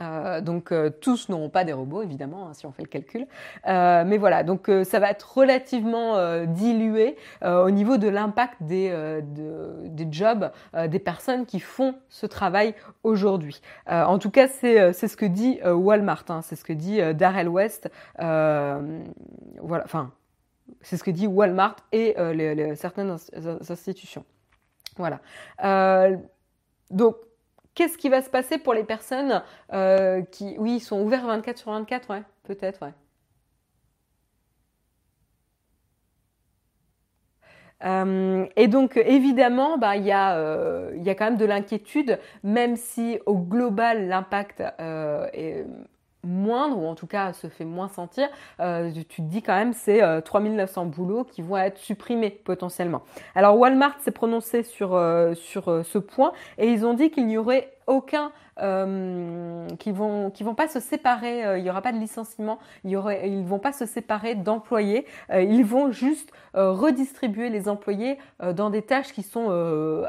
Euh, 0.00 0.40
donc 0.40 0.72
tous 1.02 1.28
n'auront 1.28 1.50
pas 1.50 1.64
des 1.64 1.74
robots 1.74 2.02
évidemment 2.02 2.48
hein, 2.48 2.54
si 2.54 2.64
on 2.64 2.72
fait 2.72 2.82
le 2.82 2.88
calcul, 2.88 3.26
mais 3.66 4.16
voilà 4.16 4.42
donc 4.42 4.70
ça 4.84 4.98
va 4.98 5.10
être 5.10 5.36
relativement 5.36 6.44
dilué 6.46 7.16
au 7.44 7.70
niveau 7.70 7.98
de 7.98 8.08
l'impact 8.08 8.54
des, 8.62 9.20
des 9.22 10.08
jobs 10.10 10.50
des 10.88 10.98
personnes 10.98 11.44
qui 11.44 11.60
font 11.60 11.94
ce 12.08 12.24
travail 12.24 12.74
aujourd'hui. 13.02 13.60
en 13.86 14.18
tout 14.18 14.30
cas 14.30 14.48
c'est 14.48 14.92
ce 14.92 15.16
que 15.16 15.26
dit 15.26 15.60
Walmart, 15.62 16.24
hein, 16.30 16.40
c'est 16.42 16.56
ce 16.56 16.64
que 16.64 16.72
dit 16.72 16.98
Darrell 17.14 17.50
West, 17.50 17.90
voilà, 18.16 18.80
enfin 19.84 20.10
c'est 20.80 20.96
ce 20.96 21.04
que 21.04 21.10
dit 21.10 21.26
Walmart 21.26 21.76
et 21.92 22.16
certaines 22.76 23.14
institutions. 23.70 24.24
Voilà. 24.96 25.20
Euh, 25.64 26.16
donc, 26.90 27.16
qu'est-ce 27.74 27.98
qui 27.98 28.08
va 28.08 28.22
se 28.22 28.30
passer 28.30 28.58
pour 28.58 28.74
les 28.74 28.84
personnes 28.84 29.42
euh, 29.72 30.22
qui, 30.22 30.56
oui, 30.58 30.80
sont 30.80 31.00
ouverts 31.02 31.26
24 31.26 31.58
sur 31.58 31.72
24, 31.72 32.10
ouais, 32.10 32.22
peut-être, 32.44 32.82
ouais. 32.84 32.92
Euh, 37.84 38.46
et 38.54 38.68
donc 38.68 38.96
évidemment, 38.96 39.76
bah, 39.76 39.96
il 39.96 40.04
y, 40.04 40.06
y 40.06 40.12
a 40.12 41.14
quand 41.16 41.24
même 41.24 41.36
de 41.36 41.44
l'inquiétude, 41.44 42.18
même 42.44 42.76
si 42.76 43.18
au 43.26 43.36
global 43.36 44.06
l'impact 44.06 44.62
est 45.32 45.66
moindre, 46.24 46.78
ou 46.78 46.86
en 46.86 46.94
tout 46.94 47.06
cas 47.06 47.32
se 47.32 47.48
fait 47.48 47.64
moins 47.64 47.88
sentir, 47.88 48.28
euh, 48.60 48.90
tu 48.92 49.04
te 49.04 49.22
dis 49.22 49.42
quand 49.42 49.54
même 49.54 49.72
c'est 49.72 50.02
3900 50.22 50.82
euh, 50.82 50.88
boulots 50.88 51.24
qui 51.24 51.42
vont 51.42 51.56
être 51.56 51.78
supprimés 51.78 52.30
potentiellement. 52.30 53.02
Alors 53.34 53.58
Walmart 53.58 53.98
s'est 54.00 54.12
prononcé 54.12 54.62
sur, 54.62 54.94
euh, 54.94 55.34
sur 55.34 55.84
ce 55.84 55.98
point 55.98 56.32
et 56.58 56.68
ils 56.68 56.86
ont 56.86 56.94
dit 56.94 57.10
qu'il 57.10 57.26
n'y 57.26 57.38
aurait 57.38 57.72
aucun 57.86 58.32
qui 59.78 59.92
vont 59.92 60.30
qui 60.30 60.44
vont 60.44 60.54
pas 60.54 60.68
se 60.68 60.78
séparer 60.78 61.58
il 61.58 61.64
y 61.64 61.70
aura 61.70 61.80
pas 61.80 61.90
de 61.90 61.96
licenciement 61.96 62.58
il 62.84 62.90
y 62.90 62.96
aurait 62.96 63.28
ils 63.28 63.44
vont 63.44 63.58
pas 63.58 63.72
se 63.72 63.86
séparer 63.86 64.34
d'employés 64.34 65.06
ils 65.32 65.64
vont 65.64 65.90
juste 65.90 66.30
redistribuer 66.54 67.48
les 67.48 67.68
employés 67.68 68.18
dans 68.54 68.70
des 68.70 68.82
tâches 68.82 69.12
qui 69.12 69.22
sont 69.22 69.50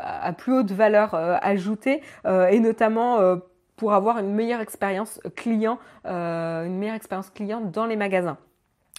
à 0.03 0.33
plus 0.33 0.53
haute 0.53 0.71
valeur 0.71 1.15
ajoutée 1.15 2.01
et 2.25 2.59
notamment 2.59 3.39
pour 3.75 3.93
avoir 3.93 4.17
une 4.19 4.33
meilleure 4.33 4.61
expérience 4.61 5.19
client, 5.35 5.79
euh, 6.05 6.65
une 6.65 6.77
meilleure 6.77 6.95
expérience 6.95 7.29
client 7.29 7.61
dans 7.61 7.85
les 7.85 7.95
magasins. 7.95 8.37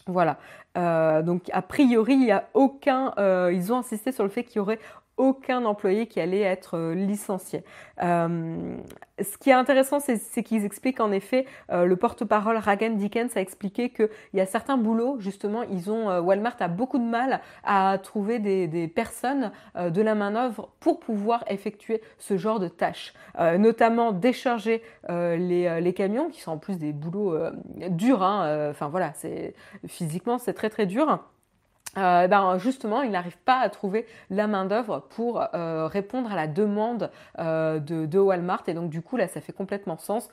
Voilà. 0.07 0.37
Euh, 0.77 1.23
donc 1.23 1.43
a 1.53 1.63
priori, 1.63 2.15
il 2.15 2.27
y 2.27 2.33
a 2.33 2.49
aucun. 2.55 3.15
Euh, 3.19 3.51
ils 3.55 3.73
ont 3.73 3.79
insisté 3.79 4.13
sur 4.13 4.25
le 4.25 4.31
fait 4.31 4.45
qu'il 4.45 4.57
y 4.57 4.61
aurait 4.61 4.81
aucun 5.17 5.65
employé 5.65 6.07
qui 6.07 6.21
allait 6.21 6.41
être 6.41 6.77
euh, 6.77 6.95
licencié. 6.95 7.63
Euh, 8.03 8.77
ce 9.23 9.39
qui 9.39 9.51
est 9.51 9.55
intéressant, 9.55 10.01
c'est 10.01 10.43
qu'ils 10.43 10.65
expliquent 10.65 11.01
en 11.01 11.13
effet, 11.13 11.47
euh, 11.71 11.85
le 11.85 11.97
porte-parole 11.97 12.57
Ragan 12.57 12.91
Dickens 12.91 13.37
a 13.37 13.41
expliqué 13.41 13.91
qu'il 13.91 14.09
y 14.33 14.41
a 14.41 14.47
certains 14.47 14.77
boulots, 14.77 15.21
justement, 15.21 15.63
ils 15.63 15.91
ont 15.91 16.19
Walmart 16.19 16.57
a 16.59 16.69
beaucoup 16.69 16.99
de 16.99 17.05
mal 17.05 17.41
à 17.63 17.97
trouver 18.03 18.41
des, 18.41 18.89
personnes 18.89 19.53
de 19.77 20.03
la 20.03 20.15
main-d'œuvre 20.15 20.71
pour 20.81 20.99
pouvoir 20.99 21.45
effectuer 21.49 22.03
ce 22.19 22.37
genre 22.37 22.59
de 22.59 22.69
tâches, 22.69 23.15
notamment 23.39 24.13
décharger 24.13 24.83
les, 25.09 25.95
camions, 25.95 26.29
qui 26.29 26.41
sont 26.41 26.53
en 26.53 26.59
plus 26.59 26.79
des 26.79 26.93
boulots 26.93 27.39
durs. 27.89 28.23
Hein, 28.23 28.71
enfin 28.71 28.89
voilà, 28.89 29.13
c'est 29.15 29.55
physiquement 29.87 30.39
c'est 30.39 30.55
très 30.55 30.71
très 30.71 30.87
dur. 30.87 31.21
Euh, 31.99 32.27
ben 32.27 32.59
justement, 32.59 33.03
il 33.03 33.11
n'arrive 33.11 33.37
pas 33.45 33.59
à 33.59 33.69
trouver 33.69 34.07
la 34.31 34.47
main-d'œuvre 34.47 35.05
pour 35.11 35.45
euh, 35.55 35.87
répondre 35.87 36.33
à 36.33 36.37
la 36.37 36.47
demande 36.47 37.11
euh, 37.39 37.79
de, 37.79 38.19
Walmart. 38.19 38.63
Et 38.69 38.75
donc, 38.75 38.91
du 38.91 39.03
coup, 39.03 39.17
là, 39.17 39.29
ça 39.29 39.41
fait 39.41 39.53
complètement 39.53 39.99
sens 39.99 40.29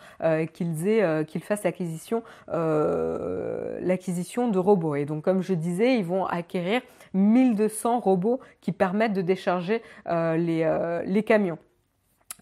qu'ils 0.53 0.87
aient, 0.87 1.25
qu'ils 1.25 1.43
fassent 1.43 1.63
l'acquisition, 1.63 2.23
l'acquisition 2.47 4.47
de 4.47 4.59
robots. 4.59 4.95
Et 4.95 5.05
donc, 5.05 5.23
comme 5.23 5.41
je 5.41 5.53
disais, 5.53 5.97
ils 5.97 6.05
vont 6.05 6.25
acquérir 6.25 6.81
1200 7.13 7.99
robots 7.99 8.39
qui 8.61 8.71
permettent 8.71 9.13
de 9.13 9.21
décharger 9.21 9.81
les 10.07 11.23
camions. 11.25 11.57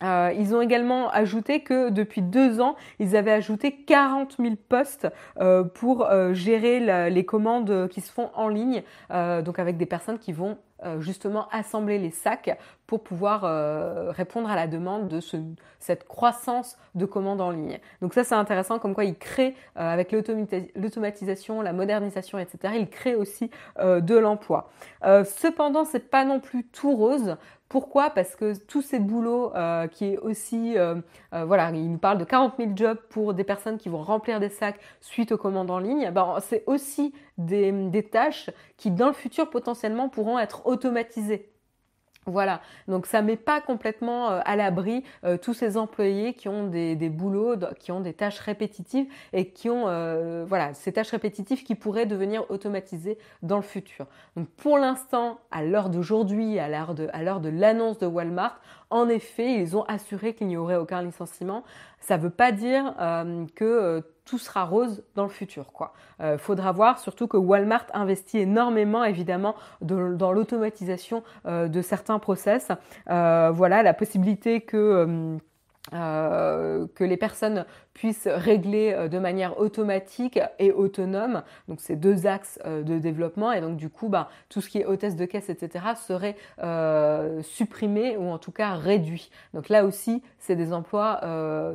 Euh, 0.03 0.33
ils 0.37 0.55
ont 0.55 0.61
également 0.61 1.09
ajouté 1.09 1.61
que 1.61 1.89
depuis 1.89 2.21
deux 2.21 2.61
ans, 2.61 2.75
ils 2.99 3.15
avaient 3.15 3.31
ajouté 3.31 3.75
40 3.75 4.37
000 4.39 4.55
postes 4.69 5.07
euh, 5.39 5.63
pour 5.63 6.05
euh, 6.05 6.33
gérer 6.33 7.09
les 7.09 7.25
commandes 7.25 7.87
qui 7.89 8.01
se 8.01 8.11
font 8.11 8.29
en 8.33 8.47
ligne, 8.47 8.83
donc 9.09 9.59
avec 9.59 9.77
des 9.77 9.85
personnes 9.85 10.19
qui 10.19 10.31
vont 10.31 10.57
justement 10.99 11.47
assembler 11.51 11.97
les 11.97 12.11
sacs 12.11 12.57
pour 12.87 13.03
pouvoir 13.03 13.41
répondre 14.13 14.49
à 14.49 14.55
la 14.55 14.67
demande 14.67 15.07
de 15.07 15.19
ce, 15.19 15.37
cette 15.79 16.07
croissance 16.07 16.77
de 16.95 17.05
commandes 17.05 17.41
en 17.41 17.51
ligne. 17.51 17.79
Donc 18.01 18.13
ça 18.13 18.23
c'est 18.23 18.35
intéressant 18.35 18.79
comme 18.79 18.93
quoi 18.93 19.03
ils 19.03 19.17
créent 19.17 19.55
avec 19.75 20.11
l'automatisation, 20.11 21.61
la 21.61 21.73
modernisation, 21.73 22.39
etc. 22.39 22.75
Ils 22.79 22.89
créent 22.89 23.15
aussi 23.15 23.51
de 23.81 24.15
l'emploi. 24.17 24.69
cependant 25.03 25.85
c'est 25.85 26.09
pas 26.09 26.23
non 26.23 26.39
plus 26.39 26.65
tout 26.65 26.95
rose 26.95 27.35
pourquoi? 27.69 28.09
Parce 28.09 28.35
que 28.35 28.57
tous 28.57 28.81
ces 28.81 28.97
boulots 28.97 29.55
euh, 29.55 29.87
qui 29.87 30.05
est 30.05 30.17
aussi, 30.17 30.75
euh, 30.75 30.95
euh, 31.33 31.45
voilà, 31.45 31.69
il 31.69 31.91
nous 31.91 31.99
parle 31.99 32.17
de 32.17 32.23
40 32.23 32.55
000 32.57 32.71
jobs 32.75 32.97
pour 33.09 33.35
des 33.35 33.43
personnes 33.43 33.77
qui 33.77 33.89
vont 33.89 34.01
remplir 34.01 34.39
des 34.39 34.49
sacs 34.49 34.79
suite 35.01 35.31
aux 35.31 35.37
commandes 35.37 35.69
en 35.69 35.77
ligne. 35.77 36.09
Ben, 36.09 36.37
c'est 36.41 36.63
aussi 36.65 37.13
des, 37.37 37.71
des, 37.71 38.03
tâches 38.03 38.49
qui, 38.75 38.89
dans 38.89 39.07
le 39.07 39.13
futur, 39.13 39.51
potentiellement, 39.51 40.09
pourront 40.09 40.39
être 40.39 40.65
automatisées. 40.65 41.51
Voilà, 42.29 42.61
donc 42.87 43.07
ça 43.07 43.21
met 43.21 43.35
pas 43.35 43.59
complètement 43.59 44.29
euh, 44.29 44.39
à 44.45 44.55
l'abri 44.55 45.03
euh, 45.23 45.37
tous 45.37 45.53
ces 45.53 45.77
employés 45.77 46.33
qui 46.33 46.47
ont 46.47 46.67
des, 46.67 46.95
boulots, 47.09 47.55
qui 47.79 47.91
ont 47.91 48.01
des 48.01 48.13
tâches 48.13 48.39
répétitives 48.39 49.07
et 49.33 49.49
qui 49.49 49.69
ont 49.69 49.87
euh, 49.87 50.45
voilà 50.47 50.73
ces 50.73 50.93
tâches 50.93 51.09
répétitives 51.09 51.63
qui 51.63 51.75
pourraient 51.75 52.05
devenir 52.05 52.49
automatisées 52.49 53.17
dans 53.41 53.57
le 53.57 53.63
futur. 53.63 54.05
Donc 54.35 54.47
pour 54.49 54.77
l'instant, 54.77 55.39
à 55.51 55.63
l'heure 55.63 55.89
d'aujourd'hui, 55.89 56.59
à 56.59 56.67
l'heure 56.69 56.93
de 56.93 57.49
l'annonce 57.49 57.97
de 57.97 58.05
Walmart, 58.05 58.59
en 58.91 59.09
effet, 59.09 59.53
ils 59.55 59.75
ont 59.75 59.83
assuré 59.83 60.33
qu'il 60.33 60.47
n'y 60.47 60.57
aurait 60.57 60.75
aucun 60.75 61.01
licenciement. 61.01 61.63
Ça 61.99 62.17
ne 62.17 62.23
veut 62.23 62.29
pas 62.29 62.51
dire 62.51 62.95
que 63.55 64.03
tout 64.29 64.37
sera 64.37 64.63
rose 64.63 65.03
dans 65.15 65.23
le 65.23 65.29
futur. 65.29 65.73
Quoi. 65.73 65.93
Euh, 66.21 66.37
faudra 66.37 66.71
voir 66.71 66.99
surtout 66.99 67.27
que 67.27 67.37
Walmart 67.37 67.87
investit 67.93 68.37
énormément 68.37 69.03
évidemment 69.03 69.55
dans 69.81 70.31
l'automatisation 70.31 71.23
euh, 71.47 71.67
de 71.67 71.81
certains 71.81 72.19
process. 72.19 72.67
Euh, 73.09 73.49
voilà 73.51 73.81
la 73.81 73.95
possibilité 73.95 74.61
que 74.61 75.39
euh, 75.93 76.87
que 76.95 77.03
les 77.03 77.17
personnes 77.17 77.65
puissent 77.93 78.27
régler 78.27 79.09
de 79.09 79.19
manière 79.19 79.59
automatique 79.59 80.39
et 80.57 80.71
autonome. 80.71 81.43
Donc 81.67 81.79
c'est 81.81 81.95
deux 81.95 82.27
axes 82.27 82.59
de 82.65 82.97
développement 82.97 83.51
et 83.51 83.59
donc 83.59 83.75
du 83.75 83.89
coup 83.89 84.07
bah, 84.07 84.29
tout 84.47 84.61
ce 84.61 84.69
qui 84.69 84.79
est 84.79 84.85
hôtesse 84.85 85.17
de 85.17 85.25
caisse 85.25 85.49
etc 85.49 85.85
serait 85.95 86.35
supprimé 87.43 88.15
ou 88.15 88.29
en 88.29 88.37
tout 88.37 88.53
cas 88.53 88.75
réduit. 88.75 89.29
Donc 89.53 89.67
là 89.67 89.83
aussi 89.83 90.23
c'est 90.37 90.55
des 90.55 90.71
emplois 90.71 91.19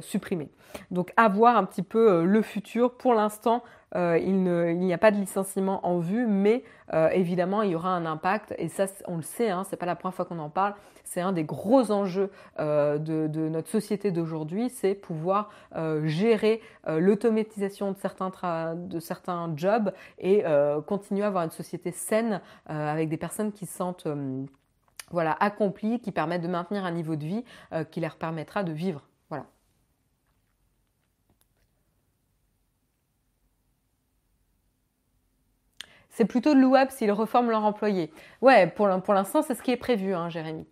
supprimés. 0.01 0.49
Donc 0.91 1.12
à 1.17 1.29
voir 1.29 1.57
un 1.57 1.65
petit 1.65 1.83
peu 1.83 2.11
euh, 2.11 2.25
le 2.25 2.43
futur. 2.43 2.95
Pour 2.97 3.15
l'instant, 3.15 3.62
euh, 3.97 4.18
il 4.18 4.78
n'y 4.78 4.92
a 4.92 4.99
pas 4.99 5.11
de 5.11 5.16
licenciement 5.16 5.86
en 5.86 5.99
vue, 5.99 6.26
mais 6.26 6.64
euh, 6.92 7.09
évidemment, 7.11 7.62
il 7.62 7.70
y 7.70 7.74
aura 7.74 7.90
un 7.90 8.07
impact. 8.07 8.55
Et 8.59 8.68
ça, 8.68 8.86
on 9.07 9.16
le 9.16 9.22
sait, 9.22 9.51
hein, 9.51 9.64
c'est 9.64 9.76
pas 9.76 9.86
la 9.86 9.97
première 9.97 10.14
fois 10.14 10.24
qu'on 10.24 10.38
en 10.38 10.51
parle. 10.51 10.74
C'est 11.05 11.20
un 11.20 11.32
des 11.32 11.45
gros 11.45 11.90
enjeux 11.90 12.30
de, 12.59 13.49
notre 13.49 13.68
société 13.68 14.11
d'aujourd'hui, 14.11 14.70
c'est 14.70 14.95
pouvoir 14.95 15.51
gérer 16.05 16.62
l'automatisation 16.88 17.92
de 17.92 17.97
certains, 17.99 18.74
de 18.74 18.99
certains 19.01 19.53
jobs 19.55 19.92
et 20.18 20.45
continuer 20.86 21.22
à 21.22 21.26
avoir 21.26 21.45
une 21.45 21.51
société 21.51 21.92
saine 21.92 22.40
avec 22.66 23.11
des 23.11 23.18
personnes 23.18 23.53
qui 23.53 23.66
se 23.66 23.76
sentent 23.76 24.09
voilà, 25.11 25.36
accomplies, 25.38 26.01
qui 26.01 26.11
permettent 26.11 26.42
de 26.42 26.49
maintenir 26.49 26.84
un 26.86 26.90
niveau 26.90 27.16
de 27.16 27.24
vie 27.26 27.45
qui 27.90 28.01
leur 28.01 28.16
permettra 28.16 28.64
de 28.64 28.72
vivre. 28.72 29.03
Voilà. 29.28 29.45
C'est 36.15 36.25
plutôt 36.25 36.55
louable 36.55 36.91
s'ils 36.91 37.12
reforment 37.12 37.51
leur 37.51 37.65
employé. 37.65 38.12
Ouais, 38.41 38.67
pour 38.67 38.87
l'instant, 38.89 39.43
c'est 39.43 39.55
ce 39.55 39.62
qui 39.62 39.73
est 39.73 39.77
prévu, 39.77 40.15
hein, 40.15 40.31
Jérémy. 40.31 40.67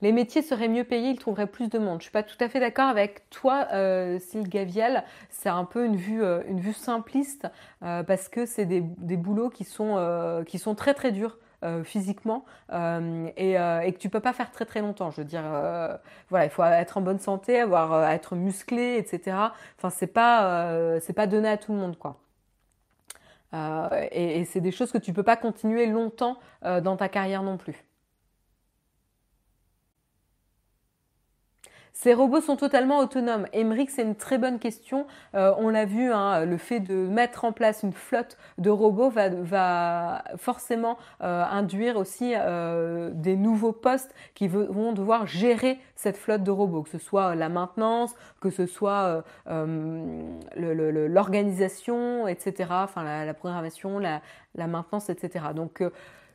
Les 0.00 0.12
métiers 0.12 0.42
seraient 0.42 0.68
mieux 0.68 0.84
payés, 0.84 1.10
ils 1.10 1.18
trouveraient 1.18 1.46
plus 1.46 1.68
de 1.68 1.78
monde. 1.78 2.00
Je 2.00 2.04
suis 2.04 2.12
pas 2.12 2.22
tout 2.22 2.36
à 2.40 2.48
fait 2.48 2.60
d'accord 2.60 2.88
avec 2.88 3.28
toi, 3.30 3.68
euh, 3.72 4.18
Gavial. 4.34 5.04
C'est 5.30 5.48
un 5.48 5.64
peu 5.64 5.86
une 5.86 5.96
vue, 5.96 6.22
euh, 6.22 6.42
une 6.48 6.60
vue 6.60 6.72
simpliste 6.72 7.46
euh, 7.82 8.02
parce 8.02 8.28
que 8.28 8.44
c'est 8.44 8.66
des, 8.66 8.82
des, 8.82 9.16
boulots 9.16 9.50
qui 9.50 9.64
sont, 9.64 9.96
euh, 9.96 10.44
qui 10.44 10.58
sont 10.58 10.74
très 10.74 10.94
très 10.94 11.12
durs. 11.12 11.38
Euh, 11.64 11.82
physiquement 11.82 12.44
euh, 12.72 13.30
et, 13.38 13.58
euh, 13.58 13.80
et, 13.80 13.92
que 13.94 13.98
tu 13.98 14.10
peux 14.10 14.20
pas 14.20 14.34
faire 14.34 14.50
très 14.50 14.66
très 14.66 14.82
longtemps. 14.82 15.10
Je 15.10 15.22
veux 15.22 15.26
dire, 15.26 15.44
voilà, 16.28 16.44
il 16.44 16.50
faut 16.50 16.62
être 16.62 16.98
en 16.98 17.00
bonne 17.00 17.18
santé, 17.18 17.58
avoir 17.58 18.10
être 18.10 18.36
musclé, 18.36 18.96
etc. 18.98 19.36
Enfin, 19.78 19.88
c'est 19.88 20.06
pas 20.08 20.98
c'est 21.00 21.14
pas 21.14 21.26
donné 21.26 21.48
à 21.48 21.56
tout 21.56 21.72
le 21.72 21.78
monde, 21.78 21.96
quoi. 21.98 22.20
et, 24.12 24.40
et 24.40 24.44
c'est 24.44 24.60
des 24.60 24.72
choses 24.72 24.92
que 24.92 24.98
tu 24.98 25.12
peux 25.12 25.22
pas 25.22 25.36
continuer 25.36 25.86
longtemps 25.86 26.38
dans 26.62 26.96
ta 26.96 27.08
carrière 27.08 27.42
non 27.42 27.56
plus. 27.56 27.84
Ces 31.96 32.12
robots 32.12 32.40
sont 32.40 32.56
totalement 32.56 32.98
autonomes. 32.98 33.46
Emmerich, 33.52 33.88
c'est 33.88 34.02
une 34.02 34.16
très 34.16 34.36
bonne 34.36 34.58
question. 34.58 35.06
Euh, 35.36 35.54
on 35.58 35.68
l'a 35.68 35.84
vu, 35.84 36.10
hein, 36.12 36.44
le 36.44 36.56
fait 36.56 36.80
de 36.80 36.92
mettre 36.92 37.44
en 37.44 37.52
place 37.52 37.84
une 37.84 37.92
flotte 37.92 38.36
de 38.58 38.68
robots 38.68 39.10
va, 39.10 40.24
forcément 40.36 40.98
euh, 41.22 41.44
induire 41.44 41.96
aussi 41.96 42.32
euh, 42.34 43.10
des 43.14 43.36
nouveaux 43.36 43.70
postes 43.70 44.12
qui 44.34 44.48
vont 44.48 44.92
devoir 44.92 45.28
gérer 45.28 45.78
cette 45.94 46.16
flotte 46.16 46.42
de 46.42 46.50
robots, 46.50 46.82
que 46.82 46.90
ce 46.90 46.98
soit 46.98 47.36
la 47.36 47.48
maintenance, 47.48 48.12
que 48.40 48.50
ce 48.50 48.66
soit 48.66 49.22
l'organisation, 50.56 52.26
etc., 52.26 52.70
enfin 52.72 53.04
la, 53.04 53.34
programmation, 53.34 54.00
la, 54.00 54.20
maintenance, 54.66 55.10
etc. 55.10 55.44
Donc 55.54 55.80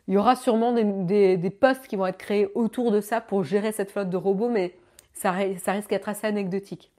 il 0.08 0.14
y 0.14 0.18
aura 0.18 0.38
sûrement 0.38 0.72
des, 0.72 1.36
des 1.36 1.50
postes 1.50 1.86
qui 1.88 1.98
vont 1.98 2.08
être 2.08 2.18
créés 2.18 2.50
autour 2.56 2.92
de 2.92 3.02
ça 3.02 3.20
pour 3.20 3.44
gérer 3.44 3.74
cette 3.74 3.92
flotte 3.92 4.10
de 4.10 4.16
robots, 4.18 4.48
mais 4.50 4.74
ça, 5.20 5.32
risque 5.32 5.90
d'être 5.90 6.10
assez 6.10 6.28
anecdotique. 6.28 6.92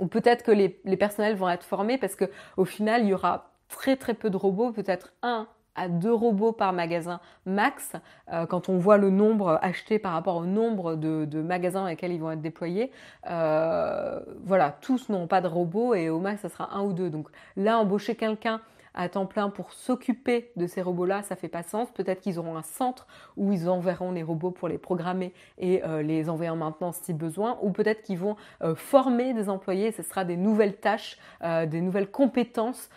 Ou 0.00 0.06
peut-être 0.06 0.42
que 0.42 0.52
les, 0.52 0.68
personnels 0.96 1.36
vont 1.36 1.48
être 1.48 1.64
formés 1.64 1.98
parce 1.98 2.16
qu'au 2.16 2.64
final, 2.64 3.02
il 3.02 3.08
y 3.08 3.14
aura 3.14 3.52
très 3.68 3.96
très 3.96 4.14
peu 4.14 4.30
de 4.30 4.36
robots, 4.36 4.72
peut-être 4.72 5.12
un 5.22 5.48
à 5.74 5.88
deux 5.88 6.12
robots 6.12 6.52
par 6.52 6.74
magasin 6.74 7.20
max, 7.46 7.92
euh, 8.30 8.44
quand 8.44 8.68
on 8.68 8.76
voit 8.76 8.98
le 8.98 9.08
nombre 9.08 9.58
acheté 9.62 9.98
par 9.98 10.12
rapport 10.12 10.36
au 10.36 10.44
nombre 10.44 10.96
de, 10.96 11.40
magasins 11.40 11.80
dans 11.82 11.86
lesquels 11.86 12.12
ils 12.12 12.20
vont 12.20 12.30
être 12.30 12.42
déployés. 12.42 12.92
Euh, 13.30 14.20
voilà, 14.44 14.76
tous 14.82 15.08
n'ont 15.08 15.26
pas 15.26 15.40
de 15.40 15.48
robots 15.48 15.94
et 15.94 16.10
au 16.10 16.18
max, 16.18 16.42
ça 16.42 16.50
sera 16.50 16.74
un 16.76 16.82
ou 16.82 16.92
deux. 16.92 17.08
Donc 17.08 17.28
là, 17.56 17.78
embaucher 17.78 18.16
quelqu'un 18.16 18.60
à 18.94 19.08
temps 19.08 19.26
plein 19.26 19.50
pour 19.50 19.72
s'occuper 19.72 20.52
de 20.56 20.66
ces 20.66 20.82
robots-là, 20.82 21.22
ça 21.22 21.36
fait 21.36 21.48
pas 21.48 21.62
sens. 21.62 21.90
Peut-être 21.92 22.20
qu'ils 22.20 22.38
auront 22.38 22.56
un 22.56 22.62
centre 22.62 23.06
où 23.36 23.52
ils 23.52 23.68
enverront 23.68 24.12
les 24.12 24.22
robots 24.22 24.50
pour 24.50 24.68
les 24.68 24.78
programmer 24.78 25.32
et 25.58 25.84
euh, 25.84 26.02
les 26.02 26.28
envoyer 26.28 26.50
en 26.50 26.56
maintenance 26.56 26.98
si 27.02 27.12
besoin, 27.12 27.58
ou 27.62 27.70
peut-être 27.70 28.02
qu'ils 28.02 28.18
vont 28.18 28.36
euh, 28.62 28.74
former 28.74 29.34
des 29.34 29.48
employés. 29.48 29.92
Ce 29.92 30.02
sera 30.02 30.24
des 30.24 30.36
nouvelles 30.36 30.76
tâches, 30.76 31.18
euh, 31.42 31.66
des 31.66 31.80
nouvelles 31.80 32.10
compétences 32.10 32.88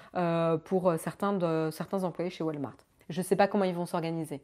pour 0.66 0.94
certains, 0.98 1.72
certains 1.72 2.04
employés 2.04 2.30
chez 2.30 2.44
Walmart. 2.44 2.78
Je 3.10 3.20
ne 3.20 3.24
sais 3.26 3.36
pas 3.36 3.48
comment 3.48 3.66
ils 3.66 3.76
vont 3.76 3.86
s'organiser. 3.86 4.42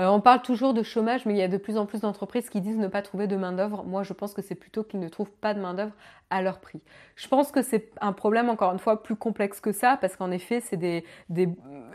Euh, 0.00 0.08
on 0.08 0.20
parle 0.20 0.42
toujours 0.42 0.74
de 0.74 0.82
chômage, 0.82 1.24
mais 1.24 1.32
il 1.32 1.38
y 1.38 1.42
a 1.42 1.48
de 1.48 1.56
plus 1.56 1.78
en 1.78 1.86
plus 1.86 2.00
d'entreprises 2.00 2.50
qui 2.50 2.60
disent 2.60 2.76
ne 2.76 2.88
pas 2.88 3.02
trouver 3.02 3.26
de 3.26 3.36
main-d'œuvre. 3.36 3.82
Moi, 3.84 4.02
je 4.02 4.12
pense 4.12 4.34
que 4.34 4.42
c'est 4.42 4.54
plutôt 4.54 4.84
qu'ils 4.84 5.00
ne 5.00 5.08
trouvent 5.08 5.32
pas 5.32 5.54
de 5.54 5.60
main-d'œuvre 5.60 5.92
à 6.28 6.42
leur 6.42 6.58
prix. 6.58 6.80
Je 7.14 7.28
pense 7.28 7.52
que 7.52 7.62
c'est 7.62 7.90
un 8.00 8.12
problème, 8.12 8.50
encore 8.50 8.72
une 8.72 8.78
fois, 8.78 9.02
plus 9.02 9.16
complexe 9.16 9.60
que 9.60 9.72
ça, 9.72 9.96
parce 10.00 10.16
qu'en 10.16 10.30
effet, 10.30 10.60
c'est 10.60 10.76
des, 10.76 11.04
des, 11.30 11.48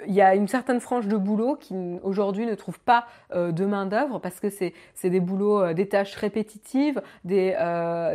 il 0.08 0.14
y 0.14 0.22
a 0.22 0.36
une 0.36 0.47
certaine 0.47 0.80
frange 0.80 1.08
de 1.08 1.18
boulot 1.18 1.58
qui 1.58 1.76
aujourd'hui 2.02 2.45
ne 2.45 2.56
trouve 2.56 2.80
pas 2.80 3.06
euh, 3.34 3.52
de 3.52 3.66
main-d'œuvre 3.66 4.20
parce 4.20 4.39
que 4.39 4.49
c'est, 4.49 4.74
des 5.04 5.20
boulots, 5.20 5.62
euh, 5.62 5.74
des 5.74 5.88
tâches 5.88 6.16
répétitives, 6.16 7.02
des, 7.26 7.56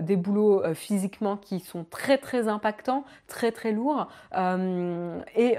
des 0.02 0.16
boulots 0.16 0.62
physiquement 0.74 1.36
qui 1.36 1.60
sont 1.60 1.84
très 1.88 2.18
très 2.18 2.48
impactants, 2.48 3.04
très 3.28 3.52
très 3.52 3.72
lourds. 3.72 4.08
et, 5.36 5.56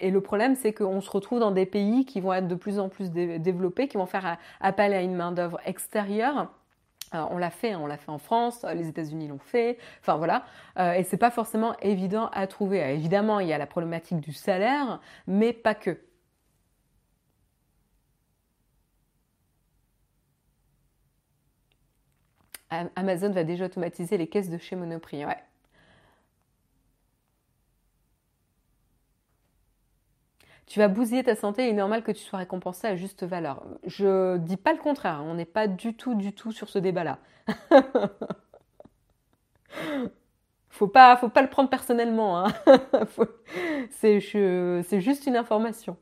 et 0.00 0.10
le 0.10 0.20
problème, 0.20 0.54
c'est 0.54 0.72
qu'on 0.72 1.00
se 1.00 1.10
retrouve 1.10 1.40
dans 1.40 1.50
des 1.50 1.66
pays 1.66 2.04
qui 2.04 2.20
vont 2.20 2.32
être 2.32 2.46
de 2.46 2.54
plus 2.54 2.78
en 2.78 2.88
plus 2.88 3.10
qui 3.88 3.96
vont 3.96 4.06
faire 4.06 4.38
appel 4.60 4.92
à 4.92 5.02
une 5.02 5.14
main-d'œuvre 5.14 5.60
extérieure. 5.64 6.50
on 7.12 7.38
l'a 7.38 7.50
fait, 7.50 7.72
hein, 7.72 7.80
on 7.82 7.86
l'a 7.86 7.96
fait 7.96 8.10
en 8.10 8.18
France, 8.18 8.64
les 8.74 8.88
États-Unis 8.88 9.28
l'ont 9.28 9.38
fait, 9.38 9.78
enfin 10.00 10.16
voilà, 10.16 10.44
euh, 10.78 10.92
et 10.92 11.04
c'est 11.04 11.16
pas 11.16 11.30
forcément 11.30 11.74
évident 11.80 12.28
à 12.32 12.46
trouver. 12.46 12.82
Euh, 12.82 12.88
évidemment, 12.94 13.40
il 13.40 13.48
y 13.48 13.52
a 13.52 13.58
la 13.58 13.66
problématique 13.66 14.20
du 14.20 14.32
salaire, 14.32 15.00
mais 15.26 15.52
pas 15.52 15.74
que. 15.74 15.98
Amazon 22.96 23.30
va 23.30 23.44
déjà 23.44 23.66
automatiser 23.66 24.16
les 24.18 24.26
caisses 24.28 24.50
de 24.50 24.58
chez 24.58 24.76
Monoprix. 24.76 25.24
Ouais. 25.24 25.47
Tu 30.68 30.78
vas 30.78 30.88
bousiller 30.88 31.24
ta 31.24 31.34
santé 31.34 31.64
il 31.64 31.70
est 31.70 31.72
normal 31.72 32.02
que 32.02 32.12
tu 32.12 32.22
sois 32.22 32.38
récompensé 32.38 32.86
à 32.86 32.94
juste 32.94 33.24
valeur. 33.24 33.64
Je 33.84 34.36
dis 34.36 34.56
pas 34.56 34.72
le 34.72 34.78
contraire, 34.78 35.16
hein. 35.16 35.26
on 35.26 35.34
n'est 35.34 35.44
pas 35.44 35.66
du 35.66 35.94
tout, 35.94 36.14
du 36.14 36.32
tout 36.32 36.52
sur 36.52 36.68
ce 36.68 36.78
débat-là. 36.78 37.18
faut 40.68 40.88
pas, 40.88 41.16
faut 41.16 41.30
pas 41.30 41.42
le 41.42 41.48
prendre 41.48 41.70
personnellement. 41.70 42.38
Hein. 42.38 42.52
c'est 43.90 44.20
juste 44.20 45.26
une 45.26 45.36
information. 45.36 45.96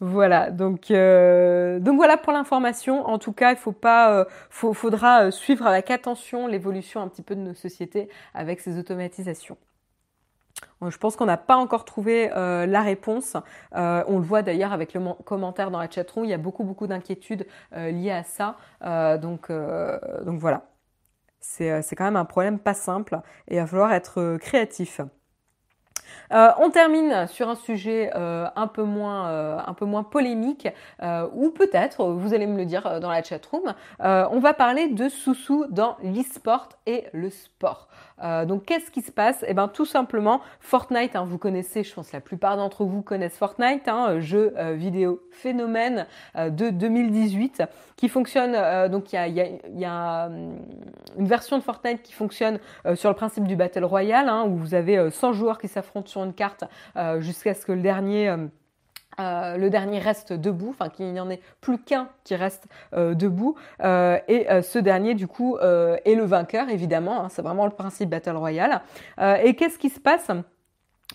Voilà, 0.00 0.50
donc, 0.50 0.90
euh, 0.90 1.78
donc 1.78 1.96
voilà 1.96 2.16
pour 2.16 2.32
l'information. 2.32 3.06
En 3.06 3.18
tout 3.18 3.32
cas, 3.34 3.50
il 3.50 3.56
faut 3.58 3.72
pas, 3.72 4.12
euh, 4.20 4.24
faudra 4.50 5.24
euh, 5.26 5.30
suivre 5.30 5.66
avec 5.66 5.90
attention 5.90 6.46
l'évolution 6.46 7.02
un 7.02 7.08
petit 7.08 7.22
peu 7.22 7.34
de 7.36 7.40
nos 7.40 7.54
sociétés 7.54 8.08
avec 8.32 8.60
ces 8.60 8.78
automatisations. 8.78 9.58
Je 10.88 10.96
pense 10.96 11.16
qu'on 11.16 11.26
n'a 11.26 11.36
pas 11.36 11.56
encore 11.56 11.84
trouvé 11.84 12.30
euh, 12.34 12.66
la 12.66 12.82
réponse. 12.82 13.36
Euh, 13.74 14.02
on 14.08 14.18
le 14.18 14.24
voit 14.24 14.42
d'ailleurs 14.42 14.72
avec 14.72 14.94
le 14.94 15.00
commentaire 15.24 15.70
dans 15.70 15.78
la 15.78 15.90
chatroom. 15.90 16.24
Il 16.24 16.30
y 16.30 16.34
a 16.34 16.38
beaucoup 16.38 16.64
beaucoup 16.64 16.86
d'inquiétudes 16.86 17.46
euh, 17.76 17.90
liées 17.90 18.10
à 18.10 18.24
ça. 18.24 18.56
donc, 19.18 19.50
donc 19.50 20.38
voilà. 20.40 20.66
C'est 21.40 21.96
quand 21.96 22.04
même 22.04 22.16
un 22.16 22.24
problème 22.24 22.58
pas 22.58 22.74
simple 22.74 23.20
et 23.48 23.56
il 23.56 23.60
va 23.60 23.66
falloir 23.66 23.92
être 23.92 24.36
créatif. 24.38 25.00
Euh, 26.32 26.50
on 26.58 26.70
termine 26.70 27.26
sur 27.26 27.48
un 27.48 27.56
sujet 27.56 28.10
euh, 28.14 28.46
un, 28.56 28.66
peu 28.66 28.82
moins, 28.82 29.28
euh, 29.28 29.58
un 29.66 29.74
peu 29.74 29.84
moins 29.84 30.02
polémique, 30.02 30.68
ou 31.32 31.50
peut-être, 31.50 32.04
vous 32.04 32.34
allez 32.34 32.46
me 32.46 32.56
le 32.56 32.64
dire 32.64 33.00
dans 33.00 33.10
la 33.10 33.22
chatroom, 33.22 33.74
on 34.00 34.40
va 34.40 34.54
parler 34.54 34.88
de 34.88 35.08
sous-sous 35.08 35.66
dans 35.68 35.96
l'e-sport 36.02 36.68
et 36.86 37.06
le 37.12 37.30
sport. 37.30 37.88
Donc 38.46 38.64
qu'est-ce 38.64 38.90
qui 38.90 39.02
se 39.02 39.12
passe? 39.12 39.44
Eh 39.48 39.54
bien 39.54 39.68
tout 39.68 39.86
simplement, 39.86 40.40
Fortnite, 40.60 41.16
hein, 41.16 41.24
vous 41.26 41.38
connaissez, 41.38 41.84
je 41.84 41.94
pense 41.94 42.12
la 42.12 42.20
plupart 42.20 42.56
d'entre 42.56 42.84
vous 42.84 43.02
connaissent 43.02 43.38
Fortnite, 43.38 43.88
hein, 43.88 44.20
jeu 44.20 44.54
vidéo 44.74 45.22
phénomène 45.30 46.06
de 46.36 46.70
2018 46.70 47.62
qui 47.96 48.08
fonctionne, 48.08 48.88
donc 48.90 49.12
il 49.12 49.60
y 49.74 49.84
a, 49.84 50.26
hum, 50.26 50.58
une 51.18 51.26
version 51.26 51.58
de 51.58 51.62
Fortnite 51.62 52.02
qui 52.02 52.12
fonctionne 52.12 52.58
sur 52.94 53.10
le 53.10 53.16
principe 53.16 53.46
du 53.46 53.56
Battle 53.56 53.84
Royale, 53.84 54.28
hein, 54.28 54.44
où 54.46 54.56
vous 54.56 54.74
avez 54.74 55.10
100 55.10 55.32
joueurs 55.32 55.58
qui 55.58 55.68
s'affrontent 55.68 56.08
sur 56.08 56.24
une 56.24 56.34
carte 56.34 56.64
euh, 56.96 57.20
jusqu'à 57.20 57.54
ce 57.54 57.64
que 57.64 57.72
le 57.72 57.82
dernier... 57.82 58.34
Euh, 59.18 59.40
euh, 59.40 59.56
le 59.56 59.70
dernier 59.70 59.98
reste 59.98 60.32
debout, 60.32 60.70
enfin 60.70 60.88
qu'il 60.88 61.12
n'y 61.12 61.20
en 61.20 61.30
ait 61.30 61.40
plus 61.60 61.78
qu'un 61.78 62.08
qui 62.24 62.34
reste 62.34 62.64
debout, 62.92 63.56
et 63.82 64.46
ce 64.62 64.78
dernier 64.78 65.14
du 65.14 65.26
coup 65.26 65.56
est 65.58 66.14
le 66.14 66.24
vainqueur 66.24 66.68
évidemment, 66.68 67.24
hein, 67.24 67.28
c'est 67.28 67.42
vraiment 67.42 67.64
le 67.64 67.72
principe 67.72 68.10
Battle 68.10 68.36
Royale. 68.36 68.82
et 69.42 69.54
qu'est-ce 69.54 69.78
qui 69.78 69.90
se 69.90 70.00
passe? 70.00 70.30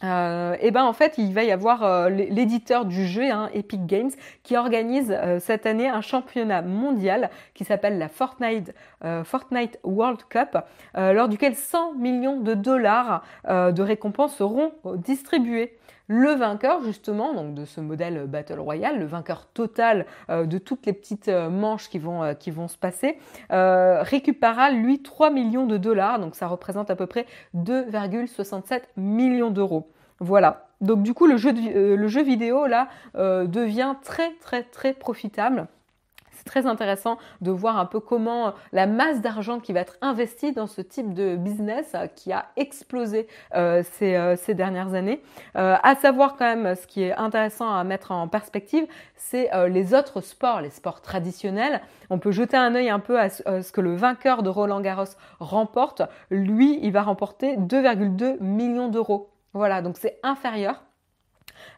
Euh, 0.03 0.57
et 0.59 0.71
ben 0.71 0.83
en 0.83 0.91
fait 0.91 1.13
il 1.17 1.33
va 1.33 1.43
y 1.43 1.51
avoir 1.53 1.83
euh, 1.83 2.09
l'éditeur 2.09 2.83
du 2.83 3.07
jeu 3.07 3.31
hein, 3.31 3.49
Epic 3.53 3.85
Games 3.85 4.11
qui 4.43 4.57
organise 4.57 5.15
euh, 5.17 5.39
cette 5.39 5.65
année 5.65 5.87
un 5.87 6.01
championnat 6.01 6.61
mondial 6.61 7.29
qui 7.53 7.63
s'appelle 7.63 7.97
la 7.97 8.09
Fortnite 8.09 8.73
Fortnite 9.23 9.79
World 9.83 10.21
Cup 10.29 10.57
lors 10.95 11.29
duquel 11.29 11.55
100 11.55 11.93
millions 11.93 12.39
de 12.39 12.55
dollars 12.55 13.23
de 13.47 13.81
récompenses 13.81 14.35
seront 14.35 14.73
distribués 14.95 15.77
le 16.07 16.31
vainqueur 16.31 16.83
justement 16.83 17.33
donc 17.33 17.53
de 17.53 17.65
ce 17.65 17.81
modèle 17.81 18.25
Battle 18.27 18.59
Royale, 18.59 18.99
le 18.99 19.05
vainqueur 19.05 19.47
total 19.47 20.05
euh, 20.29 20.45
de 20.45 20.57
toutes 20.57 20.85
les 20.85 20.93
petites 20.93 21.27
euh, 21.27 21.49
manches 21.49 21.89
qui 21.89 21.99
vont, 21.99 22.23
euh, 22.23 22.33
se 22.67 22.77
passer, 22.77 23.17
récupérera 23.49 24.71
lui 24.71 25.01
3 25.01 25.29
millions 25.29 25.65
de 25.65 25.77
dollars, 25.77 26.19
donc 26.19 26.35
ça 26.35 26.47
représente 26.47 26.89
à 26.89 26.95
peu 26.95 27.05
près 27.05 27.25
2,67 27.55 28.81
millions 28.97 29.51
d'euros. 29.51 29.91
Voilà. 30.19 30.67
Donc 30.81 31.03
du 31.03 31.13
coup 31.13 31.25
le 31.25 31.37
jeu 31.37 32.23
vidéo 32.23 32.65
là 32.65 32.87
devient 33.15 33.95
très 34.03 34.31
très 34.41 34.63
très 34.63 34.93
profitable 34.93 35.67
très 36.45 36.67
intéressant 36.67 37.17
de 37.41 37.51
voir 37.51 37.77
un 37.77 37.85
peu 37.85 37.99
comment 37.99 38.53
la 38.71 38.87
masse 38.87 39.21
d'argent 39.21 39.59
qui 39.59 39.73
va 39.73 39.81
être 39.81 39.97
investie 40.01 40.53
dans 40.53 40.67
ce 40.67 40.81
type 40.81 41.13
de 41.13 41.35
business 41.35 41.91
euh, 41.95 42.07
qui 42.07 42.31
a 42.31 42.45
explosé 42.55 43.27
euh, 43.55 43.83
euh, 44.01 44.35
ces, 44.37 44.53
dernières 44.53 44.93
années. 44.93 45.21
à 45.55 45.95
savoir 45.95 46.35
quand 46.37 46.45
même, 46.45 46.75
ce 46.75 46.87
qui 46.87 47.03
est 47.03 47.13
intéressant 47.13 47.73
à 47.73 47.83
mettre 47.83 48.11
en 48.11 48.27
perspective, 48.27 48.85
c'est 49.15 49.49
les 49.69 49.93
autres 49.93 50.21
sports, 50.21 50.61
les 50.61 50.69
sports 50.69 51.01
traditionnels. 51.01 51.81
On 52.09 52.19
peut 52.19 52.31
jeter 52.31 52.55
un 52.55 52.75
œil 52.75 52.89
un 52.89 52.99
peu 52.99 53.19
à 53.19 53.29
ce 53.29 53.71
que 53.71 53.81
le 53.81 53.95
vainqueur 53.95 54.43
de 54.43 54.49
Roland 54.49 54.81
Garros 54.81 55.05
remporte. 55.39 56.03
Lui, 56.29 56.79
il 56.83 56.91
va 56.91 57.01
remporter 57.01 57.57
2,2 57.57 58.39
millions 58.39 58.87
d'euros. 58.87 59.29
Voilà, 59.53 59.81
donc 59.81 59.97
c'est 59.97 60.19
inférieur 60.23 60.84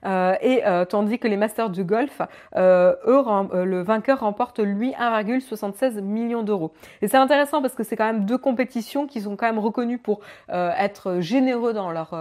euh, 0.06 0.36
et 0.42 0.66
euh, 0.66 0.86
tandis 0.86 1.20
que 1.20 1.28
les 1.28 1.38
Masters 1.38 1.70
du 1.70 1.84
golf, 1.84 2.22
euh, 2.56 2.96
eux, 3.06 3.24
le 3.66 3.82
vainqueur 3.82 4.22
remporte 4.22 4.60
lui 4.60 4.92
1,76 4.92 6.02
million 6.02 6.44
d'euros. 6.44 6.72
Et 7.02 7.08
c'est 7.08 7.18
intéressant 7.18 7.62
parce 7.62 7.74
que 7.74 7.84
c'est 7.84 7.96
quand 7.96 8.06
même 8.06 8.26
deux 8.26 8.38
compétitions 8.38 9.08
qui 9.08 9.22
sont 9.22 9.36
quand 9.36 9.48
même 9.48 9.60
reconnues 9.60 9.98
pour 9.98 10.22
être 10.50 11.20
généreux 11.20 11.74
dans 11.74 11.92
leur 11.92 12.16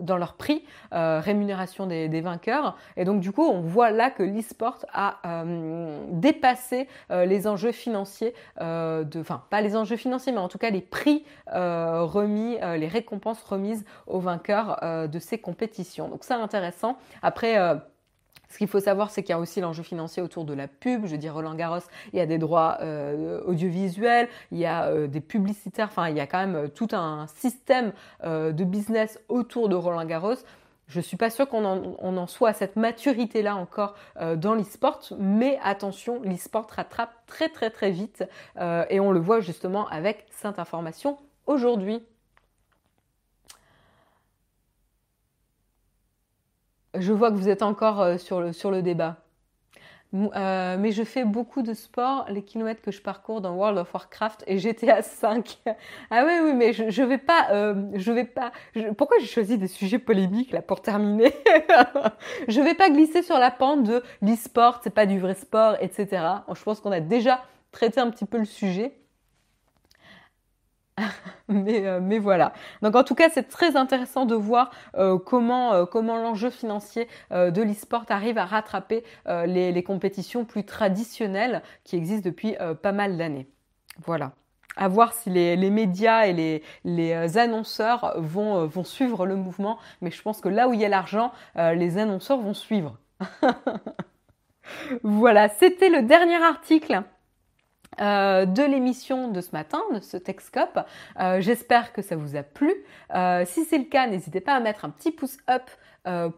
dans 0.00 0.18
prix, 0.38 0.64
rémunération 0.92 1.86
des, 1.86 2.20
vainqueurs. 2.20 2.76
Et 2.96 3.04
donc 3.04 3.20
du 3.20 3.32
coup, 3.32 3.44
on 3.44 3.60
voit 3.60 3.90
là 3.90 4.10
que 4.10 4.22
l'e-sport 4.22 4.84
a 4.92 5.16
dépassé 6.08 6.88
les 7.10 7.46
enjeux 7.46 7.72
financiers, 7.72 8.34
de, 8.60 9.20
enfin 9.20 9.42
pas 9.50 9.60
les 9.60 9.76
enjeux 9.76 9.96
financiers, 9.96 10.32
mais 10.32 10.38
en 10.38 10.48
tout 10.48 10.58
cas 10.58 10.70
les 10.70 10.80
prix 10.80 11.24
remis, 11.46 12.58
les 12.76 12.88
récompenses 12.88 13.42
remises 13.42 13.84
aux 14.06 14.20
vainqueurs 14.20 15.08
de 15.08 15.18
ces 15.18 15.38
compétitions. 15.38 16.08
Donc 16.08 16.24
c'est 16.24 16.34
Après, 17.22 17.58
euh, 17.58 17.74
ce 18.48 18.58
qu'il 18.58 18.68
faut 18.68 18.80
savoir, 18.80 19.10
c'est 19.10 19.22
qu'il 19.22 19.30
y 19.30 19.32
a 19.34 19.38
aussi 19.38 19.60
l'enjeu 19.60 19.82
financier 19.82 20.22
autour 20.22 20.44
de 20.44 20.54
la 20.54 20.68
pub. 20.68 21.06
Je 21.06 21.12
veux 21.12 21.18
dire, 21.18 21.34
Roland 21.34 21.54
Garros, 21.54 21.80
il 22.12 22.18
y 22.18 22.22
a 22.22 22.26
des 22.26 22.38
droits 22.38 22.78
euh, 22.80 23.40
audiovisuels, 23.44 24.28
il 24.52 24.58
y 24.58 24.66
a 24.66 24.84
euh, 24.86 25.06
des 25.06 25.20
publicitaires, 25.20 25.88
enfin, 25.90 26.08
il 26.08 26.16
y 26.16 26.20
a 26.20 26.26
quand 26.26 26.46
même 26.46 26.68
tout 26.70 26.88
un 26.92 27.26
système 27.26 27.92
de 28.24 28.64
business 28.64 29.20
autour 29.28 29.68
de 29.68 29.74
Roland 29.74 30.04
Garros. 30.04 30.36
Je 30.88 30.98
ne 30.98 31.02
suis 31.02 31.16
pas 31.16 31.30
sûre 31.30 31.48
qu'on 31.48 31.64
en, 31.64 32.26
soit 32.28 32.50
à 32.50 32.52
cette 32.52 32.76
maturité-là 32.76 33.56
encore 33.56 33.96
dans 34.36 34.54
l'e-sport, 34.54 35.00
mais 35.18 35.58
attention, 35.64 36.22
l'e-sport 36.22 36.68
rattrape 36.70 37.10
très 37.26 37.48
très 37.48 37.70
très 37.70 37.90
vite 37.90 38.22
et 38.60 39.00
on 39.00 39.10
le 39.10 39.18
voit 39.18 39.40
justement 39.40 39.88
avec 39.88 40.26
cette 40.30 40.60
information 40.60 41.18
aujourd'hui. 41.46 42.06
Je 46.98 47.12
vois 47.12 47.30
que 47.30 47.36
vous 47.36 47.48
êtes 47.48 47.62
encore 47.62 48.00
euh, 48.00 48.18
sur 48.18 48.40
le, 48.40 48.52
sur 48.52 48.70
le 48.70 48.82
débat. 48.82 49.16
Euh, 50.14 50.76
mais 50.78 50.92
je 50.92 51.02
fais 51.02 51.24
beaucoup 51.24 51.62
de 51.62 51.74
sport, 51.74 52.26
les 52.30 52.42
kilomètres 52.42 52.80
que 52.80 52.90
je 52.90 53.02
parcours 53.02 53.40
dans 53.40 53.54
World 53.54 53.78
of 53.78 53.92
Warcraft 53.92 54.44
et 54.46 54.58
GTA 54.58 55.02
5. 55.02 55.58
ah 56.10 56.24
oui, 56.24 56.32
oui, 56.42 56.54
mais 56.54 56.72
je, 56.72 56.90
je 56.90 57.02
vais 57.02 57.18
pas, 57.18 57.48
euh, 57.50 57.90
je 57.94 58.12
vais 58.12 58.24
pas. 58.24 58.52
pourquoi 58.96 59.18
j'ai 59.20 59.26
choisi 59.26 59.58
des 59.58 59.66
sujets 59.66 59.98
polémiques 59.98 60.52
là 60.52 60.62
pour 60.62 60.80
terminer? 60.80 61.32
Je 62.48 62.60
vais 62.60 62.74
pas 62.74 62.90
glisser 62.90 63.22
sur 63.22 63.38
la 63.38 63.50
pente 63.50 63.82
de 63.82 64.02
l'e-sport, 64.22 64.80
c'est 64.82 64.94
pas 64.94 65.06
du 65.06 65.18
vrai 65.18 65.34
sport, 65.34 65.76
etc. 65.80 66.22
Je 66.54 66.62
pense 66.62 66.80
qu'on 66.80 66.92
a 66.92 67.00
déjà 67.00 67.42
traité 67.72 68.00
un 68.00 68.10
petit 68.10 68.24
peu 68.24 68.38
le 68.38 68.44
sujet. 68.44 68.94
mais, 71.48 71.86
euh, 71.86 72.00
mais, 72.00 72.18
voilà. 72.18 72.52
Donc 72.82 72.96
en 72.96 73.04
tout 73.04 73.14
cas, 73.14 73.28
c'est 73.28 73.48
très 73.48 73.76
intéressant 73.76 74.24
de 74.24 74.34
voir 74.34 74.70
euh, 74.96 75.18
comment, 75.18 75.72
euh, 75.72 75.84
comment 75.84 76.16
l'enjeu 76.16 76.50
financier 76.50 77.08
de 77.30 77.62
l'e-sport 77.62 78.04
arrive 78.08 78.38
à 78.38 78.44
rattraper 78.44 79.04
les, 79.26 79.82
compétitions 79.82 80.44
plus 80.44 80.64
traditionnelles 80.64 81.62
qui 81.84 81.96
existent 81.96 82.28
depuis 82.28 82.56
pas 82.82 82.92
mal 82.92 83.16
d'années. 83.16 83.48
Voilà. 84.04 84.32
À 84.76 84.88
voir 84.88 85.12
si 85.12 85.30
les, 85.30 85.70
médias 85.70 86.26
et 86.26 86.62
les, 86.84 87.38
annonceurs 87.38 88.14
vont, 88.16 88.68
suivre 88.84 89.26
le 89.26 89.36
mouvement, 89.36 89.78
mais 90.00 90.10
je 90.10 90.22
pense 90.22 90.40
que 90.40 90.48
là 90.48 90.68
où 90.68 90.74
il 90.74 90.80
y 90.80 90.84
a 90.84 90.88
l'argent, 90.88 91.32
les 91.56 91.98
annonceurs 91.98 92.38
vont 92.38 92.54
suivre. 92.54 92.98
voilà, 95.02 95.48
c'était 95.48 95.90
le 95.90 96.02
dernier 96.02 96.42
article 96.42 97.02
euh, 98.00 98.46
de 98.46 98.62
l'émission 98.62 99.28
de 99.28 99.40
ce 99.40 99.52
matin, 99.52 99.80
de 99.92 100.00
ce 100.00 100.16
Texcope. 100.16 100.80
Euh, 101.20 101.40
j'espère 101.40 101.92
que 101.92 102.02
ça 102.02 102.16
vous 102.16 102.36
a 102.36 102.42
plu. 102.42 102.72
Euh, 103.14 103.44
si 103.46 103.64
c'est 103.64 103.78
le 103.78 103.84
cas, 103.84 104.06
n'hésitez 104.06 104.40
pas 104.40 104.54
à 104.54 104.60
mettre 104.60 104.84
un 104.84 104.90
petit 104.90 105.10
pouce 105.10 105.38
up 105.50 105.70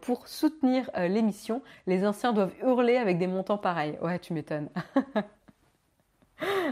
pour 0.01 0.27
soutenir 0.27 0.89
l'émission. 0.97 1.61
Les 1.85 2.03
anciens 2.03 2.33
doivent 2.33 2.55
hurler 2.63 2.97
avec 2.97 3.19
des 3.19 3.27
montants 3.27 3.59
pareils. 3.59 3.99
Ouais, 4.01 4.17
tu 4.17 4.33
m'étonnes. 4.33 4.67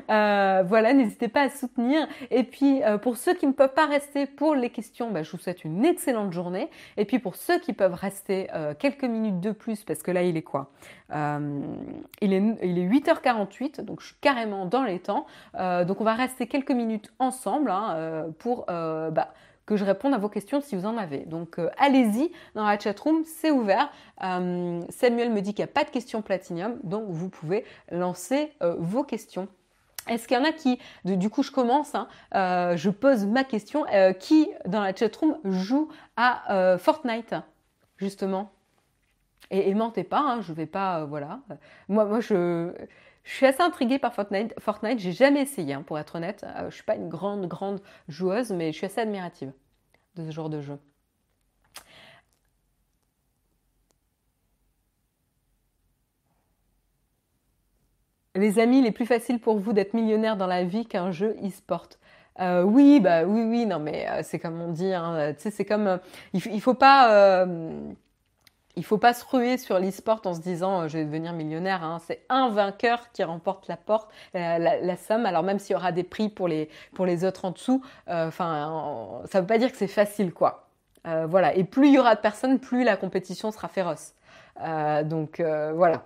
Euh, 0.10 0.64
voilà, 0.66 0.93
n'hésitez 0.93 1.28
pas 1.28 1.41
à 1.41 1.50
soutenir. 1.50 2.08
Et 2.32 2.43
puis, 2.43 2.84
euh, 2.84 2.98
pour 2.98 3.18
ceux 3.18 3.34
qui 3.34 3.48
ne 3.48 3.52
peuvent 3.52 3.74
pas 3.74 3.86
rester 3.86 4.26
pour 4.26 4.56
les 4.56 4.70
questions, 4.70 5.12
bah, 5.12 5.24
je 5.24 5.32
vous 5.32 5.38
souhaite 5.38 5.64
une 5.64 5.86
excellente 5.86 6.32
journée. 6.34 6.70
Et 6.98 7.06
puis, 7.06 7.20
pour 7.20 7.36
ceux 7.36 7.60
qui 7.60 7.74
peuvent 7.74 7.93
rester 7.93 8.48
euh, 8.54 8.74
quelques 8.78 9.04
minutes 9.04 9.39
de 9.39 9.52
plus, 9.52 9.84
parce 9.84 10.04
que 10.04 10.12
là, 10.12 10.24
il 10.24 10.38
est 10.38 10.41
quoi? 10.41 10.72
Il, 11.10 12.34
est, 12.34 12.43
il 12.64 12.80
est 12.80 12.88
8h48, 12.88 13.82
donc 13.82 14.02
je 14.02 14.08
suis 14.08 14.16
carrément 14.20 14.66
dans 14.66 14.84
les 14.84 15.00
temps. 15.00 15.26
donc, 15.54 16.02
on 16.02 16.04
va 16.04 16.14
rester 16.14 16.48
quelques 16.48 16.72
minutes 16.72 17.12
ensemble 17.20 17.72
hein, 17.72 18.26
pour... 18.39 18.66
Bah, 18.66 19.34
que 19.66 19.76
je 19.76 19.84
réponde 19.84 20.14
à 20.14 20.18
vos 20.18 20.30
questions 20.30 20.62
si 20.62 20.78
vous 20.78 20.86
en 20.86 20.98
avez. 20.98 21.26
Donc 21.26 21.60
allez-y 21.78 22.32
dans 22.56 22.66
la 22.66 22.80
chatroom, 22.80 23.24
c'est 23.26 23.52
ouvert. 23.52 23.91
Samuel 24.18 25.30
me 25.30 25.41
dit 25.41 25.54
qu'il 25.54 25.66
n'y 25.66 25.70
a 25.70 25.74
pas 25.74 25.84
de 25.84 25.89
questions 25.89 26.22
platinium, 26.22 26.80
donc 26.84 27.04
vous 27.10 27.28
pouvez 27.28 27.66
lancer 27.91 28.54
vos 28.62 29.04
questions. 29.04 29.50
Est-ce 30.08 30.28
qu'il 30.28 30.38
y 30.38 30.39
en 30.39 30.43
a 30.43 30.51
qui, 30.51 30.80
du 31.05 31.30
coup 31.30 31.43
je 31.43 31.51
commence, 31.51 31.95
hein, 31.95 32.08
euh, 32.36 32.78
je 32.78 32.89
pose 32.89 33.26
ma 33.26 33.43
question, 33.43 33.86
euh, 33.93 34.14
qui 34.14 34.49
dans 34.66 34.82
la 34.82 34.95
chatroom 34.95 35.38
joue 35.43 35.89
à 36.16 36.53
euh, 36.53 36.78
Fortnite, 36.78 37.36
justement? 37.97 38.51
Et, 39.49 39.74
mentez 39.74 40.03
pas, 40.03 40.20
hein, 40.20 40.41
je 40.41 40.51
vais 40.51 40.66
pas, 40.66 41.05
voilà. 41.05 41.39
Moi, 41.88 42.20
je 42.20 42.74
suis 43.24 43.45
assez 43.45 43.62
intriguée 43.62 43.97
par 43.97 44.14
Fortnite. 44.14 44.53
Fortnite, 44.60 44.99
j'ai 44.99 45.14
jamais 45.14 45.41
essayé, 45.41 45.74
hein, 45.74 45.84
pour 45.84 45.97
être 45.97 46.16
honnête. 46.16 46.45
je 46.68 46.76
suis 46.76 46.84
pas 46.84 46.95
une 46.95 47.08
grande, 47.08 47.47
grande 47.47 47.82
joueuse, 48.10 48.51
mais 48.51 48.74
je 48.74 48.78
suis 48.78 48.86
assez 48.86 48.99
admirative 48.99 49.53
de 50.16 50.26
ce 50.26 50.32
genre 50.32 50.49
de 50.49 50.60
jeu. 50.60 50.78
Les 58.38 58.60
amis, 58.60 58.80
il 58.80 58.86
est 58.86 58.92
plus 58.92 59.06
facile 59.06 59.40
pour 59.40 59.58
vous 59.60 59.74
d'être 59.74 59.94
millionnaire 59.94 60.38
dans 60.38 60.48
la 60.48 60.64
vie 60.64 60.86
qu'un 60.86 61.12
jeu 61.12 61.36
e-sport. 61.44 61.90
Euh, 62.40 62.62
oui, 62.62 63.00
bah 63.00 63.24
oui, 63.24 63.42
oui, 63.44 63.66
non, 63.66 63.80
mais 63.80 64.08
euh, 64.10 64.22
c'est 64.24 64.38
comme 64.38 64.62
on 64.62 64.72
dit, 64.72 64.94
hein, 64.94 65.34
tu 65.34 65.42
sais, 65.42 65.52
c'est 65.52 65.66
comme, 65.66 66.00
il, 66.34 66.42
il, 66.54 66.62
faut 66.62 66.76
pas, 66.76 67.46
il 68.76 68.86
faut 68.86 69.00
pas 69.00 69.14
se 69.14 69.26
ruer 69.26 69.58
sur 69.58 69.80
l'e-sport 69.80 70.22
en 70.26 70.36
se 70.36 70.40
disant 70.40 70.88
je 70.88 71.00
vais 71.00 71.06
devenir 71.06 71.34
millionnaire. 71.34 71.84
Hein. 71.84 72.00
C'est 72.06 72.22
un 72.30 72.50
vainqueur 72.50 73.12
qui 73.12 73.24
remporte 73.24 73.68
la 73.68 73.78
porte, 73.78 74.10
la, 74.34 74.60
la, 74.60 74.98
somme. 74.98 75.26
Alors 75.26 75.42
même 75.42 75.58
s'il 75.58 75.74
y 75.74 75.76
aura 75.76 75.92
des 75.92 76.04
prix 76.04 76.30
pour 76.30 76.48
les 76.48 76.70
pour 76.94 77.08
les 77.08 77.26
autres 77.26 77.46
en 77.46 77.52
dessous, 77.52 77.84
enfin, 78.08 79.22
ça 79.26 79.42
veut 79.42 79.48
pas 79.48 79.58
dire 79.58 79.72
que 79.72 79.78
c'est 79.78 79.88
facile, 79.88 80.32
quoi. 80.32 80.68
Euh, 81.08 81.26
voilà. 81.28 81.56
Et 81.56 81.64
plus 81.64 81.88
il 81.88 81.94
y 81.94 82.00
aura 82.00 82.16
de 82.16 82.22
personnes, 82.22 82.60
plus 82.60 82.84
la 82.84 82.98
compétition 82.98 83.52
sera 83.52 83.68
féroce. 83.68 84.14
Euh, 84.62 85.04
donc 85.04 85.40
euh, 85.40 85.74
voilà. 85.76 86.04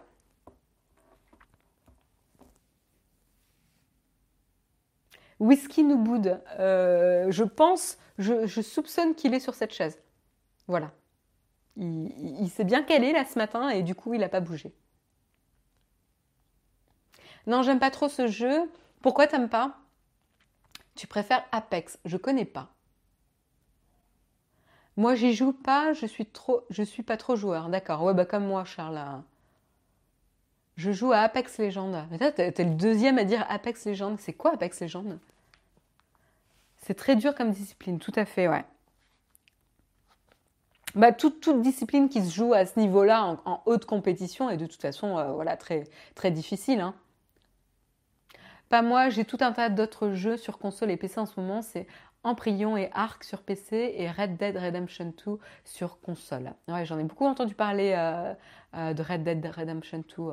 Whisky 5.42 5.84
nous 5.84 5.98
boude. 5.98 6.42
je 6.58 7.44
pense, 7.44 7.98
je, 8.18 8.62
soupçonne 8.62 9.16
qu'il 9.16 9.34
est 9.34 9.40
sur 9.40 9.56
cette 9.56 9.74
chaise. 9.74 10.00
Voilà. 10.68 10.92
Il, 11.78 12.12
il 12.42 12.50
s'est 12.50 12.64
bien 12.64 12.84
calé 12.84 13.12
là 13.12 13.26
ce 13.26 13.40
matin 13.40 13.70
et 13.70 13.82
du 13.82 13.96
coup 13.96 14.14
il 14.14 14.20
n'a 14.20 14.30
pas 14.30 14.42
bougé. 14.42 14.74
Non, 17.48 17.64
j'aime 17.64 17.80
pas 17.80 17.92
trop 17.92 18.10
ce 18.10 18.28
jeu. 18.28 18.70
Pourquoi 19.02 19.28
t'aimes 19.28 19.50
pas? 19.50 19.78
Tu 20.96 21.08
préfères 21.08 21.44
Apex 21.52 21.98
Je 22.06 22.18
connais 22.18 22.46
pas. 22.46 22.70
Moi, 24.98 25.16
j'y 25.16 25.34
joue 25.34 25.54
pas, 25.54 25.94
je 25.94 26.06
suis 26.06 26.26
trop, 26.26 26.66
je 26.70 26.84
suis 26.84 27.04
pas 27.04 27.18
trop 27.18 27.36
joueur. 27.36 27.70
D'accord. 27.70 28.04
Ouais, 28.04 28.14
bah 28.14 28.26
comme 28.26 28.46
moi, 28.46 28.66
Charles. 28.66 29.02
Je 30.76 30.92
joue 30.92 31.12
à 31.12 31.20
Apex 31.20 31.58
Legends. 31.60 32.08
Mais 32.12 32.18
toi, 32.18 32.32
t'es 32.32 32.64
le 32.64 32.76
deuxième 32.76 33.18
à 33.18 33.24
dire 33.24 33.46
Apex 33.50 33.86
Legends. 33.86 34.18
C'est 34.20 34.34
quoi 34.34 34.54
Apex 34.54 34.82
Legends? 34.82 35.18
C'est 36.82 36.96
très 36.96 37.16
dur 37.16 37.36
comme 37.36 37.52
discipline, 37.52 38.00
tout 38.00 38.14
à 38.16 38.26
fait, 38.26 38.48
ouais. 38.48 38.66
Bah, 40.96 41.14
toute, 41.14 41.62
discipline 41.62 42.10
qui 42.10 42.24
se 42.26 42.34
joue 42.34 42.54
à 42.54 42.66
ce 42.66 42.80
niveau-là, 42.80 43.38
en, 43.46 43.62
haute 43.66 43.86
compétition, 43.86 44.50
est 44.50 44.58
de 44.58 44.66
toute 44.66 44.82
façon, 44.82 45.18
euh, 45.18 45.32
voilà, 45.32 45.56
très, 45.56 45.86
très 46.16 46.32
difficile. 46.32 46.82
Hein. 46.82 46.94
Pas 48.70 48.82
moi, 48.82 49.10
j'ai 49.10 49.26
tout 49.26 49.38
un 49.42 49.52
tas 49.52 49.70
d'autres 49.70 50.12
jeux 50.14 50.38
sur 50.38 50.58
console 50.58 50.92
et 50.92 50.98
PC 50.98 51.20
en 51.20 51.26
ce 51.26 51.40
moment. 51.40 51.62
C'est 51.62 51.88
Embryon 52.24 52.78
et 52.78 52.90
Arc 52.94 53.24
sur 53.24 53.42
PC 53.42 53.94
et 53.98 54.10
Red 54.10 54.38
Dead 54.38 54.58
Redemption 54.58 55.14
2 55.26 55.40
sur 55.64 56.00
console. 56.02 56.54
Ouais, 56.68 56.86
j'en 56.86 57.00
ai 57.00 57.04
beaucoup 57.04 57.26
entendu 57.26 57.56
parler 57.56 57.94
euh, 57.98 58.34
euh, 58.76 58.94
de 58.94 59.02
Red 59.02 59.24
Dead 59.24 59.46
Redemption 59.46 60.04
2. 60.18 60.24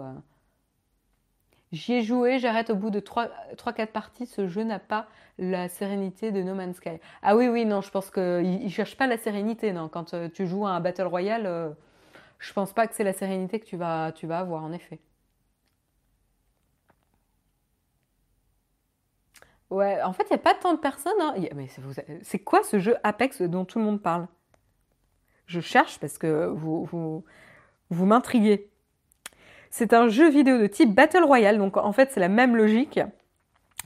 Euh. 1.72 1.76
J'y 1.76 1.94
ai 1.94 2.02
joué, 2.02 2.38
j'arrête 2.38 2.70
au 2.70 2.74
bout 2.76 2.90
de 2.90 3.00
3-4 3.00 3.86
parties. 3.88 4.26
Ce 4.26 4.46
jeu 4.48 4.64
n'a 4.64 4.78
pas 4.78 5.06
la 5.38 5.68
sérénité 5.68 6.32
de 6.32 6.42
No 6.42 6.54
Man's 6.54 6.76
Sky. 6.76 6.98
Ah 7.22 7.36
oui, 7.36 7.48
oui, 7.48 7.64
non, 7.64 7.80
je 7.80 7.90
pense 7.90 8.10
qu'il 8.10 8.64
ne 8.64 8.68
cherche 8.68 8.96
pas 8.96 9.06
la 9.06 9.16
sérénité. 9.16 9.72
Non. 9.72 9.88
Quand 9.88 10.14
tu 10.32 10.46
joues 10.46 10.66
à 10.66 10.70
un 10.70 10.80
Battle 10.80 11.06
Royale, 11.06 11.76
je 12.38 12.52
pense 12.52 12.72
pas 12.72 12.86
que 12.86 12.94
c'est 12.94 13.04
la 13.04 13.12
sérénité 13.12 13.60
que 13.60 13.66
tu 13.66 13.76
vas, 13.76 14.12
tu 14.12 14.26
vas 14.26 14.38
avoir, 14.40 14.64
en 14.64 14.72
effet. 14.72 15.00
Ouais, 19.70 20.00
en 20.02 20.12
fait, 20.12 20.24
il 20.24 20.32
n'y 20.32 20.36
a 20.36 20.38
pas 20.38 20.54
tant 20.54 20.72
de 20.72 20.78
personnes. 20.78 21.20
Hein. 21.20 21.34
Mais 21.54 21.68
c'est 22.22 22.38
quoi 22.38 22.62
ce 22.62 22.78
jeu 22.78 22.96
Apex 23.04 23.42
dont 23.42 23.64
tout 23.64 23.78
le 23.78 23.84
monde 23.84 24.00
parle? 24.02 24.26
Je 25.46 25.60
cherche 25.60 25.98
parce 25.98 26.18
que 26.18 26.46
vous, 26.46 26.84
vous, 26.84 27.24
vous 27.90 28.06
m'intriguez. 28.06 28.70
C'est 29.70 29.92
un 29.92 30.08
jeu 30.08 30.30
vidéo 30.30 30.58
de 30.58 30.66
type 30.66 30.94
Battle 30.94 31.24
Royale, 31.24 31.58
donc 31.58 31.76
en 31.76 31.92
fait 31.92 32.10
c'est 32.12 32.20
la 32.20 32.28
même 32.28 32.56
logique, 32.56 33.00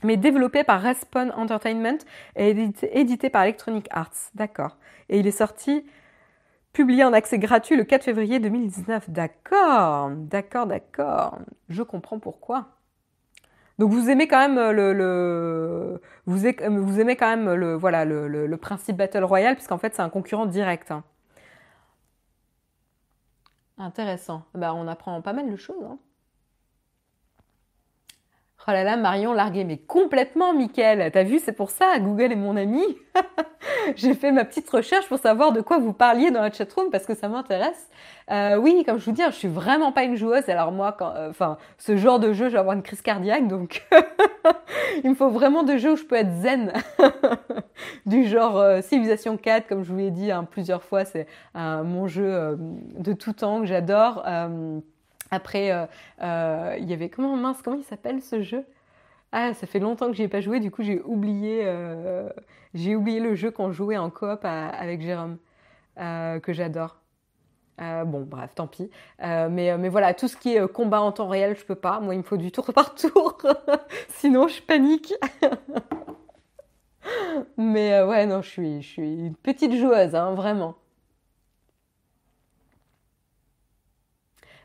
mais 0.03 0.17
développé 0.17 0.63
par 0.63 0.81
Respawn 0.81 1.31
Entertainment 1.35 1.97
et 2.35 2.55
édité, 2.93 3.29
par 3.29 3.43
Electronic 3.43 3.87
Arts. 3.91 4.31
D'accord. 4.35 4.77
Et 5.09 5.19
il 5.19 5.27
est 5.27 5.31
sorti, 5.31 5.85
publié 6.73 7.03
en 7.03 7.13
accès 7.13 7.39
gratuit 7.39 7.75
le 7.75 7.83
4 7.83 8.03
février 8.03 8.39
2019. 8.39 9.09
D'accord, 9.09 10.11
d'accord, 10.11 10.67
d'accord. 10.67 11.37
Je 11.69 11.83
comprends 11.83 12.19
pourquoi. 12.19 12.67
Donc 13.79 13.91
vous 13.91 14.09
aimez 14.09 14.27
quand 14.27 14.37
même 14.37 14.71
le, 14.71 15.99
vous, 16.25 16.45
aimez 16.45 17.15
quand 17.15 17.29
même 17.29 17.53
le 17.53 17.73
voilà 17.73 18.05
le, 18.05 18.55
principe 18.57 18.97
battle 18.97 19.23
royale 19.23 19.55
puisqu'en 19.55 19.79
fait 19.79 19.95
c'est 19.95 20.01
un 20.01 20.09
concurrent 20.09 20.45
direct. 20.45 20.91
Hein. 20.91 21.03
Intéressant. 23.77 24.45
Bah 24.55 24.73
on 24.73 24.87
apprend 24.87 25.21
pas 25.21 25.33
mal 25.33 25.49
de 25.51 25.55
choses. 25.55 25.83
Hein. 25.83 25.99
Oh 28.65 28.71
là 28.71 28.85
là, 28.85 28.95
Marion 28.95 29.33
largué, 29.33 29.65
mais 29.65 29.77
complètement, 29.77 30.53
Mickaël. 30.53 31.11
T'as 31.11 31.23
vu, 31.23 31.39
c'est 31.39 31.51
pour 31.51 31.69
ça, 31.69 31.99
Google 31.99 32.31
est 32.31 32.37
mon 32.37 32.55
ami. 32.55 32.81
J'ai 33.97 34.13
fait 34.13 34.31
ma 34.31 34.45
petite 34.45 34.69
recherche 34.69 35.07
pour 35.09 35.19
savoir 35.19 35.51
de 35.51 35.59
quoi 35.59 35.79
vous 35.79 35.91
parliez 35.91 36.31
dans 36.31 36.41
la 36.41 36.49
chatroom 36.49 36.89
parce 36.89 37.05
que 37.05 37.13
ça 37.13 37.27
m'intéresse. 37.27 37.89
Euh, 38.31 38.55
oui, 38.55 38.83
comme 38.85 38.99
je 38.99 39.05
vous 39.05 39.11
dis, 39.11 39.21
je 39.25 39.35
suis 39.35 39.49
vraiment 39.49 39.91
pas 39.91 40.03
une 40.03 40.15
joueuse. 40.15 40.47
Alors 40.47 40.71
moi, 40.71 40.95
quand, 40.97 41.13
euh, 41.13 41.29
enfin, 41.29 41.57
ce 41.77 41.97
genre 41.97 42.19
de 42.19 42.31
jeu, 42.31 42.47
je 42.47 42.53
vais 42.53 42.59
avoir 42.59 42.75
une 42.75 42.83
crise 42.83 43.01
cardiaque, 43.01 43.49
donc 43.49 43.85
il 45.03 45.09
me 45.09 45.15
faut 45.15 45.29
vraiment 45.29 45.63
de 45.63 45.75
jeux 45.75 45.91
où 45.91 45.97
je 45.97 46.05
peux 46.05 46.15
être 46.15 46.33
zen, 46.35 46.71
du 48.05 48.25
genre 48.25 48.57
euh, 48.57 48.81
Civilization 48.81 49.35
4, 49.35 49.67
comme 49.67 49.83
je 49.83 49.91
vous 49.91 49.97
l'ai 49.97 50.11
dit 50.11 50.31
hein, 50.31 50.47
plusieurs 50.49 50.83
fois, 50.83 51.03
c'est 51.03 51.27
mon 51.53 52.07
jeu 52.07 52.57
de 52.57 53.11
tout 53.11 53.33
temps 53.33 53.59
que 53.59 53.65
j'adore. 53.65 54.23
Après, 55.33 55.71
euh, 55.71 55.87
euh, 56.21 56.75
il 56.79 56.87
y 56.87 56.93
avait 56.93 57.09
comment 57.09 57.35
mince, 57.35 57.63
comment 57.63 57.77
il 57.77 57.83
s'appelle 57.83 58.21
ce 58.21 58.43
jeu? 58.43 58.63
Ah, 59.31 59.55
ça 59.55 59.65
fait 59.65 59.79
longtemps 59.79 60.07
que 60.07 60.13
j'y 60.13 60.21
ai 60.21 60.27
pas 60.27 60.41
joué. 60.41 60.59
Du 60.59 60.69
coup, 60.69 60.83
j'ai 60.83 61.01
oublié, 61.01 61.61
euh, 61.63 62.29
j'ai 62.75 62.95
oublié 62.95 63.19
le 63.19 63.33
jeu 63.33 63.49
qu'on 63.49 63.71
jouait 63.71 63.97
en 63.97 64.11
coop 64.11 64.45
avec 64.45 65.01
Jérôme, 65.01 65.39
que 65.97 66.53
j'adore. 66.53 67.01
bon, 67.79 68.21
bref, 68.21 68.53
tant 68.53 68.67
pis. 68.67 68.91
mais, 69.19 69.75
mais 69.75 69.89
voilà, 69.89 70.13
tout 70.13 70.27
ce 70.27 70.37
qui 70.37 70.55
est 70.55 70.71
combat 70.71 71.01
en 71.01 71.11
temps 71.11 71.29
réel, 71.29 71.57
je 71.57 71.65
peux 71.65 71.73
pas. 71.73 71.99
Moi, 71.99 72.13
il 72.13 72.19
me 72.19 72.23
faut 72.23 72.37
du 72.37 72.51
tour 72.51 72.71
par 72.71 72.93
tour. 72.93 73.39
Sinon, 74.09 74.47
je 74.47 74.61
panique. 74.61 75.15
mais 77.57 78.03
ouais, 78.03 78.27
non, 78.27 78.43
je 78.43 78.49
suis, 78.49 78.81
je 78.83 78.87
suis 78.87 79.13
une 79.15 79.35
petite 79.35 79.73
joueuse, 79.73 80.13
hein, 80.13 80.35
vraiment. 80.35 80.75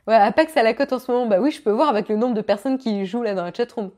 Ouais, 0.09 0.15
Apex 0.17 0.57
à 0.57 0.65
la 0.65 0.75
cote 0.75 0.93
en 0.93 0.99
ce 0.99 1.09
moment, 1.13 1.27
bah 1.27 1.39
oui, 1.41 1.53
je 1.53 1.63
peux 1.63 1.71
voir 1.71 1.89
avec 1.89 2.09
le 2.09 2.17
nombre 2.17 2.35
de 2.35 2.41
personnes 2.41 2.79
qui 2.79 3.07
jouent 3.07 3.23
là 3.23 3.35
dans 3.37 3.45
la 3.45 3.53
chatroom. 3.53 3.93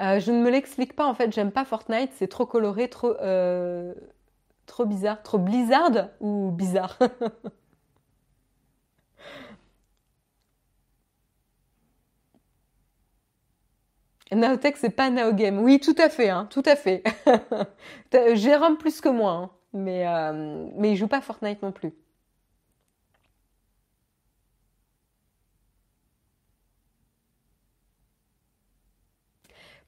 Euh, 0.00 0.20
je 0.20 0.30
ne 0.30 0.40
me 0.42 0.50
l'explique 0.50 0.94
pas 0.94 1.06
en 1.06 1.14
fait, 1.14 1.32
j'aime 1.32 1.50
pas 1.50 1.64
Fortnite, 1.64 2.10
c'est 2.14 2.28
trop 2.28 2.46
coloré, 2.46 2.88
trop, 2.88 3.14
euh, 3.20 3.92
trop 4.66 4.86
bizarre, 4.86 5.22
trop 5.22 5.38
blizzard 5.38 6.10
ou 6.20 6.50
bizarre? 6.52 6.98
Naotech, 14.32 14.76
c'est 14.76 14.90
pas 14.90 15.10
Naogame. 15.10 15.58
Oui, 15.58 15.80
tout 15.80 15.94
à 15.98 16.08
fait, 16.08 16.28
hein, 16.28 16.46
tout 16.50 16.62
à 16.66 16.76
fait. 16.76 17.02
Jérôme 18.34 18.76
plus 18.76 19.00
que 19.00 19.08
moi, 19.08 19.32
hein, 19.32 19.50
mais, 19.72 20.06
euh, 20.06 20.66
mais 20.76 20.92
il 20.92 20.96
joue 20.96 21.08
pas 21.08 21.20
Fortnite 21.20 21.62
non 21.62 21.72
plus. 21.72 21.92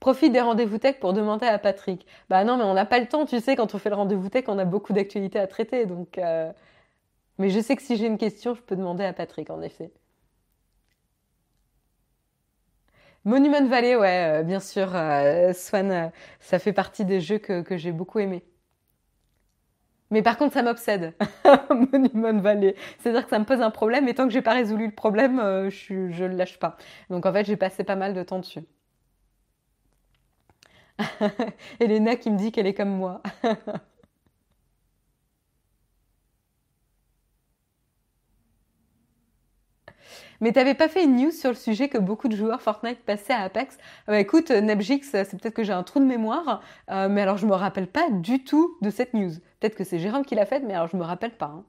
Profite 0.01 0.32
des 0.32 0.40
rendez-vous 0.40 0.78
tech 0.78 0.98
pour 0.98 1.12
demander 1.12 1.46
à 1.46 1.59
Patrick. 1.59 2.07
Bah 2.30 2.42
non, 2.44 2.57
mais 2.57 2.64
on 2.64 2.72
n'a 2.74 2.86
pas 2.86 2.98
le 3.01 3.07
temps, 3.07 3.26
tu 3.26 3.38
sais, 3.40 3.55
quand 3.55 3.74
on 3.74 3.78
fait 3.78 3.90
le 3.90 3.96
rendez-vous 3.96 4.30
tech, 4.30 4.44
on 4.48 4.59
a 4.59 4.64
beaucoup 4.64 4.94
d'actualités 4.94 5.38
à 5.38 5.46
traiter. 5.46 5.84
Donc, 5.86 6.16
euh, 6.18 6.53
Mais 7.38 7.51
je 7.51 7.61
sais 7.61 7.76
que 7.76 7.82
si 7.82 7.96
j'ai 7.96 8.07
une 8.07 8.18
question, 8.18 8.55
je 8.55 8.62
peux 8.62 8.76
demander 8.76 9.05
à 9.05 9.12
Patrick, 9.12 9.51
en 9.51 9.62
effet. 9.62 9.92
Monument 13.24 13.66
Valley, 13.66 13.96
ouais, 13.96 14.40
euh, 14.40 14.42
bien 14.42 14.61
sûr, 14.61 14.90
euh, 14.94 15.53
Swan, 15.53 16.11
ça 16.40 16.59
fait 16.59 16.72
partie 16.72 17.05
des 17.05 17.20
jeux 17.20 17.38
que, 17.38 17.76
j'ai 17.76 17.92
beaucoup 17.92 18.18
aimés. 18.18 18.44
Mais 20.11 20.22
par 20.22 20.36
contre, 20.38 20.55
ça 20.55 20.62
m'obsède, 20.62 21.14
Monument 21.92 22.40
Valley. 22.40 22.74
C'est-à-dire 22.98 23.24
que 23.24 23.30
ça 23.30 23.38
me 23.38 23.44
pose 23.44 23.61
un 23.61 23.70
problème, 23.70 24.09
et 24.09 24.14
tant 24.14 24.26
que 24.26 24.32
j'ai 24.32 24.42
pas 24.42 24.55
résolu 24.55 24.86
le 24.86 24.94
problème, 24.94 25.38
je, 25.70 25.94
ne 25.94 26.26
le 26.28 26.36
lâche 26.36 26.59
pas. 26.59 26.76
Donc 27.11 27.26
en 27.26 27.32
fait, 27.32 27.44
j'ai 27.44 27.57
passé 27.57 27.84
pas 27.84 27.96
mal 27.96 28.14
de 28.14 28.22
temps 28.22 28.38
dessus. 28.38 28.64
Elena 31.80 32.16
qui 32.16 32.30
me 32.30 32.38
dit 32.38 32.53
qu'elle 32.53 32.66
est 32.66 32.74
comme 32.74 32.96
moi. 32.96 33.22
Mais 40.40 40.53
t'avais 40.53 40.74
pas 40.74 40.88
fait 40.88 41.05
une 41.05 41.16
news 41.16 41.30
sur 41.30 41.51
le 41.51 41.57
sujet 41.57 41.88
que 41.88 41.98
beaucoup 41.98 42.28
de 42.28 42.36
joueurs 42.36 42.62
Fortnite 42.62 43.01
passaient 43.05 43.32
à 43.32 43.42
Apex? 43.42 43.78
Bah, 44.07 44.18
Écoute, 44.18 44.51
Nebjix, 44.51 45.03
c'est 45.11 45.30
peut-être 45.38 45.55
que 45.55 45.64
j'ai 45.64 45.72
un 45.72 45.82
trou 45.82 46.01
de 46.01 46.05
mémoire, 46.05 46.62
euh, 46.90 47.09
mais 47.09 47.22
alors 47.22 47.36
je 47.36 47.46
me 47.46 47.55
rappelle 47.55 47.86
pas 47.86 48.09
du 48.11 48.42
tout 48.44 48.76
de 48.82 48.90
cette 48.90 49.14
news. 49.14 49.32
Peut-être 49.61 49.74
que 49.76 49.84
c'est 49.84 49.98
Jérôme 49.98 50.24
qui 50.24 50.34
l'a 50.34 50.46
faite, 50.46 50.62
mais 50.66 50.74
alors 50.74 50.88
je 50.88 50.96
me 50.96 51.05
rappelle 51.05 51.36
pas. 51.36 51.46
Hein. 51.57 51.64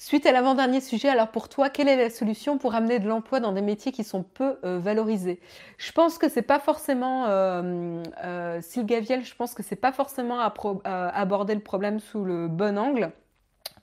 Suite 0.00 0.26
à 0.26 0.32
l'avant-dernier 0.32 0.80
sujet, 0.80 1.08
alors 1.08 1.28
pour 1.28 1.48
toi, 1.48 1.70
quelle 1.70 1.88
est 1.88 1.96
la 1.96 2.08
solution 2.08 2.56
pour 2.56 2.76
amener 2.76 3.00
de 3.00 3.08
l'emploi 3.08 3.40
dans 3.40 3.50
des 3.50 3.62
métiers 3.62 3.90
qui 3.90 4.04
sont 4.04 4.22
peu 4.22 4.56
euh, 4.64 4.78
valorisés? 4.78 5.40
Je 5.76 5.90
pense 5.90 6.18
que 6.18 6.28
c'est 6.28 6.40
pas 6.42 6.60
forcément, 6.60 7.26
euh, 7.26 8.00
euh, 8.22 8.60
je 8.60 9.34
pense 9.34 9.54
que 9.54 9.64
c'est 9.64 9.74
pas 9.74 9.90
forcément 9.90 10.38
euh, 10.40 11.10
aborder 11.12 11.54
le 11.56 11.60
problème 11.60 11.98
sous 11.98 12.24
le 12.24 12.46
bon 12.46 12.78
angle 12.78 13.10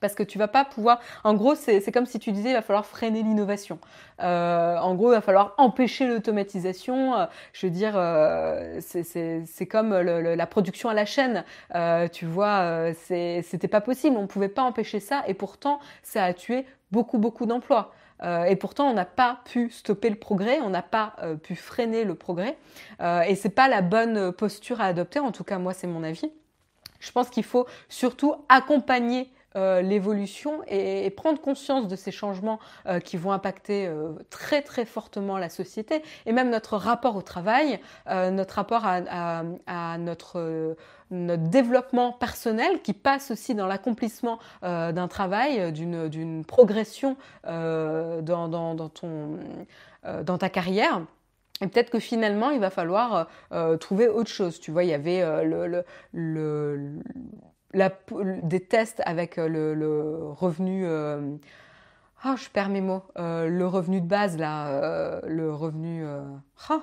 parce 0.00 0.14
que 0.14 0.22
tu 0.22 0.38
vas 0.38 0.48
pas 0.48 0.64
pouvoir. 0.64 1.00
En 1.24 1.34
gros, 1.34 1.54
c'est 1.54 1.92
comme 1.92 2.06
si 2.06 2.18
tu 2.18 2.32
disais, 2.32 2.50
il 2.50 2.54
va 2.54 2.62
falloir 2.62 2.86
freiner 2.86 3.22
l'innovation. 3.22 3.78
Euh, 4.22 4.76
en 4.78 4.94
gros, 4.94 5.12
il 5.12 5.14
va 5.14 5.20
falloir 5.20 5.54
empêcher 5.58 6.06
l'automatisation. 6.06 7.14
Euh, 7.14 7.26
je 7.52 7.66
veux 7.66 7.72
dire, 7.72 7.94
euh, 7.96 8.80
c'est 8.80 9.66
comme 9.66 9.94
la 9.94 10.46
production 10.46 10.88
à 10.88 10.94
la 10.94 11.04
chaîne. 11.04 11.44
Euh, 11.74 12.08
tu 12.08 12.26
vois, 12.26 12.60
euh, 12.60 12.94
c'était 13.00 13.68
pas 13.68 13.80
possible. 13.80 14.16
On 14.16 14.26
pouvait 14.26 14.48
pas 14.48 14.62
empêcher 14.62 15.00
ça, 15.00 15.22
et 15.26 15.34
pourtant, 15.34 15.80
ça 16.02 16.24
a 16.24 16.32
tué 16.32 16.66
beaucoup, 16.90 17.18
beaucoup 17.18 17.46
d'emplois. 17.46 17.92
Euh, 18.22 18.44
et 18.44 18.56
pourtant, 18.56 18.88
on 18.88 18.94
n'a 18.94 19.04
pas 19.04 19.40
pu 19.44 19.70
stopper 19.70 20.08
le 20.08 20.16
progrès, 20.16 20.60
on 20.60 20.70
n'a 20.70 20.82
pas 20.82 21.16
pu 21.42 21.54
freiner 21.54 22.04
le 22.04 22.14
progrès, 22.14 22.56
et 23.26 23.34
c'est 23.34 23.50
pas 23.50 23.68
la 23.68 23.82
bonne 23.82 24.32
posture 24.32 24.80
à 24.80 24.84
adopter. 24.86 25.18
En 25.18 25.32
tout 25.32 25.44
cas, 25.44 25.58
moi, 25.58 25.74
c'est 25.74 25.86
mon 25.86 26.02
avis. 26.02 26.30
Je 26.98 27.12
pense 27.12 27.28
qu'il 27.28 27.44
faut 27.44 27.66
surtout 27.90 28.34
accompagner 28.48 29.30
euh, 29.56 29.80
l'évolution 29.80 30.62
et, 30.66 31.08
prendre 31.10 31.40
conscience 31.40 31.88
de 31.88 31.96
ces 31.96 32.12
changements 32.12 32.58
euh, 32.86 33.00
qui 33.00 33.16
vont 33.16 33.32
impacter 33.32 33.86
euh, 33.86 34.12
très 34.28 34.60
très 34.60 34.84
fortement 34.84 35.38
la 35.38 35.48
société 35.48 36.02
et 36.26 36.32
même 36.32 36.50
notre 36.50 36.76
rapport 36.76 37.16
au 37.16 37.22
travail, 37.22 37.80
notre 38.06 38.56
rapport 38.56 38.82
à, 38.84 39.98
notre 39.98 40.76
notre 41.10 41.48
développement 41.48 42.12
personnel 42.12 42.82
qui 42.82 42.92
passe 42.92 43.30
aussi 43.30 43.54
dans 43.54 43.66
l'accomplissement 43.66 44.38
d'un 44.62 45.08
travail, 45.08 45.72
d'une 45.72 46.44
progression 46.44 47.16
dans, 47.44 48.22
dans, 48.22 48.88
ton, 48.88 49.38
dans 50.24 50.38
ta 50.38 50.48
carrière. 50.48 51.02
Et 51.60 51.68
peut-être 51.68 51.90
que 51.90 52.00
finalement, 52.00 52.50
il 52.50 52.60
va 52.60 52.70
falloir 52.70 53.28
trouver 53.80 54.08
autre 54.08 54.30
chose. 54.30 54.60
Tu 54.60 54.70
vois, 54.70 54.84
il 54.84 54.90
y 54.90 54.94
avait 54.94 55.24
le 55.44 55.84
des 58.42 58.60
tests 58.60 59.02
avec 59.04 59.38
euh, 59.38 59.48
le, 59.48 60.30
revenu. 60.32 60.86
Euh, 60.86 61.36
ah, 62.22 62.34
je 62.36 62.48
perds 62.48 62.70
mes 62.70 62.80
mots. 62.80 63.02
Euh, 63.18 63.48
le 63.48 63.66
revenu 63.66 64.00
de 64.00 64.06
base, 64.06 64.38
là, 64.38 65.20
le 65.26 65.52
revenu. 65.52 66.04
Ah, 66.68 66.82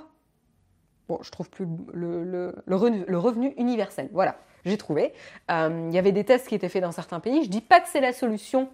bon, 1.08 1.20
je 1.22 1.32
trouve 1.32 1.50
plus 1.50 1.68
le, 1.94 2.24
le, 2.66 2.78
revenu, 3.18 3.54
universel. 3.58 4.10
Voilà, 4.14 4.38
j'ai 4.66 4.78
trouvé. 4.78 5.14
Il 5.50 5.92
y 5.92 5.98
avait 5.98 6.12
des 6.12 6.24
tests 6.24 6.48
qui 6.48 6.56
étaient 6.56 6.70
faits 6.70 6.84
dans 6.84 6.92
certains 6.92 7.20
pays. 7.20 7.44
Je 7.44 7.50
dis 7.50 7.62
pas 7.62 7.80
que 7.80 7.90
c'est 7.90 8.02
la 8.02 8.14
solution 8.14 8.70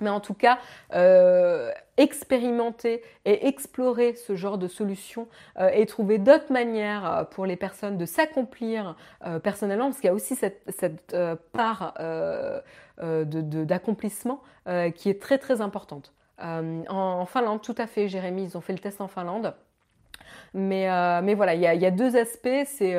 mais 0.00 0.10
en 0.10 0.20
tout 0.20 0.34
cas, 0.34 0.58
euh, 0.94 1.70
expérimenter 1.96 3.02
et 3.24 3.46
explorer 3.48 4.14
ce 4.14 4.36
genre 4.36 4.58
de 4.58 4.68
solutions 4.68 5.28
euh, 5.58 5.70
et 5.72 5.86
trouver 5.86 6.18
d'autres 6.18 6.52
manières 6.52 7.10
euh, 7.10 7.24
pour 7.24 7.46
les 7.46 7.56
personnes 7.56 7.96
de 7.96 8.04
s'accomplir 8.04 8.96
personnellement, 9.42 9.86
parce 9.86 10.00
qu'il 10.00 10.08
y 10.08 10.10
a 10.10 10.14
aussi 10.14 10.36
cette, 10.36 11.16
part 11.52 11.94
d'accomplissement 12.98 14.42
qui 14.94 15.10
est 15.10 15.20
très 15.20 15.38
très 15.38 15.60
importante. 15.60 16.12
En, 16.38 17.26
Finlande, 17.26 17.62
tout 17.62 17.74
à 17.78 17.86
fait, 17.86 18.08
Jérémy, 18.08 18.44
ils 18.44 18.56
ont 18.56 18.60
fait 18.60 18.72
le 18.72 18.78
test 18.78 19.00
en 19.00 19.08
Finlande. 19.08 19.54
Mais, 20.54 20.88
mais, 21.22 21.34
voilà, 21.34 21.54
il 21.54 21.60
y, 21.60 21.86
a, 21.86 21.90
deux 21.90 22.16
aspects. 22.16 22.64
C'est 22.66 22.94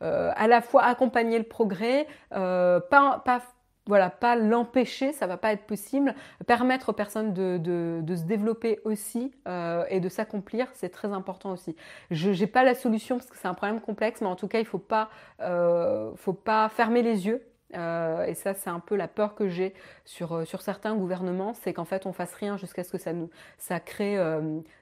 à 0.00 0.46
la 0.48 0.60
fois 0.60 0.84
accompagner 0.84 1.38
le 1.38 1.44
progrès, 1.44 2.06
pas 2.30 3.42
voilà, 3.88 4.10
pas 4.10 4.36
l'empêcher, 4.36 5.12
ça 5.12 5.26
va 5.26 5.38
pas 5.38 5.52
être 5.52 5.64
possible. 5.64 6.14
Permettre 6.46 6.90
aux 6.90 6.92
personnes 6.92 7.32
de, 7.32 8.14
se 8.14 8.22
développer 8.24 8.80
aussi 8.84 9.32
euh, 9.48 9.84
et 9.88 9.98
de 9.98 10.08
s'accomplir, 10.10 10.68
c'est 10.74 10.90
très 10.90 11.08
important 11.08 11.52
aussi. 11.52 11.74
Je 12.10 12.30
n'ai 12.30 12.46
pas 12.46 12.64
la 12.64 12.74
solution 12.74 13.16
parce 13.16 13.30
que 13.30 13.38
c'est 13.38 13.48
un 13.48 13.54
problème 13.54 13.80
complexe, 13.80 14.20
mais 14.20 14.26
en 14.26 14.36
tout 14.36 14.46
cas, 14.46 14.60
il 14.60 14.66
faut 14.66 14.78
pas, 14.78 15.08
euh, 15.40 16.12
faut 16.16 16.34
pas 16.34 16.68
fermer 16.68 17.02
les 17.02 17.26
yeux. 17.26 17.42
Euh, 17.76 18.24
et 18.26 18.34
ça, 18.34 18.52
c'est 18.52 18.70
un 18.70 18.80
peu 18.80 18.94
la 18.94 19.08
peur 19.08 19.34
que 19.34 19.48
j'ai 19.48 19.72
sur, 20.04 20.46
sur 20.46 20.60
certains 20.60 20.94
gouvernements, 20.94 21.54
c'est 21.54 21.72
qu'en 21.72 21.84
fait, 21.86 22.04
on 22.04 22.12
fasse 22.12 22.34
rien 22.34 22.58
jusqu'à 22.58 22.84
ce 22.84 22.92
que 22.92 22.98
ça 22.98 23.14
nous, 23.14 23.30
ça 23.56 23.80
crée, 23.80 24.18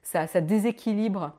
ça, 0.02 0.26
ça 0.26 0.40
déséquilibre 0.40 1.32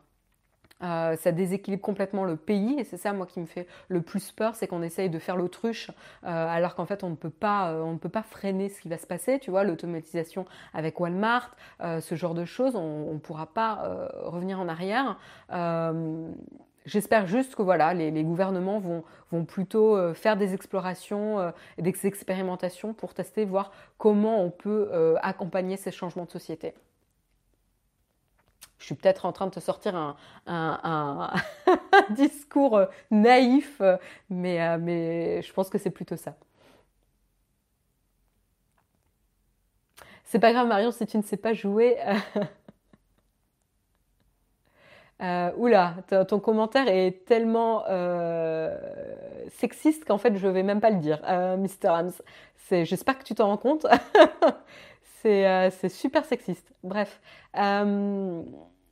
euh, 0.84 1.16
ça 1.16 1.32
déséquilibre 1.32 1.82
complètement 1.82 2.24
le 2.24 2.36
pays 2.36 2.76
et 2.80 2.84
c'est 2.84 2.98
ça 2.98 3.12
moi 3.12 3.26
qui 3.26 3.40
me 3.40 3.48
fait 3.48 3.68
le 3.88 4.02
plus 4.02 4.32
peur, 4.32 4.56
c'est 4.56 4.68
qu'on 4.68 4.84
essaye 4.84 5.10
de 5.10 5.18
faire 5.18 5.36
l'autruche 5.36 5.90
euh, 6.24 6.48
alors 6.48 6.76
qu'en 6.76 6.86
fait 6.86 7.04
on 7.04 7.10
ne 7.10 7.16
peut 7.16 7.32
pas, 7.32 7.72
euh, 7.72 7.82
on 7.82 7.94
ne 7.94 7.98
peut 7.98 8.10
pas 8.10 8.22
freiner 8.22 8.70
ce 8.70 8.82
qui 8.82 8.90
va 8.90 8.98
se 8.98 9.08
passer. 9.08 9.40
Tu 9.40 9.50
vois, 9.50 9.64
l'automatisation 9.64 10.46
avec 10.74 11.00
Walmart, 11.00 11.56
ce 11.80 12.16
genre 12.16 12.34
de 12.34 12.46
choses, 12.46 12.76
on 12.76 13.14
ne 13.14 13.20
pourra 13.20 13.48
pas 13.48 14.10
revenir 14.24 14.60
en 14.60 14.68
arrière. 14.68 15.18
J'espère 16.86 17.28
juste 17.28 17.56
que 17.56 17.62
voilà, 17.62 17.94
les, 17.94 18.24
gouvernements 18.24 18.80
vont, 18.80 19.04
vont 19.32 19.46
plutôt 19.46 20.14
faire 20.14 20.38
des 20.38 20.54
explorations 20.54 21.52
et 21.78 21.82
des 21.82 21.96
expérimentations 22.06 22.94
pour 22.94 23.14
tester, 23.14 23.46
voir 23.46 23.72
comment 23.98 24.44
on 24.44 24.50
peut 24.50 24.90
accompagner 25.22 25.78
ces 25.78 25.92
changements 25.92 26.26
de 26.26 26.32
société 26.32 26.74
je 28.80 28.86
suis 28.86 28.96
peut-être 28.96 29.26
en 29.26 29.32
train 29.32 29.48
de 29.48 29.52
te 29.52 29.60
sortir 29.60 30.16
un, 30.46 31.34
discours 32.12 32.78
euh, 32.78 32.86
naïf, 33.12 33.82
euh, 33.82 33.98
mais, 34.30 34.62
euh, 34.62 34.78
mais 34.80 35.42
je 35.42 35.52
pense 35.54 35.70
que 35.70 35.78
c'est 35.78 35.90
plutôt 35.90 36.18
ça. 36.18 36.36
C'est 40.26 40.40
pas 40.40 40.52
grave 40.52 40.68
Marion 40.68 40.92
si 40.92 41.06
tu 41.08 41.18
ne 41.18 41.24
sais 41.24 41.38
pas 41.38 41.54
jouer. 41.54 41.98
oula, 45.58 45.96
ton 46.28 46.40
commentaire 46.40 46.88
est 46.88 47.26
tellement 47.26 47.84
sexiste 49.50 50.06
qu'en 50.06 50.18
fait 50.18 50.36
je 50.38 50.48
vais 50.48 50.64
même 50.64 50.82
pas 50.82 50.90
le 50.90 50.98
dire, 50.98 51.22
Mr. 51.24 51.88
Hams. 51.88 52.12
J'espère 52.70 53.18
que 53.18 53.24
tu 53.24 53.34
t'en 53.36 53.48
rends 53.48 53.58
compte. 53.58 53.86
c'est 55.72 55.90
super 55.90 56.26
sexiste. 56.26 56.74
Bref. 56.84 57.20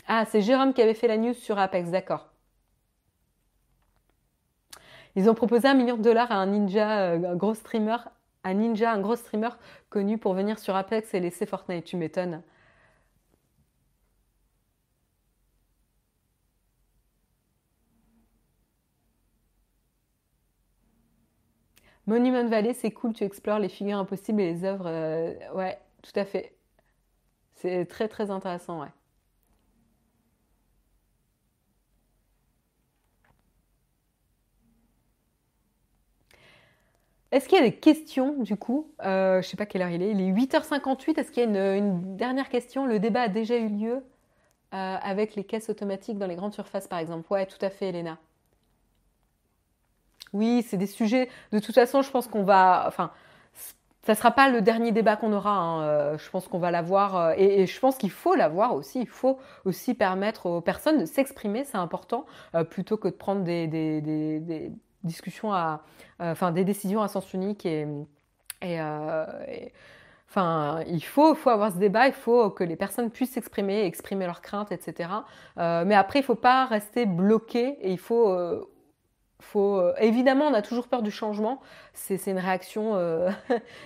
Ah, 0.08 0.26
c'est 0.26 0.42
Jérôme 0.42 0.74
qui 0.74 0.82
avait 0.82 0.94
fait 0.96 1.08
la 1.08 1.18
news 1.18 1.34
sur 1.34 1.58
Apex, 1.60 1.90
d'accord. 1.92 2.30
Ils 5.16 5.30
ont 5.30 5.34
proposé 5.34 5.68
un 5.68 5.74
million 5.74 5.98
de 5.98 6.02
dollars 6.04 6.32
à 6.32 6.36
un 6.36 6.46
ninja, 6.48 7.00
euh, 7.14 7.32
un 7.32 7.36
gros 7.36 7.54
streamer, 7.56 7.98
un 8.44 8.54
ninja, 8.54 8.92
un 8.92 9.00
gros 9.02 9.16
streamer 9.16 9.50
connu 9.90 10.18
pour 10.18 10.34
venir 10.34 10.60
sur 10.60 10.76
Apex 10.76 11.14
et 11.14 11.20
laisser 11.20 11.46
Fortnite. 11.46 11.86
Tu 11.86 11.98
m'étonnes. 11.98 12.42
Monument 22.08 22.46
Valley, 22.48 22.74
c'est 22.74 22.92
cool, 22.92 23.14
tu 23.14 23.24
explores 23.24 23.60
les 23.60 23.70
figures 23.70 23.98
impossibles 23.98 24.42
et 24.42 24.54
les 24.54 24.64
œuvres. 24.64 24.88
Euh, 24.88 25.34
ouais, 25.54 25.78
tout 26.06 26.20
à 26.20 26.26
fait. 26.26 26.56
C'est 27.56 27.86
très 27.86 28.08
très 28.08 28.32
intéressant, 28.32 28.82
ouais. 28.82 28.90
Est-ce 37.32 37.50
qu'il 37.50 37.58
y 37.58 37.62
a 37.62 37.66
des 37.66 37.76
questions 37.76 38.42
du 38.44 38.56
coup? 38.56 38.94
Euh, 39.04 39.42
Je 39.42 39.48
ne 39.48 39.50
sais 39.50 39.58
pas 39.58 39.66
quelle 39.66 39.82
heure 39.82 39.90
il 39.90 40.02
est. 40.02 40.12
Il 40.12 40.22
est 40.22 40.32
8h58. 40.32 41.20
Est-ce 41.20 41.32
qu'il 41.32 41.44
y 41.44 41.58
a 41.58 41.76
une, 41.76 42.16
dernière 42.16 42.50
question? 42.50 42.86
Le 42.86 43.00
débat 43.00 43.24
a 43.24 43.28
déjà 43.28 43.58
eu 43.58 43.68
lieu 43.68 43.96
euh, 43.96 44.98
avec 45.02 45.36
les 45.36 45.44
caisses 45.44 45.70
automatiques 45.70 46.18
dans 46.18 46.28
les 46.28 46.36
grandes 46.36 46.54
surfaces 46.54 46.88
par 46.88 47.00
exemple. 47.00 47.26
Ouais, 47.34 47.46
tout 47.46 47.58
à 47.62 47.70
fait, 47.70 47.90
Elena. 47.90 48.18
Oui, 50.34 50.64
c'est 50.68 50.78
des 50.78 50.88
sujets. 50.88 51.30
De 51.52 51.60
toute 51.60 51.76
façon, 51.76 52.02
je 52.02 52.12
pense 52.12 52.28
qu'on 52.28 52.44
va. 52.44 52.86
Enfin, 52.88 53.12
ça 54.06 54.16
sera 54.16 54.32
pas 54.32 54.50
le 54.50 54.62
dernier 54.62 54.92
débat 54.92 55.16
qu'on 55.16 55.34
aura. 55.34 55.58
Hein. 55.58 55.82
Euh, 55.84 56.18
je 56.18 56.30
pense 56.30 56.48
qu'on 56.48 56.60
va 56.60 56.72
l'avoir. 56.72 57.34
Et, 57.38 57.66
je 57.66 57.80
pense 57.80 57.98
qu'il 57.98 58.12
faut 58.12 58.36
l'avoir 58.36 58.76
aussi. 58.76 59.02
Il 59.02 59.08
faut 59.08 59.40
aussi 59.66 59.94
permettre 59.94 60.46
aux 60.46 60.62
personnes 60.62 61.00
de 61.00 61.06
s'exprimer. 61.06 61.64
C'est 61.66 61.78
important. 61.78 62.26
plutôt 62.70 62.98
que 62.98 63.08
de 63.08 63.14
prendre 63.14 63.44
des, 63.44 63.68
discussions 65.06 65.54
à, 65.54 65.84
euh, 66.22 66.32
enfin 66.32 66.52
des 66.52 66.66
décisions 66.66 67.02
à 67.02 67.08
sens 67.08 67.34
unique 67.34 67.66
et, 67.66 67.88
euh, 68.64 69.26
Enfin, 70.28 70.84
il 70.88 71.04
faut, 71.04 71.34
faut 71.34 71.52
avoir 71.52 71.72
ce 71.72 71.78
débat, 71.78 72.08
il 72.08 72.14
faut 72.14 72.50
que 72.50 72.66
les 72.66 72.76
personnes 72.76 73.10
puissent 73.10 73.32
s'exprimer, 73.32 73.86
exprimer 73.86 74.26
leurs 74.26 74.42
craintes, 74.42 74.72
etc. 74.74 75.10
Euh, 75.58 75.86
mais 75.86 75.96
après, 75.96 76.20
il 76.20 76.24
ne 76.24 76.26
faut 76.26 76.36
pas 76.36 76.66
rester 76.66 77.06
bloqué 77.06 77.78
et 77.80 77.94
il 77.94 78.00
faut, 78.00 78.36
faut 79.46 79.82
évidemment, 79.98 80.46
on 80.46 80.54
a 80.54 80.62
toujours 80.62 80.88
peur 80.88 81.02
du 81.02 81.12
changement. 81.12 81.62
C'est 81.94 82.28
une 82.28 82.40
réaction, 82.40 82.98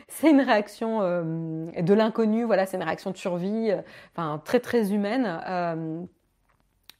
c'est 0.08 0.30
une 0.32 0.42
réaction 0.42 1.00
de 1.02 1.94
l'inconnu. 1.94 2.44
Voilà, 2.44 2.66
c'est 2.66 2.78
une 2.78 2.84
réaction 2.84 3.12
de 3.12 3.18
survie, 3.18 3.72
enfin 4.14 4.42
très 4.44 4.60
très 4.60 4.94
humaine. 4.94 5.40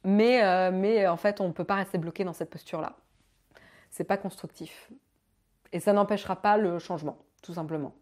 mais, 0.04 0.70
mais 0.72 1.06
en 1.06 1.16
fait, 1.16 1.40
on 1.40 1.48
ne 1.48 1.52
peut 1.52 1.64
pas 1.64 1.76
rester 1.76 1.98
bloqué 1.98 2.24
dans 2.24 2.32
cette 2.32 2.50
posture-là 2.50 2.96
c'est 3.90 4.04
pas 4.04 4.16
constructif. 4.16 4.90
Et 5.72 5.80
ça 5.80 5.92
n'empêchera 5.92 6.36
pas 6.36 6.56
le 6.56 6.78
changement, 6.78 7.18
tout 7.42 7.54
simplement. 7.54 7.92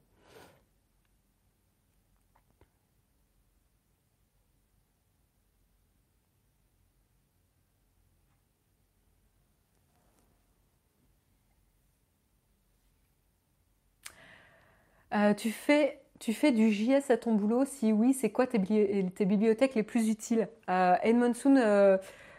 Tu 15.37 15.51
fais 15.51 16.01
tu 16.19 16.35
fais 16.35 16.51
du 16.51 16.73
JS 16.73 17.11
à 17.11 17.17
ton 17.17 17.35
boulot 17.35 17.65
Si 17.65 17.93
oui, 17.93 18.13
c'est 18.13 18.31
quoi 18.31 18.47
tes, 18.47 18.59
bibliothèques 18.59 19.75
les 19.75 19.83
plus 19.83 20.09
utiles? 20.09 20.49
Euh, 20.69 20.97
Edmondson, 21.03 21.57
euh, 21.57 21.97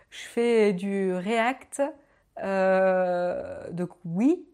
je 0.09 0.19
fais 0.19 0.73
du 0.73 1.13
React. 1.13 1.81
Euh, 2.43 3.69
donc 3.71 3.91
oui, 4.05 4.45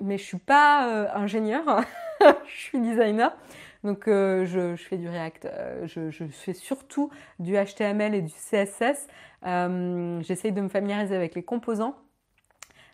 mais 0.00 0.18
je 0.18 0.22
suis 0.22 0.38
pas 0.38 0.88
euh, 0.88 1.08
ingénieur, 1.14 1.84
je 2.20 2.60
suis 2.60 2.80
designer. 2.80 3.34
Donc 3.82 4.04
je, 4.06 4.74
fais 4.76 4.98
du 4.98 5.08
React. 5.08 5.48
Je, 5.84 6.10
je, 6.10 6.24
fais 6.26 6.52
surtout 6.52 7.10
du 7.38 7.54
HTML 7.54 8.14
et 8.14 8.20
du 8.20 8.32
CSS. 8.32 9.08
J'essaye 9.42 10.52
de 10.52 10.60
me 10.60 10.68
familiariser 10.68 11.16
avec 11.16 11.34
les 11.34 11.42
composants. 11.42 11.96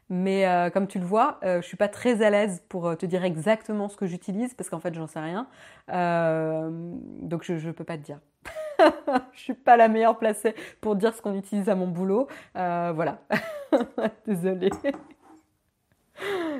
Mais 0.08 0.46
euh, 0.46 0.70
comme 0.70 0.86
tu 0.86 0.98
le 1.00 1.04
vois, 1.04 1.40
euh, 1.42 1.60
je 1.60 1.66
suis 1.66 1.76
pas 1.76 1.88
très 1.88 2.22
à 2.22 2.30
l'aise 2.30 2.62
pour 2.68 2.86
euh, 2.86 2.94
te 2.94 3.06
dire 3.06 3.24
exactement 3.24 3.88
ce 3.88 3.96
que 3.96 4.06
j'utilise 4.06 4.54
parce 4.54 4.70
qu'en 4.70 4.78
fait, 4.78 4.94
j'en 4.94 5.08
sais 5.08 5.18
rien. 5.18 5.48
donc, 5.88 7.42
je 7.42 7.54
ne 7.54 7.72
peux 7.72 7.84
pas 7.84 7.96
te 7.96 8.02
dire. 8.02 8.20
je 9.32 9.40
suis 9.40 9.54
pas 9.54 9.76
la 9.76 9.88
meilleure 9.88 10.18
placée 10.18 10.54
pour 10.80 10.94
dire 10.94 11.14
ce 11.14 11.22
qu'on 11.22 11.34
utilise 11.34 11.68
à 11.68 11.74
mon 11.74 11.88
boulot. 11.88 12.28
voilà. 12.54 13.18
Désolée. 14.26 14.70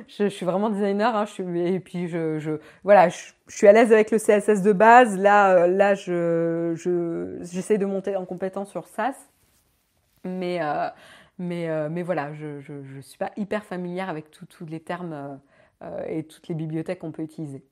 Je, 0.07 0.27
suis 0.27 0.45
vraiment 0.45 0.69
designer, 0.69 1.15
hein, 1.15 1.25
et 1.55 1.79
puis 1.79 2.07
je, 2.07 2.59
voilà, 2.83 3.09
je, 3.09 3.17
suis 3.47 3.67
à 3.67 3.71
l'aise 3.71 3.91
avec 3.91 4.11
le 4.11 4.19
CSS 4.19 4.61
de 4.61 4.71
base. 4.71 5.17
Là, 5.17 5.67
là, 5.67 5.95
je, 5.95 7.39
j'essaie 7.41 7.77
de 7.77 7.85
monter 7.85 8.15
en 8.15 8.25
compétence 8.25 8.69
sur 8.69 8.87
SAS, 8.87 9.15
mais 10.23 10.59
mais, 11.39 11.69
euh, 11.69 11.89
mais 11.89 12.03
voilà, 12.03 12.33
je 12.33 12.71
ne 12.71 13.01
suis 13.01 13.17
pas 13.17 13.31
hyper 13.37 13.63
familière 13.65 14.09
avec 14.09 14.31
tous 14.31 14.65
les 14.65 14.79
termes 14.79 15.13
euh, 15.13 15.35
euh, 15.83 16.05
et 16.07 16.23
toutes 16.23 16.47
les 16.47 16.55
bibliothèques 16.55 16.99
qu'on 16.99 17.11
peut 17.11 17.23
utiliser. 17.23 17.63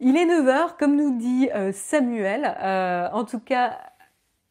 Il 0.00 0.16
est 0.16 0.26
9h, 0.26 0.76
comme 0.76 0.96
nous 0.96 1.16
dit 1.18 1.48
Samuel. 1.72 2.46
en 3.12 3.24
tout 3.24 3.40
cas, 3.40 3.78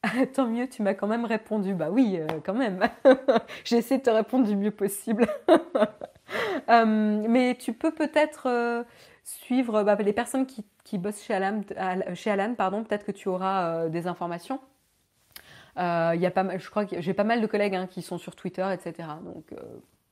tant 0.34 0.48
mieux, 0.48 0.68
tu 0.68 0.82
m'as 0.84 0.94
quand 0.94 1.08
même 1.08 1.26
répondu. 1.26 1.74
Bah 1.76 1.90
oui, 1.92 2.20
quand 2.46 2.54
même. 2.54 2.80
J'ai 3.66 3.78
essayé 3.78 4.00
de 4.00 4.04
te 4.04 4.10
répondre 4.10 4.48
du 4.48 4.56
mieux 4.56 4.72
possible. 4.72 5.28
mais 6.68 7.56
tu 7.60 7.74
peux 7.74 7.92
peut-être 7.92 8.86
suivre 9.24 9.84
bah, 9.84 9.96
les 9.96 10.14
personnes 10.14 10.46
qui, 10.46 10.98
bossent 10.98 11.24
chez 11.24 11.34
Alan, 11.34 11.62
chez 12.14 12.32
Alan 12.32 12.54
pardon, 12.56 12.84
peut-être 12.84 13.06
que 13.06 13.12
tu 13.12 13.30
auras 13.30 13.86
euh, 13.86 13.90
des 13.90 14.08
informations. 14.08 14.60
Euh, 15.78 16.16
y 16.16 16.26
a 16.26 16.32
pas 16.32 16.58
je 16.58 16.70
crois 16.70 16.86
que 16.86 17.02
j'ai 17.02 17.14
pas 17.16 17.24
mal 17.24 17.42
de 17.42 17.48
collègues 17.48 17.74
hein, 17.74 17.88
qui 17.88 18.04
sont 18.04 18.20
sur 18.20 18.36
Twitter, 18.36 18.68
etc. 18.72 19.10
Donc 19.24 19.52
euh, 19.54 19.62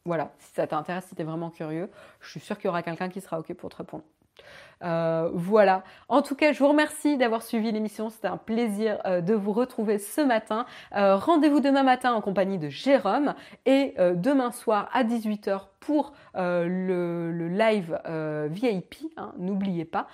voilà, 0.05 0.31
si 0.39 0.53
ça 0.53 0.65
t'intéresse, 0.65 1.05
si 1.05 1.15
tu 1.15 1.21
es 1.21 1.25
vraiment 1.25 1.51
curieux, 1.51 1.89
je 2.19 2.29
suis 2.31 2.39
sûre 2.39 2.57
qu'il 2.57 2.65
y 2.65 2.69
aura 2.69 2.81
quelqu'un 2.81 3.09
qui 3.09 3.21
sera 3.21 3.39
OK 3.39 3.53
pour 3.53 3.69
te 3.69 3.77
répondre. 3.77 4.03
Euh, 4.83 5.29
voilà. 5.33 5.83
En 6.09 6.21
tout 6.21 6.35
cas, 6.35 6.53
je 6.53 6.59
vous 6.59 6.67
remercie 6.67 7.17
d'avoir 7.17 7.41
suivi 7.41 7.71
l'émission. 7.71 8.09
C'était 8.09 8.27
un 8.27 8.37
plaisir 8.37 8.99
euh, 9.05 9.21
de 9.21 9.33
vous 9.33 9.51
retrouver 9.51 9.97
ce 9.97 10.21
matin. 10.21 10.65
Euh, 10.95 11.15
rendez-vous 11.15 11.59
demain 11.59 11.83
matin 11.83 12.13
en 12.13 12.21
compagnie 12.21 12.57
de 12.57 12.69
Jérôme 12.69 13.33
et 13.65 13.95
demain 14.15 14.51
soir 14.51 14.89
à 14.93 15.03
18h 15.03 15.67
pour 15.79 16.13
le, 16.35 17.47
live 17.49 17.99
VIP. 18.49 18.95
Hein, 19.17 19.33
n'oubliez 19.37 19.85
pas. 19.85 20.07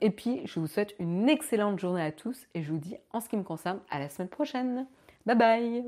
et 0.00 0.10
puis, 0.10 0.42
je 0.44 0.60
vous 0.60 0.66
souhaite 0.66 0.94
une 0.98 1.28
excellente 1.28 1.78
journée 1.78 2.02
à 2.02 2.12
tous 2.12 2.46
et 2.54 2.62
je 2.62 2.70
vous 2.70 2.78
dis, 2.78 2.96
en 3.12 3.20
ce 3.20 3.28
qui 3.28 3.36
me 3.36 3.42
concerne, 3.42 3.80
à 3.90 3.98
la 3.98 4.08
semaine 4.08 4.28
prochaine. 4.28 4.86
Bye 5.26 5.36
bye 5.36 5.84